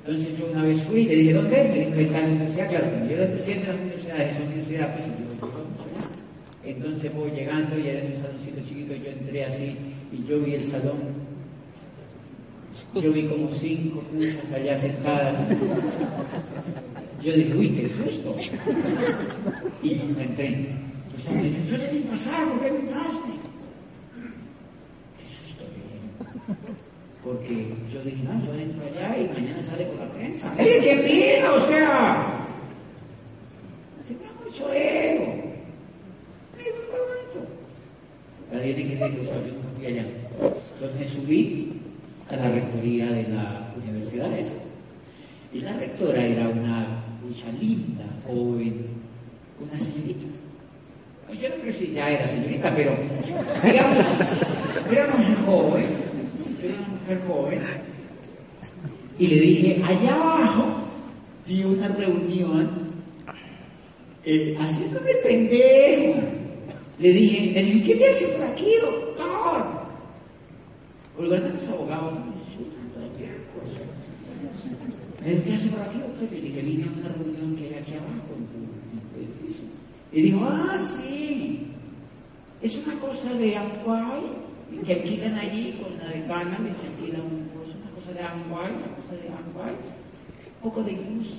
Entonces 0.04 0.38
yo 0.38 0.46
una 0.50 0.64
vez 0.64 0.82
fui 0.82 1.00
y 1.00 1.06
le 1.06 1.14
dije, 1.16 1.32
¿dónde 1.34 1.60
es? 1.60 1.90
Me 1.90 1.96
dijo, 1.96 2.00
en 2.00 2.12
la 2.12 2.28
universidad, 2.28 2.68
claro, 2.70 2.86
yo 3.08 3.14
era 3.14 3.24
el 3.24 3.32
presidente 3.32 3.66
de 3.66 3.72
las 3.72 3.82
universidades, 3.82 4.32
esa 4.32 4.42
universidad, 4.44 4.94
pues 4.94 5.06
yo. 5.06 5.12
Entonces 6.64 7.14
voy 7.14 7.30
llegando 7.32 7.78
y 7.78 7.88
era 7.88 8.04
un 8.04 8.22
saloncito 8.22 8.60
chiquito, 8.68 8.94
yo 8.94 9.10
entré 9.10 9.44
así 9.44 9.76
y 10.12 10.24
yo 10.28 10.40
vi 10.40 10.54
el 10.54 10.70
salón. 10.70 11.22
Yo 12.94 13.12
vi 13.12 13.26
como 13.26 13.50
cinco 13.52 14.02
muchas 14.12 14.52
allá 14.52 14.78
sentadas. 14.78 15.34
Yo 17.22 17.32
dije, 17.34 17.54
uy, 17.54 17.68
qué 17.68 17.88
susto. 17.88 18.34
Y 19.82 19.94
me 19.94 20.24
entré. 20.24 20.46
Entonces 20.46 21.34
me 21.34 21.42
dijo, 21.42 21.64
yo 21.70 21.92
di 21.92 21.98
pasar, 22.00 22.48
¿por 22.48 22.60
qué 22.60 22.70
me 22.72 22.78
entraste? 22.78 23.32
Qué 25.16 25.24
susto 25.46 25.64
que 25.72 27.28
Porque 27.28 27.68
yo 27.92 28.02
dije, 28.02 28.22
no, 28.24 28.44
yo 28.44 28.54
entro 28.54 28.84
allá 28.86 29.16
y 29.18 29.28
mañana 29.28 29.62
sale 29.62 29.86
con 29.86 30.00
la 30.00 30.12
prensa. 30.12 30.52
¡Eh, 30.58 30.80
qué 30.82 30.94
miedo! 30.96 31.54
O 31.54 31.66
sea, 31.68 32.46
tenía 34.08 34.32
mucho 34.44 34.72
ego. 34.72 35.42
Nadie 38.52 38.74
tiene 38.74 38.90
que 38.90 39.00
ver 39.00 39.10
que 39.12 39.24
yo 39.24 39.32
no 39.32 39.76
fui 39.76 39.86
allá. 39.86 40.06
Entonces 40.74 40.98
me 40.98 41.08
subí 41.08 41.72
a 42.28 42.36
la 42.36 42.50
rectoría 42.50 43.06
de 43.06 43.28
la 43.28 43.72
universidad 43.80 44.38
esa. 44.38 44.54
Y 45.52 45.60
la 45.60 45.72
rectora 45.74 46.24
era 46.24 46.48
una 46.48 47.01
mucha 47.32 47.50
linda, 47.52 48.04
joven, 48.26 48.86
una 49.58 49.78
señorita. 49.78 50.26
Yo 51.40 51.48
no 51.48 51.54
creo 51.62 51.72
si 51.72 51.92
ya 51.92 52.10
era 52.10 52.26
señorita, 52.26 52.74
pero 52.76 52.94
digamos, 53.64 54.06
era 54.90 55.06
una 55.06 55.16
mujer 55.16 55.36
joven, 55.46 55.86
era 56.62 56.74
una 56.74 56.88
mujer 56.88 57.20
joven. 57.26 57.60
Y 59.18 59.26
le 59.28 59.40
dije, 59.40 59.82
allá 59.82 60.14
abajo 60.14 60.82
vi 61.46 61.64
una 61.64 61.88
reunión 61.88 62.70
eh, 64.24 64.54
haciéndome 64.58 65.14
pendejo. 65.22 66.20
Le 66.98 67.12
dije, 67.12 67.52
le 67.52 67.64
dije, 67.64 67.86
¿qué 67.86 67.96
te 67.96 68.10
hace 68.10 68.26
por 68.26 68.44
aquí, 68.44 68.74
doctor? 68.82 69.64
Porque 71.16 71.38
no 71.38 71.46
es 71.48 71.68
abogado, 71.68 72.10
no 72.10 72.34
insultan 72.46 72.82
¿qué 75.24 75.54
hace 75.54 75.68
por 75.68 75.80
aquí, 75.80 75.98
doctor? 75.98 76.28
Le 76.30 76.40
dije, 76.40 76.62
vine 76.62 76.84
a 76.84 76.98
una 76.98 77.08
reunión 77.10 77.56
que 77.56 77.68
hay 77.68 77.74
aquí 77.74 77.92
abajo 77.94 78.34
en 78.36 78.46
tu, 78.50 79.18
edificio. 79.18 79.64
Y 80.12 80.22
dijo, 80.22 80.40
ah, 80.44 80.78
sí, 80.96 81.68
es 82.60 82.86
una 82.86 82.98
cosa 83.00 83.32
de 83.34 83.56
Amway, 83.56 84.22
que 84.84 84.92
alquilan 84.94 85.38
allí 85.38 85.78
con 85.82 85.96
la 85.98 86.08
decana, 86.12 86.58
les 86.58 86.78
alquilan 86.78 87.20
un, 87.22 87.48
pues, 87.54 87.68
una 87.68 87.90
cosa 87.94 88.12
de 88.12 88.20
Amway, 88.20 88.72
una 88.72 88.96
cosa 88.96 89.14
de 89.14 89.28
Amway, 89.28 89.74
un 89.74 90.62
poco 90.62 90.82
de 90.82 90.92
luz. 90.92 91.38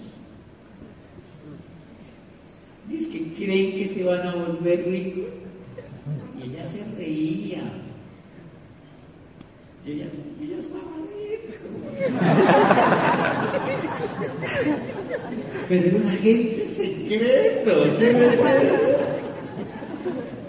Dice 2.88 3.12
que 3.12 3.34
creen 3.34 3.72
que 3.72 3.88
se 3.88 4.04
van 4.04 4.28
a 4.28 4.36
volver 4.36 4.86
ricos. 4.86 5.34
Y 6.38 6.50
ella 6.50 6.66
se 6.66 6.84
reía. 6.98 7.83
Yo 9.86 9.94
ya, 9.94 10.06
yo 10.40 10.46
ya 10.48 10.58
estaba 10.60 10.96
rico. 11.12 11.68
Pero 15.68 15.88
era 15.88 15.98
un 15.98 16.08
agente 16.08 16.68
secreto. 16.68 17.86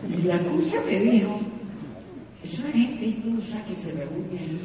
Y 0.08 0.22
la 0.22 0.38
cosa 0.38 0.80
me 0.86 1.00
dijo, 1.00 1.40
es 2.44 2.58
una 2.60 2.70
gente 2.70 3.06
inclusa 3.06 3.64
que 3.64 3.74
se 3.74 3.90
reúne 3.90 4.38
ahí 4.38 4.60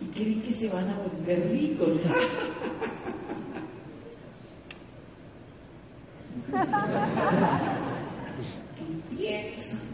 y 0.00 0.06
creen 0.14 0.40
que 0.40 0.52
se 0.54 0.68
van 0.68 0.88
a 0.88 0.96
volver 0.96 1.50
ricos. 1.52 2.00
¿Qué 8.78 9.16
piensan? 9.16 9.84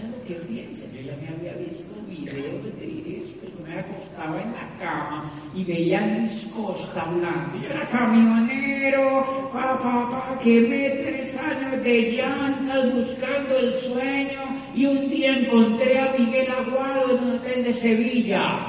¿Sabes 0.00 0.16
lo 0.16 0.24
que 0.24 0.34
piensan? 0.46 0.90
Yo 0.92 1.00
ya 1.02 1.16
me 1.16 1.28
había 1.28 1.52
visto 1.54 1.84
videos 2.08 2.64
de 2.78 3.18
esto, 3.18 3.46
yo 3.46 3.66
me 3.66 3.78
acostaba 3.78 4.40
en 4.40 4.52
la 4.52 4.76
cama 4.78 5.30
y 5.54 5.64
veía 5.64 6.00
mis 6.00 6.44
costas 6.46 7.06
hablando. 7.06 7.58
Yo 7.60 7.68
era 7.68 7.86
camionero, 7.88 9.50
pa, 9.52 9.78
pa, 9.78 10.08
pa, 10.08 10.38
quemé 10.42 10.90
tres 10.90 11.36
años 11.36 11.84
de 11.84 12.12
llantas 12.12 12.94
buscando 12.94 13.58
el 13.58 13.74
sueño 13.80 14.40
y 14.74 14.86
un 14.86 15.10
día 15.10 15.36
encontré 15.36 15.98
a 15.98 16.14
Miguel 16.16 16.50
Aguado 16.50 17.18
en 17.18 17.24
un 17.24 17.30
hotel 17.36 17.64
de 17.64 17.74
Sevilla. 17.74 18.68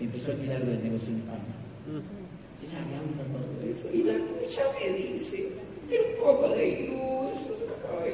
Empezó 0.00 0.32
a 0.32 0.34
tirar 0.34 0.64
del 0.64 0.82
negocio 0.82 1.08
en 1.10 1.18
España. 1.18 1.54
Y 3.92 4.02
la 4.02 4.14
me 4.80 4.98
dice, 4.98 5.48
un 5.90 6.24
poco 6.24 6.48
de 6.48 6.88
luz, 6.88 7.31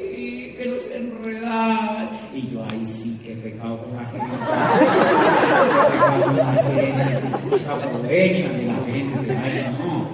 ay, 0.01 0.55
que 0.57 0.67
nos 0.67 0.85
enredaban. 0.95 2.09
Y 2.35 2.51
yo 2.51 2.63
ahí 2.65 2.85
sí 2.87 3.19
he 3.33 3.37
pecado 3.37 3.79
con 3.79 3.95
la 3.97 4.05
gente. 4.07 4.27
He 4.75 5.91
pecado 5.91 6.23
con 6.25 6.37
la 6.37 6.53
gente, 6.55 7.05
se 7.59 7.69
aprovechan 7.69 8.53
de 8.57 8.65
la 8.67 8.75
gente, 8.87 9.37
ay, 9.37 9.75
no. 9.79 10.09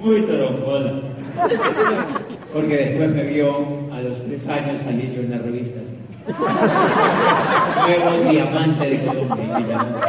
Muy 0.00 0.22
trompona. 0.22 0.92
Porque 2.52 2.76
después 2.76 3.14
me 3.14 3.22
vio 3.24 3.92
a 3.92 4.00
los 4.02 4.24
tres 4.24 4.48
años 4.48 4.82
salir 4.82 5.12
yo 5.14 5.22
en 5.22 5.30
las 5.30 5.42
revistas. 6.38 7.86
Nuevo 7.86 8.30
diamante 8.30 8.84
de 8.90 8.98
me 8.98 9.68
llamó. 9.68 10.00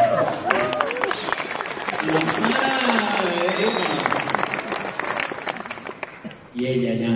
Y 6.54 6.66
ella 6.66 6.94
ya. 6.94 7.14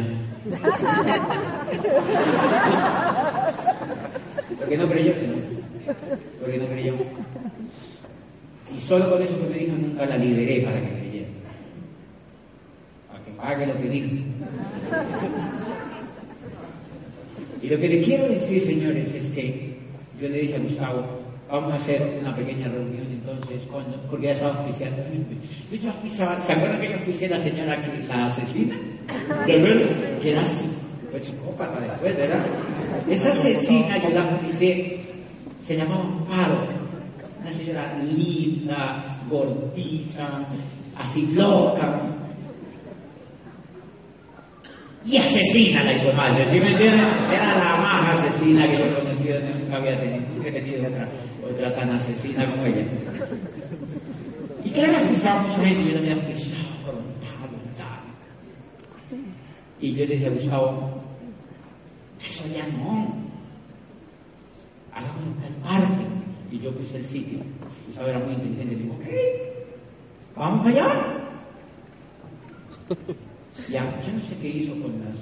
Porque 4.60 4.78
no 4.78 4.88
creyó, 4.88 5.14
porque 6.40 6.58
no 6.58 6.66
creyó. 6.66 6.94
Y 8.76 8.80
solo 8.80 9.12
con 9.12 9.22
eso 9.22 9.40
que 9.40 9.48
me 9.48 9.58
dijo 9.58 9.76
nunca 9.78 10.06
la 10.06 10.18
liberé 10.18 10.62
para 10.62 10.82
que 10.82 10.90
creyera. 10.90 11.28
Para 13.08 13.24
que 13.24 13.32
pague 13.32 13.68
lo 13.68 13.76
que 13.78 13.90
dijo. 13.90 14.08
Y 17.66 17.70
lo 17.70 17.80
que 17.80 17.88
le 17.88 18.00
quiero 18.00 18.28
decir, 18.28 18.62
señores, 18.62 19.12
es 19.12 19.26
que 19.32 19.76
yo 20.22 20.30
le 20.30 20.42
dije 20.42 20.56
a 20.56 20.60
Gustavo, 20.60 21.04
vamos 21.50 21.74
a 21.74 21.76
hacer 21.78 22.20
una 22.22 22.36
pequeña 22.36 22.68
reunión 22.68 23.08
entonces, 23.10 23.60
cuando, 23.72 24.00
porque 24.04 24.28
ya 24.28 24.34
estaba 24.34 24.54
auspiciando. 24.54 25.02
Yo 25.72 25.90
auspiciaba, 25.90 26.40
¿Se 26.42 26.54
acuerdan 26.54 26.80
que 26.80 26.90
yo 26.90 27.26
a 27.26 27.30
la 27.32 27.38
señora 27.40 27.82
que 27.82 28.04
la 28.04 28.26
asesina? 28.26 28.76
¿De 29.48 29.62
verdad? 29.64 30.20
Que 30.22 30.32
era 30.32 30.42
así, 30.42 30.70
pues 31.10 31.24
psicópata 31.24 31.80
después, 31.80 32.16
¿verdad? 32.16 32.46
Esa 33.10 33.32
asesina 33.32 33.98
yo 33.98 34.10
la 34.10 34.30
auspicié, 34.30 35.00
se 35.66 35.76
llamaba 35.76 36.04
Amparo, 36.04 36.68
una 37.42 37.52
señora 37.52 37.98
linda, 38.04 39.18
gordita, 39.28 40.46
así 41.00 41.32
loca, 41.34 42.15
y 45.06 45.18
asesina 45.18 45.84
la 45.84 46.14
madre, 46.14 46.48
¿sí 46.50 46.60
me 46.60 46.72
entienden? 46.72 47.06
Era 47.32 47.56
la 47.56 47.76
más 47.78 48.18
asesina 48.18 48.68
que 48.68 48.78
yo 48.78 48.86
he 48.86 48.94
conocido, 48.94 49.40
nunca 49.40 49.78
había 49.78 50.00
tenido, 50.00 50.88
otra, 50.88 51.08
otra 51.48 51.76
tan 51.76 51.90
asesina 51.92 52.44
como 52.46 52.66
ella. 52.66 52.86
Y 54.64 54.80
era 54.80 54.98
acusado 54.98 55.42
mucha 55.42 55.60
gente, 55.64 55.84
yo 55.86 55.94
también 55.94 56.18
voluntad, 56.18 57.36
voluntad. 57.40 58.00
Y 59.80 59.94
yo 59.94 60.06
le 60.06 60.16
dije 60.16 60.30
Gustavo, 60.32 61.04
eso 62.20 62.44
ya 62.48 62.66
no, 62.68 63.14
hagamos 64.92 65.38
tal 65.40 65.54
parte. 65.64 66.04
Y 66.50 66.60
yo 66.60 66.72
puse 66.72 66.98
el 66.98 67.06
sitio, 67.06 67.40
Gustavo 67.86 68.08
era 68.08 68.20
muy 68.20 68.34
inteligente, 68.34 68.74
y 68.74 68.78
dijo, 68.78 68.96
ok, 68.96 69.06
vamos 70.36 70.66
allá. 70.66 71.16
Ya, 73.70 73.84
yo 74.06 74.14
no 74.14 74.20
sé 74.20 74.36
qué 74.42 74.50
hizo 74.50 74.74
con 74.74 75.00
las 75.00 75.18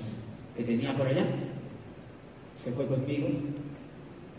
que 0.58 0.64
tenía 0.64 0.96
por 0.98 1.08
allá. 1.08 1.26
Se 2.64 2.72
fue 2.72 2.86
conmigo 2.88 3.28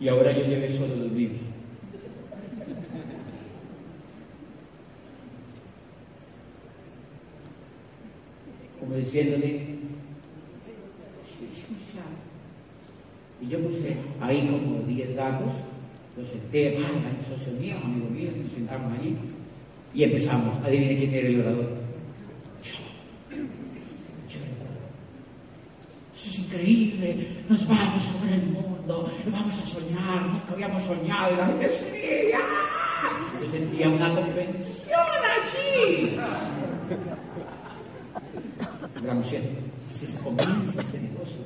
y 0.01 0.09
ahora 0.09 0.33
yo 0.33 0.47
llevé 0.47 0.69
solo 0.69 0.97
los 0.97 1.13
míos. 1.13 1.33
Como 8.81 8.97
diciéndole, 8.97 9.75
y 13.41 13.49
yo 13.49 13.59
puse 13.61 13.97
ahí 14.21 14.47
como 14.49 14.83
10 14.87 15.17
gatos, 15.17 15.53
los 16.17 16.29
senté, 16.29 16.79
ah, 16.79 16.91
socio 17.29 17.53
mío, 17.55 17.77
amigo 17.83 18.11
mío, 18.11 18.31
nos 18.43 18.53
sentamos 18.53 18.99
allí 18.99 19.17
y 19.95 20.03
empezamos. 20.03 20.63
Adivine 20.65 20.97
quién 20.97 21.15
era 21.15 21.29
el 21.29 21.41
orador. 21.41 21.84
Eso 26.25 26.31
es 26.31 26.39
increíble, 26.39 27.29
nos 27.51 27.68
vamos 27.68 28.03
a 28.09 28.25
ver 28.25 28.35
el 28.35 28.47
mundo, 28.47 29.11
vamos 29.31 29.55
a 29.62 29.66
soñar, 29.66 30.27
nunca 30.27 30.53
habíamos 30.53 30.83
soñado, 30.85 31.35
y 31.35 31.37
la 31.37 31.47
gente 31.49 31.68
sí. 31.68 32.31
Yo 33.43 33.51
sentía 33.51 33.89
una 33.91 34.14
convención 34.14 35.01
allí. 35.35 36.16
Gramos 39.03 39.27
así 39.27 40.07
se 40.07 40.18
comienza 40.22 40.81
ese 40.81 41.01
negocio. 41.03 41.37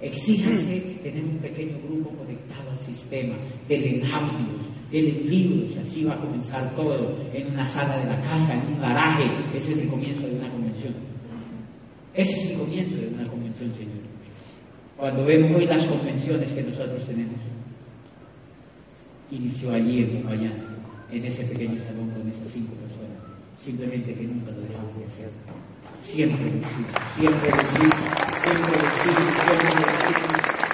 Exíjase 0.00 0.80
tener 1.04 1.22
un 1.22 1.38
pequeño 1.38 1.78
grupo 1.88 2.10
conectado 2.16 2.70
al 2.72 2.78
sistema, 2.80 3.36
denle 3.68 4.02
audios, 4.12 4.66
denle 4.90 5.20
libros, 5.20 5.76
así 5.76 6.02
va 6.02 6.14
a 6.14 6.20
comenzar 6.20 6.74
todo 6.74 7.16
en 7.32 7.52
una 7.52 7.64
sala 7.64 7.96
de 7.98 8.06
la 8.06 8.20
casa, 8.22 8.54
en 8.54 8.74
un 8.74 8.80
garaje. 8.80 9.24
Ese 9.54 9.70
es 9.70 9.78
el 9.78 9.88
comienzo 9.88 10.26
de 10.26 10.34
una 10.34 10.50
convención. 10.50 10.94
Ese 12.12 12.34
es 12.34 12.50
el 12.50 12.58
comienzo 12.58 12.96
de 12.96 13.08
una 13.08 13.24
convención, 13.24 13.72
Señor. 13.76 13.95
Cuando 14.96 15.26
vemos 15.26 15.54
hoy 15.54 15.66
las 15.66 15.86
convenciones 15.86 16.48
que 16.52 16.62
nosotros 16.62 17.04
tenemos, 17.04 17.36
inició 19.30 19.74
allí 19.74 20.04
en 20.04 20.22
Popayán, 20.22 20.54
en 21.12 21.24
ese 21.24 21.44
pequeño 21.44 21.78
salón 21.84 22.08
con 22.10 22.26
esas 22.26 22.48
cinco 22.50 22.72
personas, 22.80 23.20
simplemente 23.62 24.14
que 24.14 24.22
nunca 24.22 24.52
lo 24.52 24.62
dejamos 24.62 24.96
de 24.96 25.04
hacer. 25.04 25.28
Siempre 26.02 26.46
lo 26.46 26.52
siempre 27.20 27.50
lo 27.50 27.60
siempre 28.40 28.72
lo 28.72 28.88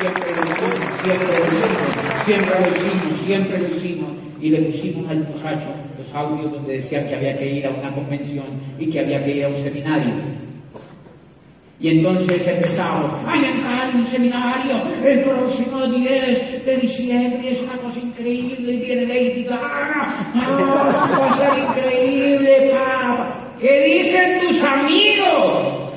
siempre 0.06 0.38
lo 0.38 0.54
siempre 1.02 1.26
lo 1.26 1.42
siempre 2.24 2.54
lo 2.60 2.70
hicimos, 2.70 3.20
siempre 3.26 3.58
lo 3.58 3.68
hicimos, 3.76 4.10
y 4.40 4.50
le 4.50 4.62
pusimos 4.62 5.10
al 5.10 5.18
muchacho 5.18 5.66
los 5.98 6.14
audios 6.14 6.52
donde 6.52 6.74
decían 6.74 7.08
que 7.08 7.16
había 7.16 7.36
que 7.36 7.56
ir 7.56 7.66
a 7.66 7.70
una 7.70 7.92
convención 7.92 8.46
y 8.78 8.86
que 8.86 9.00
había 9.00 9.20
que 9.20 9.36
ir 9.36 9.44
a 9.46 9.48
un 9.48 9.56
seminario. 9.56 10.14
Y 11.82 11.88
entonces 11.88 12.46
empezamos, 12.46 13.10
hay 13.26 13.42
Cali 13.60 13.96
un 13.96 14.06
seminario 14.06 14.76
el 15.04 15.20
próximo 15.24 15.84
10 15.84 16.64
de 16.64 16.76
diciembre, 16.76 17.50
es 17.50 17.60
una 17.60 17.76
cosa 17.78 17.98
increíble, 17.98 18.76
viene 18.76 19.04
Lady 19.04 19.42
Gaga, 19.42 20.30
ah, 20.32 21.18
va 21.20 21.28
a 21.28 21.36
ser 21.38 21.58
increíble, 21.58 22.70
papá. 22.70 23.34
¿Qué 23.58 23.84
dicen 23.84 24.46
tus 24.46 24.62
amigos? 24.62 25.90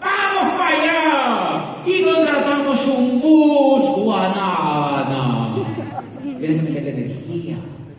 Vamos 0.00 0.58
para 0.58 0.74
allá 0.74 1.82
y 1.84 2.02
contratamos 2.02 2.86
un 2.86 3.20
bus, 3.20 4.04
Guanana. 4.04 5.54
Tienes 6.40 6.62
que 6.62 6.78
energía, 6.78 7.58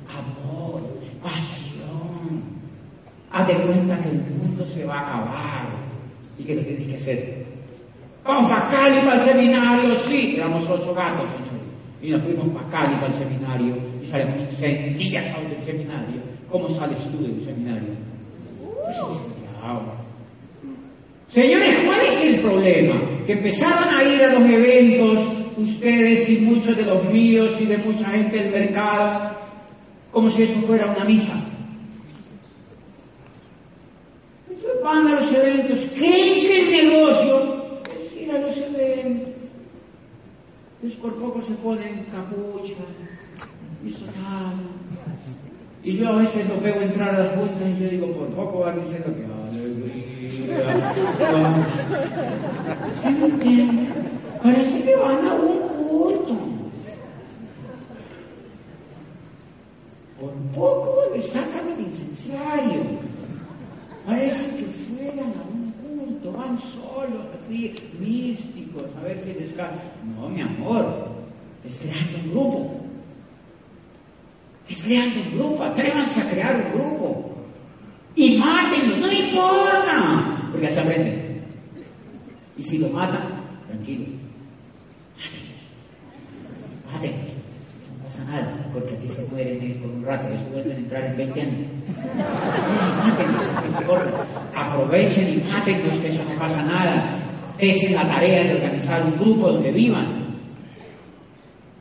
amor, 0.09 0.81
pasión. 1.21 2.41
Haz 3.31 3.45
de 3.45 3.53
cuenta 3.57 3.99
que 3.99 4.09
el 4.09 4.21
mundo 4.21 4.65
se 4.65 4.83
va 4.85 4.95
a 4.95 5.01
acabar 5.01 5.76
y 6.37 6.53
lo 6.53 6.61
tienes 6.61 6.87
que 6.87 6.95
hacer. 6.95 7.45
Vamos 8.23 8.49
para 8.49 8.67
Cali 8.67 8.99
para 8.99 9.13
el 9.13 9.33
seminario, 9.33 9.99
sí, 10.01 10.35
éramos 10.35 10.69
ocho 10.69 10.93
gatos, 10.93 11.29
señor. 11.31 11.57
Y 12.01 12.11
nos 12.11 12.21
fuimos 12.23 12.47
para 12.49 12.67
Cali 12.67 12.95
para 12.95 13.07
el 13.07 13.13
seminario 13.13 13.75
y 14.01 14.05
salimos 14.05 14.35
seis 14.51 14.97
días 14.97 15.23
del 15.49 15.61
seminario. 15.61 16.21
¿Cómo 16.49 16.67
sales 16.69 16.99
tú 17.11 17.23
del 17.23 17.43
seminario? 17.43 17.89
Pues 18.83 18.97
Señores, 21.27 21.85
¿cuál 21.85 22.01
es 22.01 22.21
el 22.21 22.41
problema? 22.41 23.01
Que 23.25 23.33
empezaban 23.33 23.93
a 23.93 24.03
ir 24.03 24.23
a 24.23 24.33
los 24.33 24.49
eventos, 24.49 25.27
ustedes 25.57 26.29
y 26.29 26.37
muchos 26.37 26.77
de 26.77 26.85
los 26.85 27.03
míos 27.11 27.51
y 27.59 27.65
de 27.65 27.77
mucha 27.77 28.09
gente 28.11 28.37
del 28.37 28.51
mercado, 28.51 29.35
como 30.11 30.29
si 30.29 30.43
eso 30.43 30.59
fuera 30.61 30.89
una 30.89 31.03
misa. 31.03 31.33
Entonces 34.49 34.76
van 34.87 35.07
a 35.07 35.19
los 35.19 35.31
eventos, 35.33 35.79
creen 35.95 36.47
que 36.47 36.59
el 36.61 36.87
negocio 36.87 37.81
es 37.93 38.21
ir 38.21 38.31
a 38.31 38.39
los 38.39 38.57
eventos. 38.57 39.33
Entonces 40.75 40.99
por 41.01 41.15
poco 41.15 41.41
se 41.41 41.53
ponen 41.55 42.05
capucha 42.05 42.85
y 43.85 43.89
soñan. 43.89 44.77
Y 45.83 45.97
yo 45.97 46.09
a 46.09 46.15
veces 46.17 46.47
lo 46.47 46.59
veo 46.61 46.81
entrar 46.81 47.15
a 47.15 47.19
las 47.19 47.35
juntas 47.35 47.67
y 47.67 47.83
yo 47.83 47.89
digo, 47.89 48.07
por 48.13 48.27
poco 48.29 48.59
van 48.59 48.79
diciendo 48.81 49.13
que 49.15 49.25
aleluya. 49.25 49.93
Parece 54.41 54.83
que 54.83 54.95
van 54.95 55.27
a 55.27 55.33
un 55.33 55.57
culto. 55.67 56.37
Por 60.19 60.33
poco 60.55 61.01
le 61.13 61.21
sacan 61.27 61.67
el 61.75 61.81
incenciario. 61.81 63.07
Parece 64.07 64.43
que 64.55 64.63
fueran 64.63 65.33
a 65.35 65.43
un 65.51 65.63
culto, 65.83 66.31
van 66.31 66.57
solos, 66.59 67.25
así, 67.27 67.36
místicos, 67.47 68.95
a 68.97 69.01
ver 69.03 69.19
si 69.19 69.33
cae. 69.55 69.69
No, 70.15 70.29
mi 70.29 70.41
amor, 70.41 71.07
es 71.65 71.75
creando 71.75 72.17
un 72.19 72.31
grupo. 72.31 72.81
Es 74.69 74.81
creando 74.81 75.21
un 75.21 75.37
grupo, 75.37 75.63
atrévanse 75.63 76.21
a 76.21 76.29
crear 76.29 76.55
un 76.55 76.71
grupo. 76.73 77.35
Y 78.15 78.37
mátenlo, 78.37 78.97
no 78.97 79.11
importa, 79.11 80.49
porque 80.51 80.69
se 80.69 80.79
aprende. 80.79 81.41
Y 82.57 82.63
si 82.63 82.77
lo 82.79 82.89
matan, 82.89 83.27
tranquilo, 83.67 84.05
mátenlos. 85.15 86.91
Mátenlos. 86.91 87.37
No 87.97 88.03
pasa 88.03 88.23
nada, 88.25 88.69
porque 88.73 88.95
aquí 88.95 89.07
se 89.09 89.25
mueren 89.27 89.79
por 89.79 89.91
un 89.91 90.03
rato, 90.03 90.27
eso 90.29 90.45
vuelven 90.51 90.71
a 90.71 90.79
entrar 90.79 91.05
en 91.05 91.17
20 91.17 91.41
años. 91.41 91.67
Mátenlos, 92.97 93.51
por 93.51 93.71
favor. 93.71 94.25
Aprovechen 94.55 95.33
y 95.33 95.43
mátenlos, 95.49 95.97
que 95.99 96.07
eso 96.07 96.23
no 96.23 96.39
pasa 96.39 96.61
nada. 96.63 97.26
Dejen 97.59 97.95
la 97.95 98.07
tarea 98.07 98.43
de 98.43 98.53
organizar 98.55 99.05
un 99.05 99.17
grupo 99.17 99.51
donde 99.51 99.71
vivan. 99.71 100.27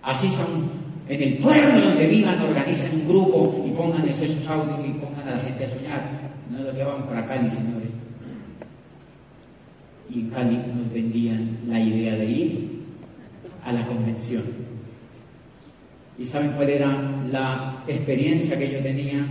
Así 0.02 0.30
son 0.30 0.70
en 1.08 1.22
el 1.22 1.38
pueblo 1.38 1.80
donde 1.80 2.06
vivan, 2.06 2.40
organicen 2.40 3.00
un 3.00 3.08
grupo 3.08 3.64
y 3.66 3.70
pongan 3.70 4.08
esos 4.08 4.46
audios 4.46 4.80
y 4.86 4.92
pongan 4.98 5.28
a 5.28 5.36
la 5.36 5.38
gente 5.38 5.64
a 5.64 5.70
soñar. 5.70 6.32
No 6.50 6.62
los 6.62 6.74
llevan 6.74 7.06
para 7.06 7.26
Cali, 7.26 7.48
señores. 7.50 7.90
Y 10.08 10.20
en 10.20 10.30
Cali 10.30 10.56
nos 10.56 10.92
vendían 10.92 11.58
la 11.66 11.80
idea 11.80 12.14
de 12.16 12.24
ir 12.24 12.82
a 13.64 13.72
la 13.72 13.84
convención. 13.86 14.44
¿Y 16.18 16.24
saben 16.24 16.52
cuál 16.52 16.70
era 16.70 16.88
la 17.30 17.84
experiencia 17.86 18.58
que 18.58 18.70
yo 18.70 18.80
tenía? 18.80 19.26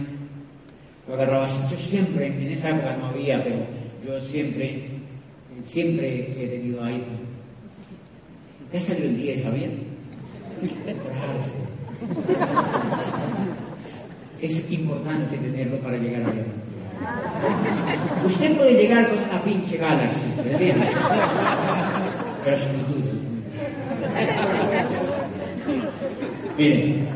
Lo 1.07 1.15
agarraba 1.15 1.45
Yo 1.69 1.77
siempre, 1.77 2.27
en 2.27 2.51
esa 2.51 2.69
época 2.69 2.97
no 2.97 3.07
había, 3.07 3.43
pero 3.43 3.57
yo 4.05 4.19
siempre, 4.21 4.89
siempre 5.65 6.31
he 6.31 6.47
tenido 6.47 6.83
iPhone. 6.83 7.25
¿Qué 8.71 8.79
salió 8.79 9.05
el 9.05 9.17
10, 9.17 9.43
sabían? 9.43 9.71
Es 14.41 14.71
importante 14.71 15.37
tenerlo 15.37 15.79
para 15.79 15.97
llegar 15.97 16.29
a 16.29 16.31
él. 16.33 16.45
Usted 18.25 18.57
puede 18.57 18.73
llegar 18.73 19.09
con 19.09 19.19
una 19.19 19.43
pinche 19.43 19.77
Galaxy, 19.77 20.27
¿verdad? 20.37 20.59
Pero 22.43 22.55
es 22.57 22.63
muy 22.73 22.83
duro. 22.93 23.11
Miren, 26.57 27.07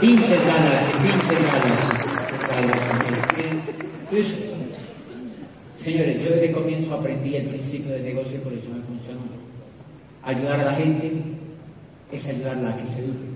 pinches 0.00 0.44
Galaxy, 0.46 0.92
pinches 0.98 1.38
Galaxy. 1.42 2.12
Entonces, 4.10 4.52
señores, 5.82 6.22
yo 6.22 6.30
desde 6.30 6.52
comienzo 6.52 6.94
aprendí 6.94 7.34
el 7.36 7.46
principio 7.46 7.92
del 7.92 8.04
negocio 8.04 8.40
por 8.40 8.52
eso 8.52 8.68
me 8.68 8.82
funcionó. 8.82 9.20
Ayudar 10.22 10.60
a 10.60 10.64
la 10.64 10.74
gente 10.74 11.12
es 12.12 12.26
ayudarla 12.26 12.70
a 12.70 12.76
que 12.76 12.86
se 12.86 12.98
eduque. 13.00 13.32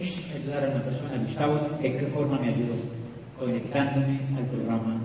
Eso 0.00 0.20
es 0.20 0.34
ayudar 0.34 0.64
a 0.64 0.70
una 0.70 0.82
persona. 0.82 1.18
Gustavo, 1.18 1.60
¿en 1.82 1.98
qué 1.98 2.06
forma 2.06 2.38
me 2.38 2.48
ayudó? 2.48 2.74
Conectándome 3.38 4.20
al 4.36 4.46
programa. 4.46 5.00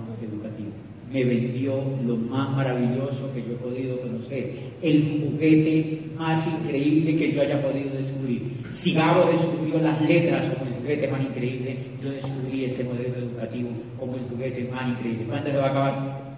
Me 1.11 1.23
vendió 1.23 1.83
lo 2.05 2.15
más 2.15 2.55
maravilloso 2.55 3.33
que 3.33 3.41
yo 3.41 3.53
he 3.53 3.55
podido 3.55 3.99
conocer, 3.99 4.53
el 4.81 5.21
juguete 5.21 6.01
más 6.15 6.45
increíble 6.47 7.15
que 7.15 7.33
yo 7.33 7.41
haya 7.41 7.59
podido 7.61 7.89
descubrir. 7.95 8.41
Si 8.69 8.93
Gabo 8.93 9.31
descubrió 9.31 9.79
las 9.79 9.99
letras 10.01 10.43
como 10.53 10.69
el 10.69 10.77
juguete 10.81 11.07
más 11.07 11.21
increíble, 11.21 11.77
yo 12.03 12.11
descubrí 12.11 12.65
ese 12.65 12.83
modelo 12.83 13.15
educativo 13.17 13.69
como 13.99 14.15
el 14.15 14.21
juguete 14.21 14.69
más 14.71 14.87
increíble. 14.89 15.25
¿Cuándo 15.27 15.51
lo 15.51 15.59
va 15.59 15.65
a 15.65 15.69
acabar? 15.69 16.29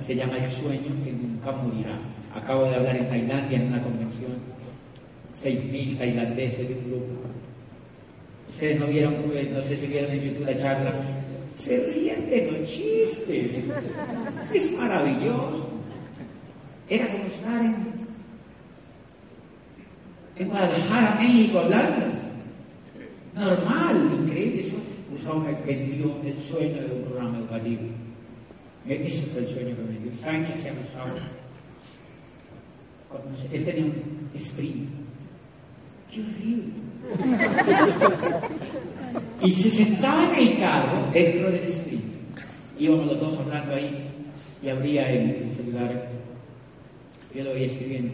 Se 0.00 0.16
llama 0.16 0.38
el 0.38 0.50
sueño 0.50 1.04
que 1.04 1.12
nunca 1.12 1.52
morirá. 1.52 2.00
Acabo 2.34 2.64
de 2.64 2.74
hablar 2.74 2.96
en 2.96 3.08
Tailandia 3.08 3.58
en 3.58 3.68
una 3.68 3.82
convención, 3.82 4.32
6.000 5.42 5.98
tailandeses 5.98 6.68
de 6.68 6.74
un 6.74 6.90
grupo. 6.90 7.06
Ustedes 8.48 8.80
no 8.80 8.86
vieron, 8.86 9.14
no 9.52 9.62
sé 9.62 9.76
si 9.76 9.86
vieron 9.86 10.10
en 10.10 10.22
YouTube 10.22 10.46
la 10.46 10.56
charla, 10.56 10.92
se 11.56 11.92
ríen 11.92 12.28
de 12.28 12.50
los 12.50 12.68
chistes. 12.68 13.64
Es 14.52 14.72
maravilloso. 14.72 15.68
Era 16.88 17.10
como 17.10 17.24
estar 17.24 17.64
en, 17.64 17.76
en 20.36 20.48
Guadalajara, 20.48 21.18
México, 21.20 21.58
hablando. 21.58 22.06
Normal, 23.34 24.10
increíble. 24.20 24.60
Eso 24.60 24.76
Gustavo 25.10 25.40
me 25.40 25.52
vendió 25.62 26.16
el 26.24 26.38
sueño 26.38 26.82
de 26.82 26.94
un 26.94 27.02
programa 27.04 27.38
educativo. 27.38 27.82
Ese 28.86 29.22
fue 29.26 29.40
el 29.40 29.48
sueño 29.48 29.76
que 29.76 29.82
me 29.82 29.98
dio. 29.98 30.12
¿Saben 30.22 30.44
qué 30.44 30.52
se 30.58 30.70
usado? 30.70 31.16
Él 33.52 33.64
tenía 33.64 33.84
un 33.84 34.30
sprint. 34.34 34.88
¡Qué 36.10 36.20
horrible! 36.20 36.72
Y 39.42 39.50
se 39.52 39.70
sentaba 39.70 40.32
en 40.34 40.48
el 40.48 40.58
carro 40.58 41.10
dentro 41.12 41.50
del 41.50 41.64
sprint. 41.64 42.04
Íbamos 42.78 43.06
los 43.06 43.20
dos 43.20 43.38
hablando 43.38 43.74
ahí 43.74 44.08
y 44.62 44.68
abría 44.68 45.10
el 45.10 45.50
celular. 45.56 46.08
Yo 47.34 47.44
lo 47.44 47.52
veía 47.52 47.66
escribiendo. 47.66 48.12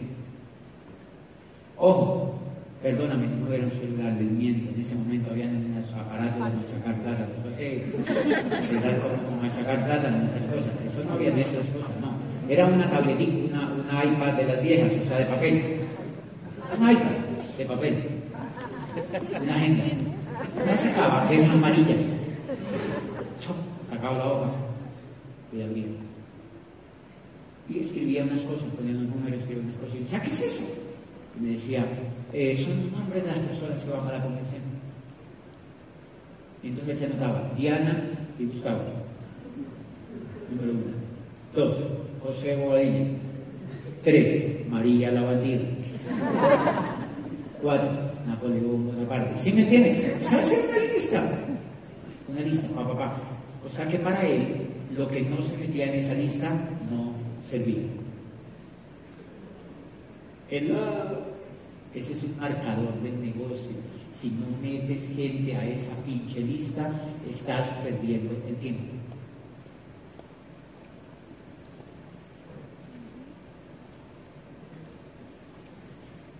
Ojo, 1.77 2.39
perdóname, 2.81 3.27
no 3.27 3.51
era 3.53 3.65
un 3.65 3.71
celular 3.71 4.17
del 4.17 4.31
miento. 4.31 4.73
En 4.73 4.81
ese 4.81 4.95
momento 4.95 5.31
habían 5.31 5.55
unos 5.55 5.91
aparatos 5.93 6.61
de 6.61 6.77
sacar 6.77 7.01
plata. 7.01 7.27
Sé, 7.57 7.83
celular 8.67 9.01
como, 9.01 9.49
sacar 9.49 9.85
plata 9.85 10.07
en 10.07 10.15
esas 10.15 10.41
cosas. 10.43 10.71
Eso 10.85 11.07
no 11.07 11.13
había 11.13 11.31
de 11.31 11.41
esas 11.41 11.65
cosas, 11.67 12.01
no. 12.01 12.13
Era 12.49 12.65
una 12.65 12.89
tabletita, 12.89 13.57
una, 13.57 13.73
una 13.73 14.05
iPad 14.05 14.33
de 14.33 14.45
las 14.45 14.61
viejas, 14.61 14.91
o 14.91 15.07
sea, 15.07 15.17
de 15.19 15.25
papel. 15.25 15.79
Un 16.77 16.91
iPad 16.91 17.11
de 17.57 17.65
papel. 17.65 18.03
Una 19.41 19.55
agenda. 19.55 20.12
Sacaba, 20.77 21.27
de 21.27 21.35
esas 21.35 21.53
amarillas. 21.53 22.01
Sacaba 23.89 24.17
la 24.17 24.25
hoja 24.25 24.51
y 25.51 25.61
abría. 25.61 25.85
Y 27.69 27.79
escribía 27.79 28.23
unas 28.23 28.41
cosas, 28.41 28.65
ponía 28.75 28.95
unos 28.97 29.15
números, 29.15 29.39
escribía 29.39 29.63
unas 29.63 29.75
cosas. 29.77 29.95
Y 29.95 29.99
decía, 29.99 30.21
¿qué 30.21 30.29
es 30.29 30.41
eso? 30.41 30.63
Y 31.37 31.43
me 31.43 31.49
decía, 31.51 31.85
eh, 32.33 32.57
son 32.57 32.83
los 32.83 32.91
nombres 32.91 33.23
de 33.23 33.31
las 33.31 33.39
personas 33.39 33.81
que 33.81 33.91
van 33.91 34.07
a 34.07 34.11
la 34.13 34.23
convención. 34.23 34.61
Y 36.61 36.67
entonces 36.69 36.99
se 36.99 37.07
notaba 37.09 37.51
Diana 37.57 38.03
y 38.39 38.45
Gustavo. 38.45 38.81
Número 40.49 40.71
uno. 40.71 40.93
Dos, 41.53 41.77
José 42.21 42.55
Bobadilla. 42.55 43.05
Tres, 44.03 44.67
María 44.69 45.11
la. 45.11 45.23
Cuatro, 47.63 47.89
Napoleón 48.27 48.87
Bonaparte. 48.87 49.39
¿Sí 49.39 49.53
me 49.53 49.61
entiende? 49.61 50.17
¿Sabes 50.29 50.47
hacer 50.47 50.69
una 50.69 50.93
lista? 50.93 51.31
Una 52.27 52.41
lista, 52.41 52.67
papá, 52.75 52.89
papá. 52.89 53.21
O 53.65 53.69
sea 53.69 53.87
que 53.87 53.99
para 53.99 54.21
él, 54.27 54.67
lo 54.91 55.07
que 55.07 55.21
no 55.21 55.41
se 55.41 55.57
metía 55.57 55.85
en 55.85 55.93
esa 55.93 56.13
lista 56.13 56.49
no 56.91 57.13
servía. 57.49 57.87
El, 60.49 60.75
ese 61.95 62.11
es 62.11 62.23
un 62.23 62.37
marcador 62.37 63.01
del 63.01 63.21
negocio. 63.21 63.71
Si 64.19 64.29
no 64.29 64.45
metes 64.61 65.01
gente 65.15 65.55
a 65.55 65.65
esa 65.65 65.95
pinche 66.05 66.41
lista, 66.41 66.91
estás 67.29 67.65
perdiendo 67.81 68.33
el 68.45 68.55
tiempo. 68.57 68.93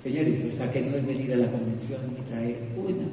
Señores, 0.03 0.53
o 0.53 0.57
sea 0.57 0.69
que 0.69 0.81
no 0.81 0.97
es 0.97 1.07
venir 1.07 1.31
a 1.31 1.37
la 1.37 1.49
convención 1.49 2.01
y 2.11 2.29
traer 2.29 2.59
una. 2.75 3.07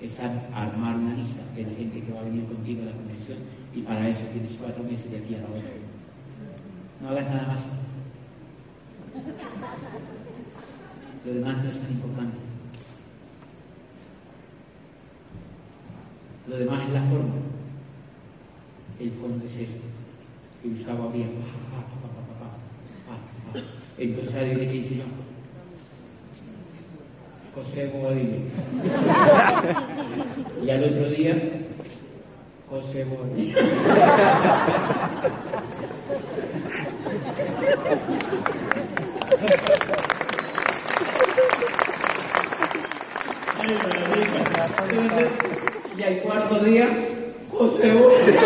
Es 0.00 0.18
armar 0.18 0.96
una 0.96 1.14
lista 1.14 1.42
de 1.54 1.62
la 1.62 1.76
gente 1.76 2.00
que 2.00 2.10
va 2.10 2.20
a 2.20 2.24
venir 2.24 2.46
contigo 2.46 2.82
a 2.82 2.86
la 2.86 2.92
convención 2.92 3.38
y 3.74 3.82
para 3.82 4.08
eso 4.08 4.20
tienes 4.32 4.52
cuatro 4.58 4.82
meses 4.82 5.10
de 5.10 5.18
aquí 5.18 5.34
a 5.34 5.42
la 5.42 5.48
hora. 5.48 5.62
No 7.02 7.08
hagas 7.10 7.26
nada 7.26 7.46
más. 7.48 7.58
Lo 11.26 11.34
demás 11.34 11.62
no 11.62 11.70
es 11.70 11.78
tan 11.78 11.90
importante. 11.90 12.36
Lo 16.48 16.56
demás 16.56 16.88
es 16.88 16.94
la 16.94 17.02
forma. 17.02 17.34
El 18.98 19.10
fondo 19.10 19.44
es 19.44 19.56
este. 19.56 19.80
Y 20.64 20.68
buscaba 20.68 21.08
bien. 21.08 21.30
Entonces 24.00 24.34
adivine 24.34 24.66
qué 24.66 24.76
hice 24.76 24.96
yo. 24.96 25.04
José 27.54 27.90
Bobadilla. 27.92 28.38
y 30.64 30.70
al 30.70 30.84
otro 30.84 31.10
día, 31.10 31.36
José 32.70 33.04
Bobadilla. 33.04 33.56
y 45.98 46.02
al 46.02 46.22
cuarto 46.22 46.64
día, 46.64 46.86
José 47.50 47.92
Bobadilla. 47.92 48.40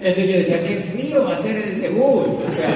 Entonces 0.00 0.30
yo 0.30 0.36
decía, 0.36 0.68
qué 0.68 0.82
frío 0.82 1.24
va 1.24 1.32
a 1.32 1.36
ser 1.36 1.56
el 1.56 1.80
segundo. 1.80 2.42
O 2.46 2.50
sea, 2.50 2.74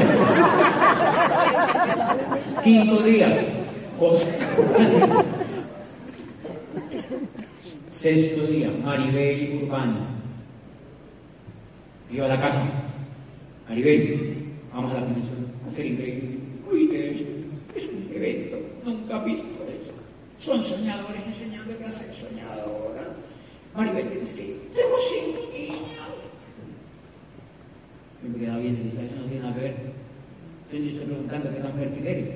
quinto 2.65 3.03
día, 3.03 3.45
Sexto 7.91 8.47
día, 8.47 8.71
Maribel 8.83 9.65
Urbano. 9.65 10.07
Iba 12.11 12.27
a 12.27 12.29
la 12.29 12.41
casa. 12.41 12.63
Maribel, 13.69 14.37
vamos 14.73 14.93
a 14.93 14.95
la 14.95 15.01
convención. 15.01 15.53
Va 15.67 15.71
a 15.71 15.75
ser 15.75 15.87
increíble. 15.87 16.39
Uy, 16.71 16.89
que 16.89 17.11
es, 17.11 17.21
es 17.75 17.91
un 17.93 18.09
evento. 18.15 18.57
Nunca 18.85 19.21
he 19.21 19.25
visto 19.25 19.65
eso. 19.69 19.93
Son 20.39 20.63
soñadores 20.63 21.21
enseñando 21.27 21.75
a 21.85 21.91
ser 21.91 22.15
soñadora. 22.15 23.18
Maribel, 23.79 24.09
tienes 24.09 24.31
que 24.31 24.43
ir. 24.43 24.57
Tengo 24.75 24.97
cinco 25.09 25.39
niños. 25.53 25.79
Y 28.25 28.29
me 28.29 28.39
quedaba 28.41 28.59
bien, 28.59 28.75
y 28.75 28.79
dice, 28.83 29.07
eso 29.07 29.15
no 29.21 29.27
tiene 29.27 29.43
nada 29.43 29.55
que 29.55 29.61
ver. 29.61 29.75
Yo 30.73 30.79
estoy 30.79 31.05
preguntando 31.07 31.51
qué 31.51 31.61
tan 31.61 31.73
fértil 31.75 32.07
eres. 32.09 32.29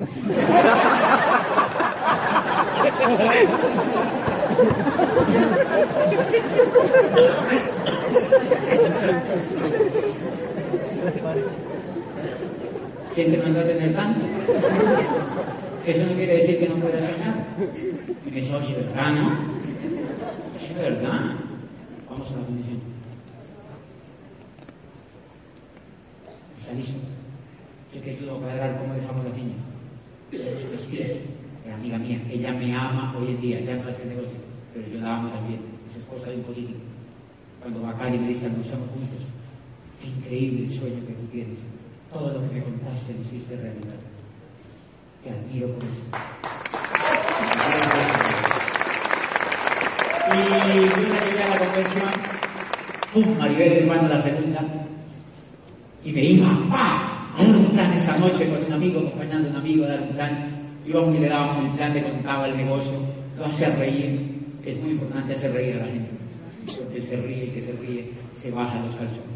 ¿Quién 13.17 13.31
te 13.33 13.39
mandó 13.39 13.61
a 13.61 13.65
tener 13.65 13.95
tanto? 13.95 14.25
Eso 15.87 16.07
no 16.07 16.15
quiere 16.15 16.37
decir 16.37 16.61
que 16.61 16.69
no 16.69 16.77
puedas 16.77 17.03
soñar. 17.03 17.35
Dice, 18.31 18.55
oye, 18.55 18.75
¿verdad, 18.77 19.13
no? 19.13 19.62
Es 20.63 20.77
verdad. 20.77 21.35
Vamos 22.09 22.29
a 22.31 22.37
la 22.37 22.47
condición. 22.47 22.81
Está 26.61 26.73
listo. 26.75 26.99
Yo 27.93 28.01
que 28.03 28.11
ayudo 28.11 28.37
a 28.37 28.41
cuadrar 28.41 28.79
cómo 28.79 28.95
dejamos 28.95 29.25
la 29.25 29.31
niña. 29.31 29.55
Los 30.31 30.85
pies. 30.87 31.19
Era 31.67 31.75
amiga 31.75 31.99
mía. 31.99 32.23
Ella 32.31 32.53
me 32.53 32.75
ama 32.75 33.15
hoy 33.19 33.29
en 33.33 33.41
día. 33.41 33.61
Ya 33.61 33.77
no 33.77 33.89
hace 33.89 34.05
negocio. 34.05 34.39
Pero 34.73 34.89
yo 34.89 35.01
la 35.01 35.17
amo 35.17 35.31
también. 35.31 35.61
Es 35.91 35.97
esposa 35.97 36.31
de 36.31 36.37
un 36.37 36.43
político. 36.45 36.79
Cuando 37.61 37.81
y 37.81 38.19
me 38.19 38.29
dice, 38.29 38.47
almorzamos 38.47 38.89
juntos. 38.91 39.27
Qué 40.01 40.09
increíble 40.09 40.65
el 40.65 40.71
sueño 40.79 41.07
que 41.07 41.13
tú 41.13 41.27
tienes. 41.31 41.59
Todo 42.13 42.33
lo 42.33 42.41
que 42.49 42.55
me 42.55 42.63
contaste 42.63 43.15
lo 43.15 43.21
hiciste 43.21 43.57
realidad. 43.57 44.01
Te 45.23 45.31
admiro 45.31 45.69
por 45.75 45.85
eso. 45.85 46.03
Y 50.31 50.37
una 51.05 51.17
que 51.17 51.43
a 51.43 51.49
la 51.49 51.59
convención, 51.59 52.11
¡pum! 53.13 53.39
Maribel 53.39 53.73
hermano 53.73 54.09
la 54.09 54.19
segunda, 54.19 54.61
y 56.05 56.13
me 56.13 56.25
iba 56.25 56.49
¡pa! 56.71 57.35
a 57.37 57.43
un 57.43 57.65
plan 57.67 57.93
esa 57.93 58.17
noche 58.19 58.49
con 58.49 58.65
un 58.65 58.73
amigo, 58.73 59.01
acompañando 59.01 59.49
a 59.49 59.51
un 59.53 59.57
amigo 59.59 59.85
a 59.85 59.89
dar 59.89 60.03
un 60.03 60.09
plan. 60.09 60.63
Íbamos 60.87 61.17
y 61.17 61.19
le 61.21 61.29
dábamos 61.29 61.65
el 61.65 61.71
plan, 61.73 61.95
le 61.95 62.03
contaba 62.03 62.47
el 62.49 62.57
negocio, 62.57 62.93
lo 63.39 63.47
hacía 63.47 63.69
reír. 63.77 64.21
Es 64.65 64.81
muy 64.81 64.93
importante 64.93 65.33
hacer 65.33 65.53
reír 65.53 65.77
a 65.77 65.87
la 65.87 65.93
gente. 65.93 66.11
Porque 66.67 67.01
se 67.01 67.17
ríe, 67.17 67.53
que 67.53 67.61
se 67.61 67.73
ríe, 67.73 68.11
se 68.35 68.51
baja 68.51 68.79
los 68.81 68.95
calzones. 68.95 69.33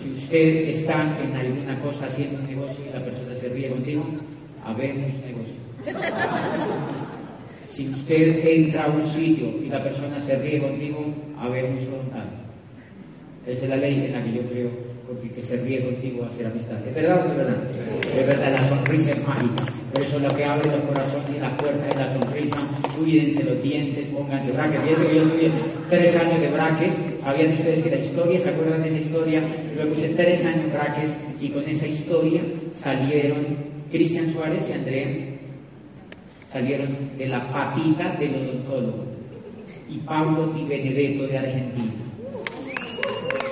Si 0.00 0.12
usted 0.12 0.68
está 0.68 1.02
en 1.20 1.34
alguna 1.34 1.78
cosa 1.80 2.06
haciendo 2.06 2.38
un 2.40 2.46
negocio 2.46 2.84
y 2.88 2.92
la 2.92 3.04
persona 3.04 3.34
se 3.34 3.48
ríe 3.48 3.68
contigo, 3.70 4.06
habemos 4.64 5.10
negocio. 5.24 5.56
Si 7.78 7.86
usted 7.86 8.44
entra 8.44 8.86
a 8.86 8.90
un 8.90 9.06
sitio 9.06 9.46
y 9.62 9.68
la 9.68 9.80
persona 9.80 10.18
se 10.18 10.34
ríe 10.34 10.58
contigo, 10.58 10.98
habemos 11.38 11.80
frontal. 11.84 12.28
Esa 13.46 13.62
es 13.62 13.70
la 13.70 13.76
ley 13.76 14.04
en 14.04 14.14
la 14.14 14.24
que 14.24 14.32
yo 14.32 14.42
creo, 14.50 14.70
porque 15.06 15.30
que 15.30 15.40
se 15.42 15.58
ríe 15.58 15.84
contigo 15.84 16.22
va 16.22 16.26
a 16.26 16.30
ser 16.30 16.46
amistad. 16.46 16.84
¿Es 16.84 16.92
verdad 16.92 17.20
o 17.20 17.28
no 17.28 17.30
es 17.30 17.36
verdad? 17.36 17.70
Es 18.16 18.26
verdad, 18.26 18.50
la 18.58 18.68
sonrisa 18.68 19.12
es 19.12 19.24
mágica. 19.24 19.64
Por 19.94 20.02
eso 20.02 20.18
lo 20.18 20.26
que 20.26 20.44
abre 20.44 20.74
el 20.74 20.82
corazón 20.82 21.22
y 21.32 21.38
la 21.38 21.56
puerta 21.56 21.86
es 21.86 21.94
la 21.94 22.20
sonrisa. 22.20 22.56
Cuídense 22.98 23.44
los 23.44 23.62
dientes, 23.62 24.06
pónganse 24.08 24.50
braques. 24.50 24.80
Fíjense 24.82 25.06
que 25.06 25.14
yo 25.14 25.22
tuve 25.22 25.50
tres 25.88 26.16
años 26.16 26.40
de 26.40 26.48
braques. 26.48 26.92
Sabían 27.22 27.52
ustedes 27.52 27.82
que 27.84 27.90
la 27.90 27.98
historia, 27.98 28.38
¿se 28.40 28.48
acuerdan 28.48 28.82
de 28.82 28.88
esa 28.88 28.98
historia? 28.98 29.48
Yo 29.78 29.88
puse 29.88 30.08
tres 30.16 30.44
años 30.44 30.64
de 30.64 30.70
braques 30.72 31.16
y 31.40 31.48
con 31.50 31.62
esa 31.62 31.86
historia 31.86 32.42
salieron 32.82 33.56
Cristian 33.92 34.32
Suárez 34.32 34.68
y 34.68 34.72
Andrea 34.72 35.27
salieron 36.52 36.88
de 37.16 37.28
la 37.28 37.48
patita 37.50 38.16
del 38.18 38.34
odontólogo. 38.34 39.04
Y 39.88 39.98
Pablo 39.98 40.46
Di 40.48 40.64
Benedetto 40.64 41.26
de 41.26 41.38
Argentina. 41.38 41.92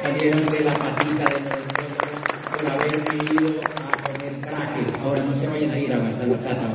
Salieron 0.03 0.47
de 0.47 0.61
la 0.61 0.75
patita 0.75 1.25
del 1.25 1.47
odontólogo 1.47 1.67
por 2.59 2.71
haber 2.71 2.93
ido 3.33 3.61
a 3.61 3.89
poner 4.03 4.41
trajes. 4.41 4.99
Ahora 5.03 5.25
no 5.25 5.35
se 5.41 5.47
vayan 5.47 5.71
a 5.71 5.79
ir 5.79 5.93
a 5.93 5.99
gastar 5.99 6.29
la 6.29 6.39
plata. 6.39 6.69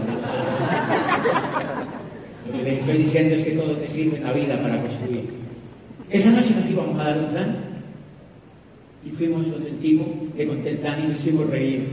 Lo 2.47 2.57
que 2.57 2.63
les 2.63 2.79
estoy 2.79 2.97
diciendo 2.97 3.35
es 3.35 3.43
que 3.43 3.51
todo 3.51 3.77
te 3.77 3.87
sirve 3.87 4.17
en 4.17 4.23
la 4.23 4.33
vida 4.33 4.61
para 4.61 4.81
construir. 4.81 5.29
Esa 6.09 6.29
noche 6.29 6.53
nos 6.55 6.69
íbamos 6.69 6.99
a 6.99 7.03
dar 7.03 7.19
un 7.19 7.29
plan 7.31 7.55
y 9.03 9.09
fuimos 9.11 9.49
donde 9.49 9.69
el 9.69 9.79
tipo, 9.79 10.05
le 10.37 10.47
conté 10.47 10.69
el 10.69 10.77
plan 10.79 11.03
y 11.03 11.07
nos 11.07 11.19
hicimos 11.19 11.49
reír. 11.49 11.87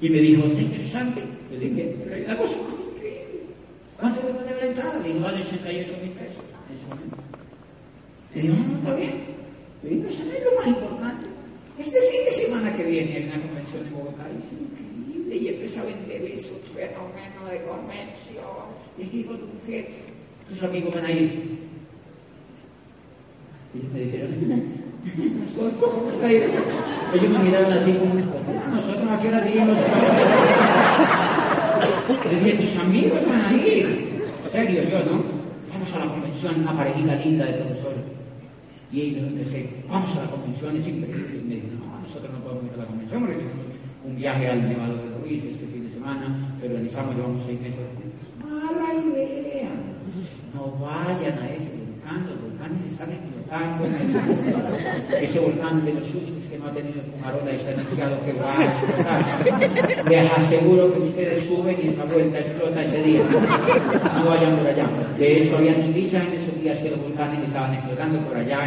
Y 0.00 0.10
me 0.10 0.18
dijo, 0.18 0.44
está 0.44 0.60
interesante. 0.60 1.22
Le 1.52 1.58
dije, 1.58 1.96
pero 2.04 2.16
hay 2.16 2.24
una 2.24 2.36
cosa. 2.36 2.73
¿Cuánto 4.00 4.20
te 4.20 4.34
poner 4.34 4.56
la 4.56 4.66
entrada? 4.66 4.98
Le 4.98 5.08
digo, 5.08 5.20
vale 5.20 5.42
88 5.42 5.92
mil 6.02 6.10
pesos 6.12 6.42
en 6.68 6.76
ese 6.76 6.86
momento. 6.88 7.16
Le 8.34 8.42
digo, 8.42 8.54
no, 8.54 8.76
está 8.78 8.94
bien. 8.94 9.14
Le 9.82 9.90
digo, 9.90 10.02
no 10.02 10.08
es 10.10 10.44
lo 10.44 10.58
más 10.58 10.66
importante. 10.66 11.28
Este 11.78 11.98
fin 12.00 12.24
de 12.24 12.30
semana 12.44 12.74
que 12.74 12.84
viene 12.84 13.16
hay 13.16 13.24
una 13.24 13.42
convención 13.42 13.86
en 13.86 13.92
Bogotá 13.92 14.24
y 14.30 14.38
es 14.38 14.52
increíble. 14.52 15.36
Y 15.36 15.48
empezó 15.48 15.80
a 15.80 15.84
vender 15.84 16.22
eso, 16.22 16.60
fenómeno 16.74 17.40
de 17.50 17.62
convención. 17.62 18.66
Y 18.98 19.04
dijo, 19.04 19.34
tu 19.34 19.46
mujer, 19.46 19.86
tus 20.48 20.62
amigos 20.62 20.94
van 20.94 21.04
a 21.04 21.10
ir. 21.10 21.58
Y 23.74 23.78
ellos 23.78 23.92
me 23.92 24.00
dijeron, 24.00 24.30
a 26.22 26.32
ir. 26.32 26.42
Ellos 27.14 27.30
me 27.30 27.38
miraron 27.38 27.72
así 27.72 27.92
como, 27.92 28.14
nosotros 28.14 29.10
a 29.10 29.20
qué 29.20 29.28
hora. 29.28 30.83
Dije, 32.04 32.52
tus 32.58 32.76
amigos 32.76 33.20
van 33.28 33.46
a 33.46 33.52
ir. 33.54 33.86
Serio, 34.52 34.82
yo, 34.84 34.98
¿no? 35.04 35.24
Vamos 35.72 35.92
a 35.94 35.98
la 36.00 36.10
convención, 36.10 36.60
una 36.60 36.76
parejita 36.76 37.14
linda 37.16 37.46
de 37.46 37.52
profesores. 37.54 38.04
Y 38.92 39.00
ellos 39.00 39.26
empecé, 39.28 39.70
vamos 39.88 40.16
a 40.16 40.22
la 40.22 40.30
convención, 40.30 40.76
es 40.76 40.86
increíble. 40.86 41.40
Y 41.40 41.48
me 41.48 41.54
dijeron, 41.54 41.80
no, 41.80 42.00
nosotros 42.00 42.30
no 42.32 42.38
podemos 42.44 42.64
ir 42.64 42.72
a 42.74 42.76
la 42.76 42.86
convención 42.86 43.20
porque 43.20 43.36
tenemos 43.36 43.64
un 44.04 44.16
viaje 44.16 44.48
al 44.48 44.68
Nevado 44.68 44.96
de 44.96 45.18
Ruiz 45.18 45.44
este 45.44 45.66
fin 45.66 45.84
de 45.84 45.90
semana, 45.90 46.56
pero 46.60 46.74
organizamos, 46.74 47.16
llevamos 47.16 47.42
seis 47.46 47.60
meses. 47.60 47.80
Mala 48.42 48.94
idea. 48.94 49.70
No 50.54 50.72
vayan 50.78 51.38
a 51.38 51.50
ese 51.50 51.84
los 52.04 52.43
están 52.88 53.10
explotando. 53.10 53.84
Ese 55.20 55.38
volcán 55.38 55.84
de 55.84 55.94
los 55.94 56.06
suyos 56.06 56.44
que 56.50 56.58
no 56.58 56.66
ha 56.66 56.72
tenido 56.72 57.02
fumarola 57.02 57.52
y 57.52 57.58
se 57.58 57.70
ha 57.70 57.74
anunciado 57.74 58.24
que 58.24 58.32
va 58.32 58.52
a 58.52 58.64
explotar. 58.64 60.08
Les 60.10 60.30
aseguro 60.32 60.92
que 60.92 61.00
ustedes 61.00 61.44
suben 61.44 61.76
y 61.82 61.88
esa 61.88 62.04
vuelta 62.04 62.38
explota 62.38 62.80
ese 62.82 63.02
día. 63.02 63.22
No 64.16 64.30
vayan 64.30 64.56
por 64.58 64.66
allá. 64.66 64.88
De 65.18 65.42
hecho, 65.42 65.56
había 65.56 65.76
noticias 65.76 66.26
en 66.26 66.32
esos 66.32 66.60
días 66.60 66.78
que 66.78 66.90
los 66.90 67.00
volcanes 67.02 67.44
estaban 67.44 67.74
explotando 67.74 68.20
por 68.26 68.36
allá 68.36 68.58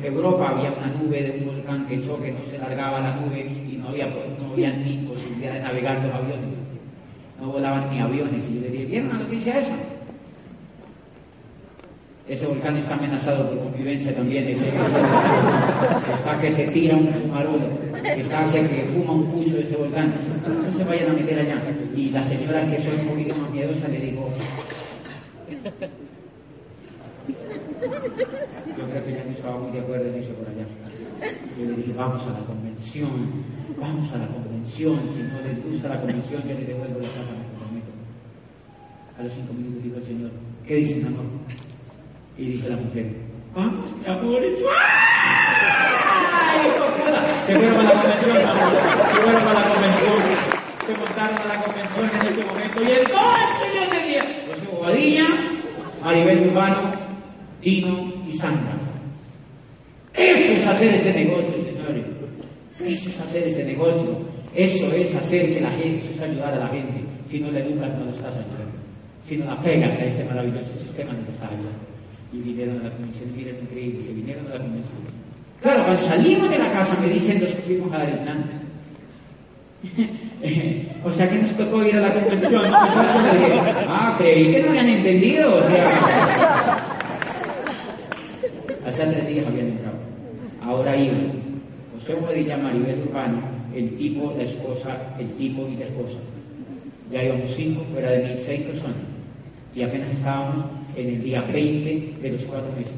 en 0.00 0.04
Europa. 0.04 0.48
Había 0.50 0.72
una 0.72 0.88
nube 0.88 1.22
de 1.22 1.38
un 1.38 1.46
volcán 1.46 1.86
que 1.86 2.00
choque, 2.00 2.32
no 2.32 2.44
se 2.50 2.58
largaba 2.58 3.00
la 3.00 3.16
nube 3.16 3.40
y 3.68 3.76
no 3.76 3.88
había, 3.88 4.06
no 4.06 4.52
había 4.52 4.72
ni 4.72 4.98
posibilidad 4.98 5.54
de 5.54 5.60
navegar 5.60 6.04
los 6.04 6.14
aviones. 6.14 6.50
No 7.40 7.52
volaban 7.52 7.90
ni 7.90 8.00
aviones. 8.00 8.48
Y 8.50 8.54
yo 8.54 8.60
le 8.62 8.68
dije, 8.70 8.84
¿vieron 8.86 9.08
la 9.08 9.18
noticia 9.18 9.58
esa? 9.58 9.74
Ese 12.28 12.44
volcán 12.44 12.76
está 12.76 12.94
amenazado 12.94 13.48
por 13.48 13.58
convivencia 13.70 14.12
también. 14.12 14.48
Ese, 14.48 14.66
está 14.66 16.38
que 16.40 16.52
se 16.52 16.66
tira 16.68 16.96
un 16.96 17.06
fumarolo, 17.06 17.68
está 18.04 18.42
que, 18.50 18.84
fuma 18.86 19.12
un 19.12 19.30
pucho 19.30 19.58
ese 19.58 19.76
volcán. 19.76 20.12
No 20.44 20.76
se 20.76 20.84
vayan 20.84 21.10
a 21.10 21.14
meter 21.14 21.38
allá. 21.38 21.62
Y 21.94 22.10
la 22.10 22.24
señora 22.24 22.66
que 22.66 22.82
soy 22.82 22.98
un 23.00 23.06
poquito 23.06 23.36
más 23.36 23.50
miedosa 23.52 23.86
le 23.86 24.00
digo, 24.00 24.28
yo 28.76 28.90
creo 28.90 29.04
que 29.04 29.12
ya 29.12 29.24
no 29.24 29.30
estaba 29.30 29.58
muy 29.58 29.70
de 29.70 29.80
acuerdo 29.80 30.08
en 30.08 30.14
eso 30.16 30.32
por 30.32 30.48
allá. 30.48 30.66
Yo 31.56 31.64
le 31.64 31.76
dije, 31.76 31.92
vamos 31.92 32.22
a 32.22 32.30
la 32.30 32.44
convención, 32.44 33.44
vamos 33.80 34.12
a 34.12 34.18
la 34.18 34.26
convención, 34.26 34.98
si 35.14 35.22
no 35.22 35.40
les 35.42 35.64
gusta 35.64 35.88
la 35.88 36.00
convención 36.00 36.42
yo 36.42 36.54
le 36.54 36.64
devuelvo 36.64 36.98
la 36.98 37.08
comprometo. 37.08 37.92
A 39.16 39.22
los 39.22 39.32
cinco 39.32 39.52
minutos 39.54 39.84
dijo 39.84 39.96
el 39.96 40.04
Señor, 40.04 40.30
¿qué 40.66 40.74
dice 40.74 40.96
mi 40.96 41.06
amor? 41.06 41.24
Y 42.38 42.46
dice 42.50 42.68
la 42.68 42.76
mujer, 42.76 43.06
vamos, 43.54 43.90
mi 43.98 44.06
amor, 44.06 44.44
y 44.44 44.60
yo, 44.60 44.68
¡ay! 44.70 46.68
Se 47.46 47.54
fueron 47.54 47.76
a 47.78 47.82
la 47.82 47.92
convención, 47.92 48.36
se 48.36 49.20
fueron 49.20 49.48
a 49.48 49.54
la 49.54 49.68
convención, 49.68 50.20
se 50.86 50.94
montaron 50.94 51.40
a 51.40 51.44
la 51.46 51.62
convención 51.62 52.04
en 52.04 52.16
ese 52.26 52.44
momento, 52.44 52.82
y 52.82 52.90
entonces 52.92 53.68
yo 53.74 53.88
tenía 53.98 54.22
José 54.48 54.66
Bobadilla, 54.70 55.26
Maribel 56.04 56.48
Urbano, 56.48 56.92
Dino 57.62 58.12
y 58.26 58.32
Sandra. 58.32 58.76
Esto 60.12 60.52
es 60.52 60.66
hacer 60.66 60.92
ese 60.94 61.12
negocio, 61.12 61.54
señores. 61.58 62.04
Eso 62.80 63.08
es 63.10 63.20
hacer 63.20 63.42
ese 63.44 63.64
negocio. 63.64 64.36
Eso 64.54 64.92
es 64.92 65.14
hacer 65.14 65.52
que 65.52 65.60
la 65.60 65.70
gente, 65.70 65.96
eso 65.96 66.10
es 66.14 66.20
ayudar 66.20 66.54
a 66.54 66.58
la 66.58 66.68
gente. 66.68 67.04
Si 67.28 67.40
no 67.40 67.50
la 67.50 67.60
educas, 67.60 67.92
no 67.98 68.04
la 68.04 68.10
estás 68.10 68.34
ayudando. 68.34 68.78
Si 69.24 69.36
no 69.36 69.46
la 69.46 69.60
pegas 69.60 69.98
a 69.98 70.04
este 70.04 70.24
maravilloso 70.24 70.72
sistema, 70.78 71.12
no 71.12 71.24
te 71.24 71.32
estás 71.32 71.50
ayudando. 71.50 71.95
Y 72.32 72.38
vinieron 72.38 72.80
a 72.80 72.84
la 72.84 72.90
convención, 72.90 73.36
miren, 73.36 73.56
increíble, 73.62 74.02
se 74.02 74.12
vinieron 74.12 74.46
a 74.46 74.54
la 74.54 74.58
convención. 74.60 74.98
Claro, 75.62 75.84
cuando 75.84 76.02
salimos 76.02 76.50
de 76.50 76.58
la 76.58 76.72
casa 76.72 76.96
me 77.00 77.08
dicen 77.08 77.40
los 77.40 77.50
que 77.50 77.62
fuimos 77.62 77.92
a 77.92 78.04
el 78.04 78.18
plan. 78.18 78.44
o 81.04 81.10
sea 81.10 81.28
que 81.28 81.38
nos 81.38 81.56
tocó 81.56 81.82
ir 81.84 81.96
a 81.96 82.00
la 82.00 82.14
convención. 82.14 82.62
ah, 82.74 84.14
creí 84.18 84.52
que 84.52 84.62
no 84.62 84.70
habían 84.70 84.88
entendido. 84.88 85.56
O 85.56 85.60
sea, 85.60 86.86
Hace 88.86 89.04
tres 89.04 89.26
días 89.26 89.46
habían 89.46 89.68
entrado. 89.68 89.96
Ahora 90.62 90.96
iban. 90.96 91.32
José 91.94 92.14
Bobadilla, 92.14 92.56
Maribel 92.56 93.02
Urbano, 93.08 93.42
el 93.74 93.96
tipo, 93.96 94.32
la 94.36 94.44
esposa, 94.44 95.16
el 95.18 95.28
tipo 95.32 95.66
y 95.66 95.76
la 95.76 95.86
esposa. 95.86 96.18
Ya 97.10 97.24
íbamos 97.24 97.50
cinco, 97.56 97.84
fuera 97.92 98.10
de 98.12 98.28
mí 98.28 98.34
seis 98.36 98.60
personas. 98.60 99.15
Y 99.76 99.82
apenas 99.82 100.10
estábamos 100.10 100.64
en 100.96 101.06
el 101.06 101.22
día 101.22 101.42
20 101.42 102.22
de 102.22 102.30
los 102.30 102.42
cuatro 102.44 102.72
meses. 102.72 102.94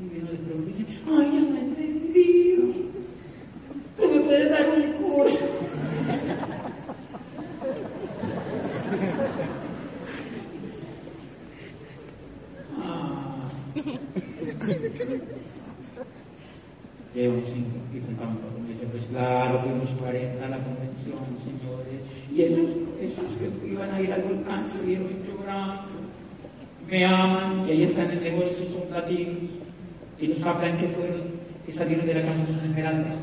Y 0.00 0.04
y 0.04 0.08
dice, 0.72 0.86
ay, 1.06 1.30
ya 1.32 1.40
no 1.40 1.54
he 1.54 1.60
entendido. 1.60 2.64
¿Tú 3.98 4.08
me 4.08 4.20
puedes 4.20 4.50
dar 4.50 4.70
un 4.70 4.92
curso? 4.94 5.38
Ah. 12.82 13.48
Llevamos 17.14 17.44
cinco 17.52 17.76
y 17.94 18.00
contamos 18.00 18.38
cuatro 18.40 18.60
meses. 18.60 18.88
Pues 18.90 19.04
claro, 19.04 19.60
fuimos 19.60 19.90
40 20.00 20.44
a 20.44 20.48
la 20.48 20.58
convención, 20.58 21.18
señores. 21.44 22.00
Y 22.34 22.42
esos, 22.42 22.70
esos 23.00 23.24
que 23.38 23.68
iban 23.68 23.90
a 23.92 24.00
ir 24.00 24.12
volcán 24.64 24.68
se 24.68 24.86
vieron 24.86 25.08
llorando. 25.26 25.90
Me 26.90 27.04
aman 27.04 27.66
y 27.68 27.72
ahí 27.72 27.82
están 27.84 28.10
en 28.10 28.18
el 28.18 28.24
negocio, 28.24 28.64
son. 28.66 28.84
Y 30.20 30.28
nos 30.28 30.42
hablan 30.42 30.76
que 30.76 30.88
fueron, 30.88 31.22
que 31.66 31.72
salieron 31.72 32.06
de 32.06 32.14
la 32.14 32.22
casa 32.22 32.46
son 32.46 32.64
esmeraldas. 32.64 33.14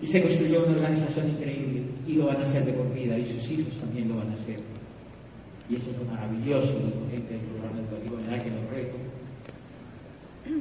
Y 0.00 0.06
se 0.06 0.22
construyó 0.22 0.64
una 0.64 0.76
organización 0.76 1.30
increíble. 1.30 1.82
Y 2.06 2.14
lo 2.14 2.26
van 2.26 2.36
a 2.36 2.40
hacer 2.40 2.64
de 2.64 2.72
por 2.72 2.92
vida. 2.92 3.18
Y 3.18 3.24
sus 3.24 3.50
hijos 3.50 3.74
también 3.78 4.08
lo 4.08 4.16
van 4.16 4.30
a 4.30 4.34
hacer. 4.34 4.58
Y 5.70 5.76
eso 5.76 5.90
es 5.90 5.98
lo 5.98 6.04
maravilloso 6.04 6.72
de 6.72 6.84
la 6.84 7.10
gente 7.10 7.34
del 7.34 7.40
programa 7.42 7.80
educativo, 7.80 8.18
en 8.18 8.42
que 8.42 8.50
los 8.50 8.70
reto, 8.70 8.96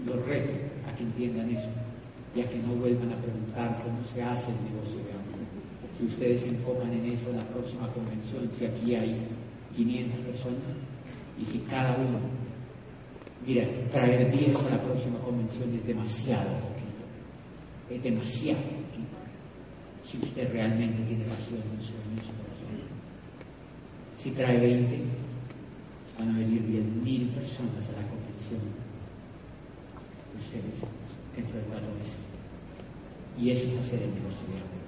los 0.06 0.26
reto 0.26 0.52
a 0.88 0.95
que 0.95 1.03
entiendan 1.03 1.49
eso 1.49 1.68
y 2.35 2.41
a 2.41 2.49
que 2.49 2.57
no 2.60 2.76
vuelvan 2.76 3.11
a 3.11 3.18
preguntar 3.18 3.81
cómo 3.84 3.99
se 4.14 4.22
hace 4.22 4.52
el 4.52 4.64
negocio 4.64 5.03
de 5.03 5.11
hambre. 5.11 5.31
Si 6.02 6.07
ustedes 6.07 6.41
se 6.41 6.49
enfocan 6.49 6.91
en 6.91 7.06
eso 7.14 7.30
en 7.30 7.38
la 7.38 7.45
próxima 7.45 7.88
convención, 7.94 8.49
si 8.57 8.65
aquí 8.65 8.95
hay 8.95 9.22
500 9.76 10.19
personas 10.26 10.73
y 11.40 11.45
si 11.45 11.60
cada 11.69 11.95
uno, 11.95 12.18
mira, 13.45 13.68
traer 13.91 14.32
10 14.32 14.56
a 14.65 14.69
la 14.72 14.82
próxima 14.82 15.19
convención 15.19 15.69
es 15.76 15.86
demasiado 15.86 16.57
poquito, 16.57 17.06
es 17.91 18.02
demasiado 18.02 18.57
poquito. 18.65 19.14
Si 20.03 20.18
usted 20.18 20.52
realmente 20.52 21.06
tiene 21.06 21.23
pasión 21.26 21.61
en 21.69 21.86
su, 21.86 21.94
en 21.94 22.18
su 22.18 22.34
corazón. 22.34 22.82
Si 24.18 24.32
trae 24.32 24.60
20, 24.60 25.02
van 26.18 26.30
a 26.34 26.40
venir 26.40 26.64
10.000 26.64 27.30
personas 27.30 27.78
a 27.78 28.02
la 28.02 28.10
convención. 28.10 28.73
Ustedes, 30.34 30.82
dentro 31.36 31.60
de 31.60 31.65
cuatro. 31.65 31.90
Y 33.40 33.52
eso 33.52 33.68
es 33.68 33.86
hacer 33.86 34.02
el 34.02 34.15
negocio 34.15 34.81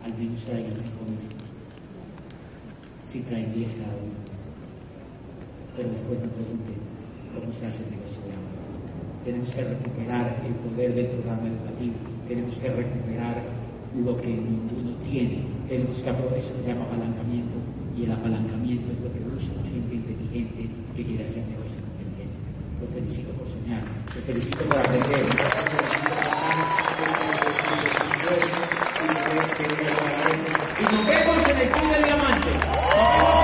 de 0.00 0.06
hambre. 0.06 0.12
Al 0.12 0.12
menos 0.18 0.42
traigan 0.44 0.76
5 0.76 0.88
minutos. 1.04 1.48
Si 3.10 3.20
traen 3.20 3.52
10 3.52 3.70
cada 3.70 3.96
uno. 4.00 4.18
Pero 5.76 5.88
después 5.88 6.18
no 6.20 6.28
pregunten 6.30 6.80
cómo 7.34 7.52
se 7.52 7.66
hace 7.66 7.84
el 7.84 7.90
negocio 7.90 8.20
de 8.24 8.32
hambre. 8.32 8.56
Tenemos 9.24 9.48
que 9.54 9.64
recuperar 9.64 10.40
el 10.46 10.54
poder 10.64 10.94
del 10.94 11.06
programa 11.06 11.48
educativo. 11.48 11.94
Tenemos 12.28 12.54
que 12.56 12.68
recuperar 12.68 13.42
lo 13.96 14.16
que 14.20 14.28
ninguno 14.28 14.94
tiene 15.10 15.42
es 15.68 15.86
buscar, 15.86 16.14
eso 16.36 16.50
se 16.54 16.66
llama 16.66 16.82
apalancamiento, 16.82 17.54
y 17.96 18.04
el 18.04 18.12
apalancamiento 18.12 18.90
es 18.92 19.00
lo 19.00 19.12
que 19.12 19.20
busca 19.20 19.54
la 19.62 19.70
gente 19.70 19.94
inteligente 19.94 20.68
que 20.96 21.04
quiere 21.04 21.24
hacer 21.24 21.44
negocios 21.46 21.78
inteligentes. 21.78 22.38
Lo 22.80 22.88
felicito 22.88 23.32
por 23.34 23.46
soñar, 23.46 23.82
lo 24.14 24.20
felicito 24.22 24.64
por 24.64 24.78
aprender. 24.78 25.26
Y 29.30 30.96
nos 30.96 31.06
vemos 31.06 31.48
en 31.48 31.56
el 31.56 31.70
Club 31.70 31.92
del 31.92 32.02
Diamante. 32.02 33.39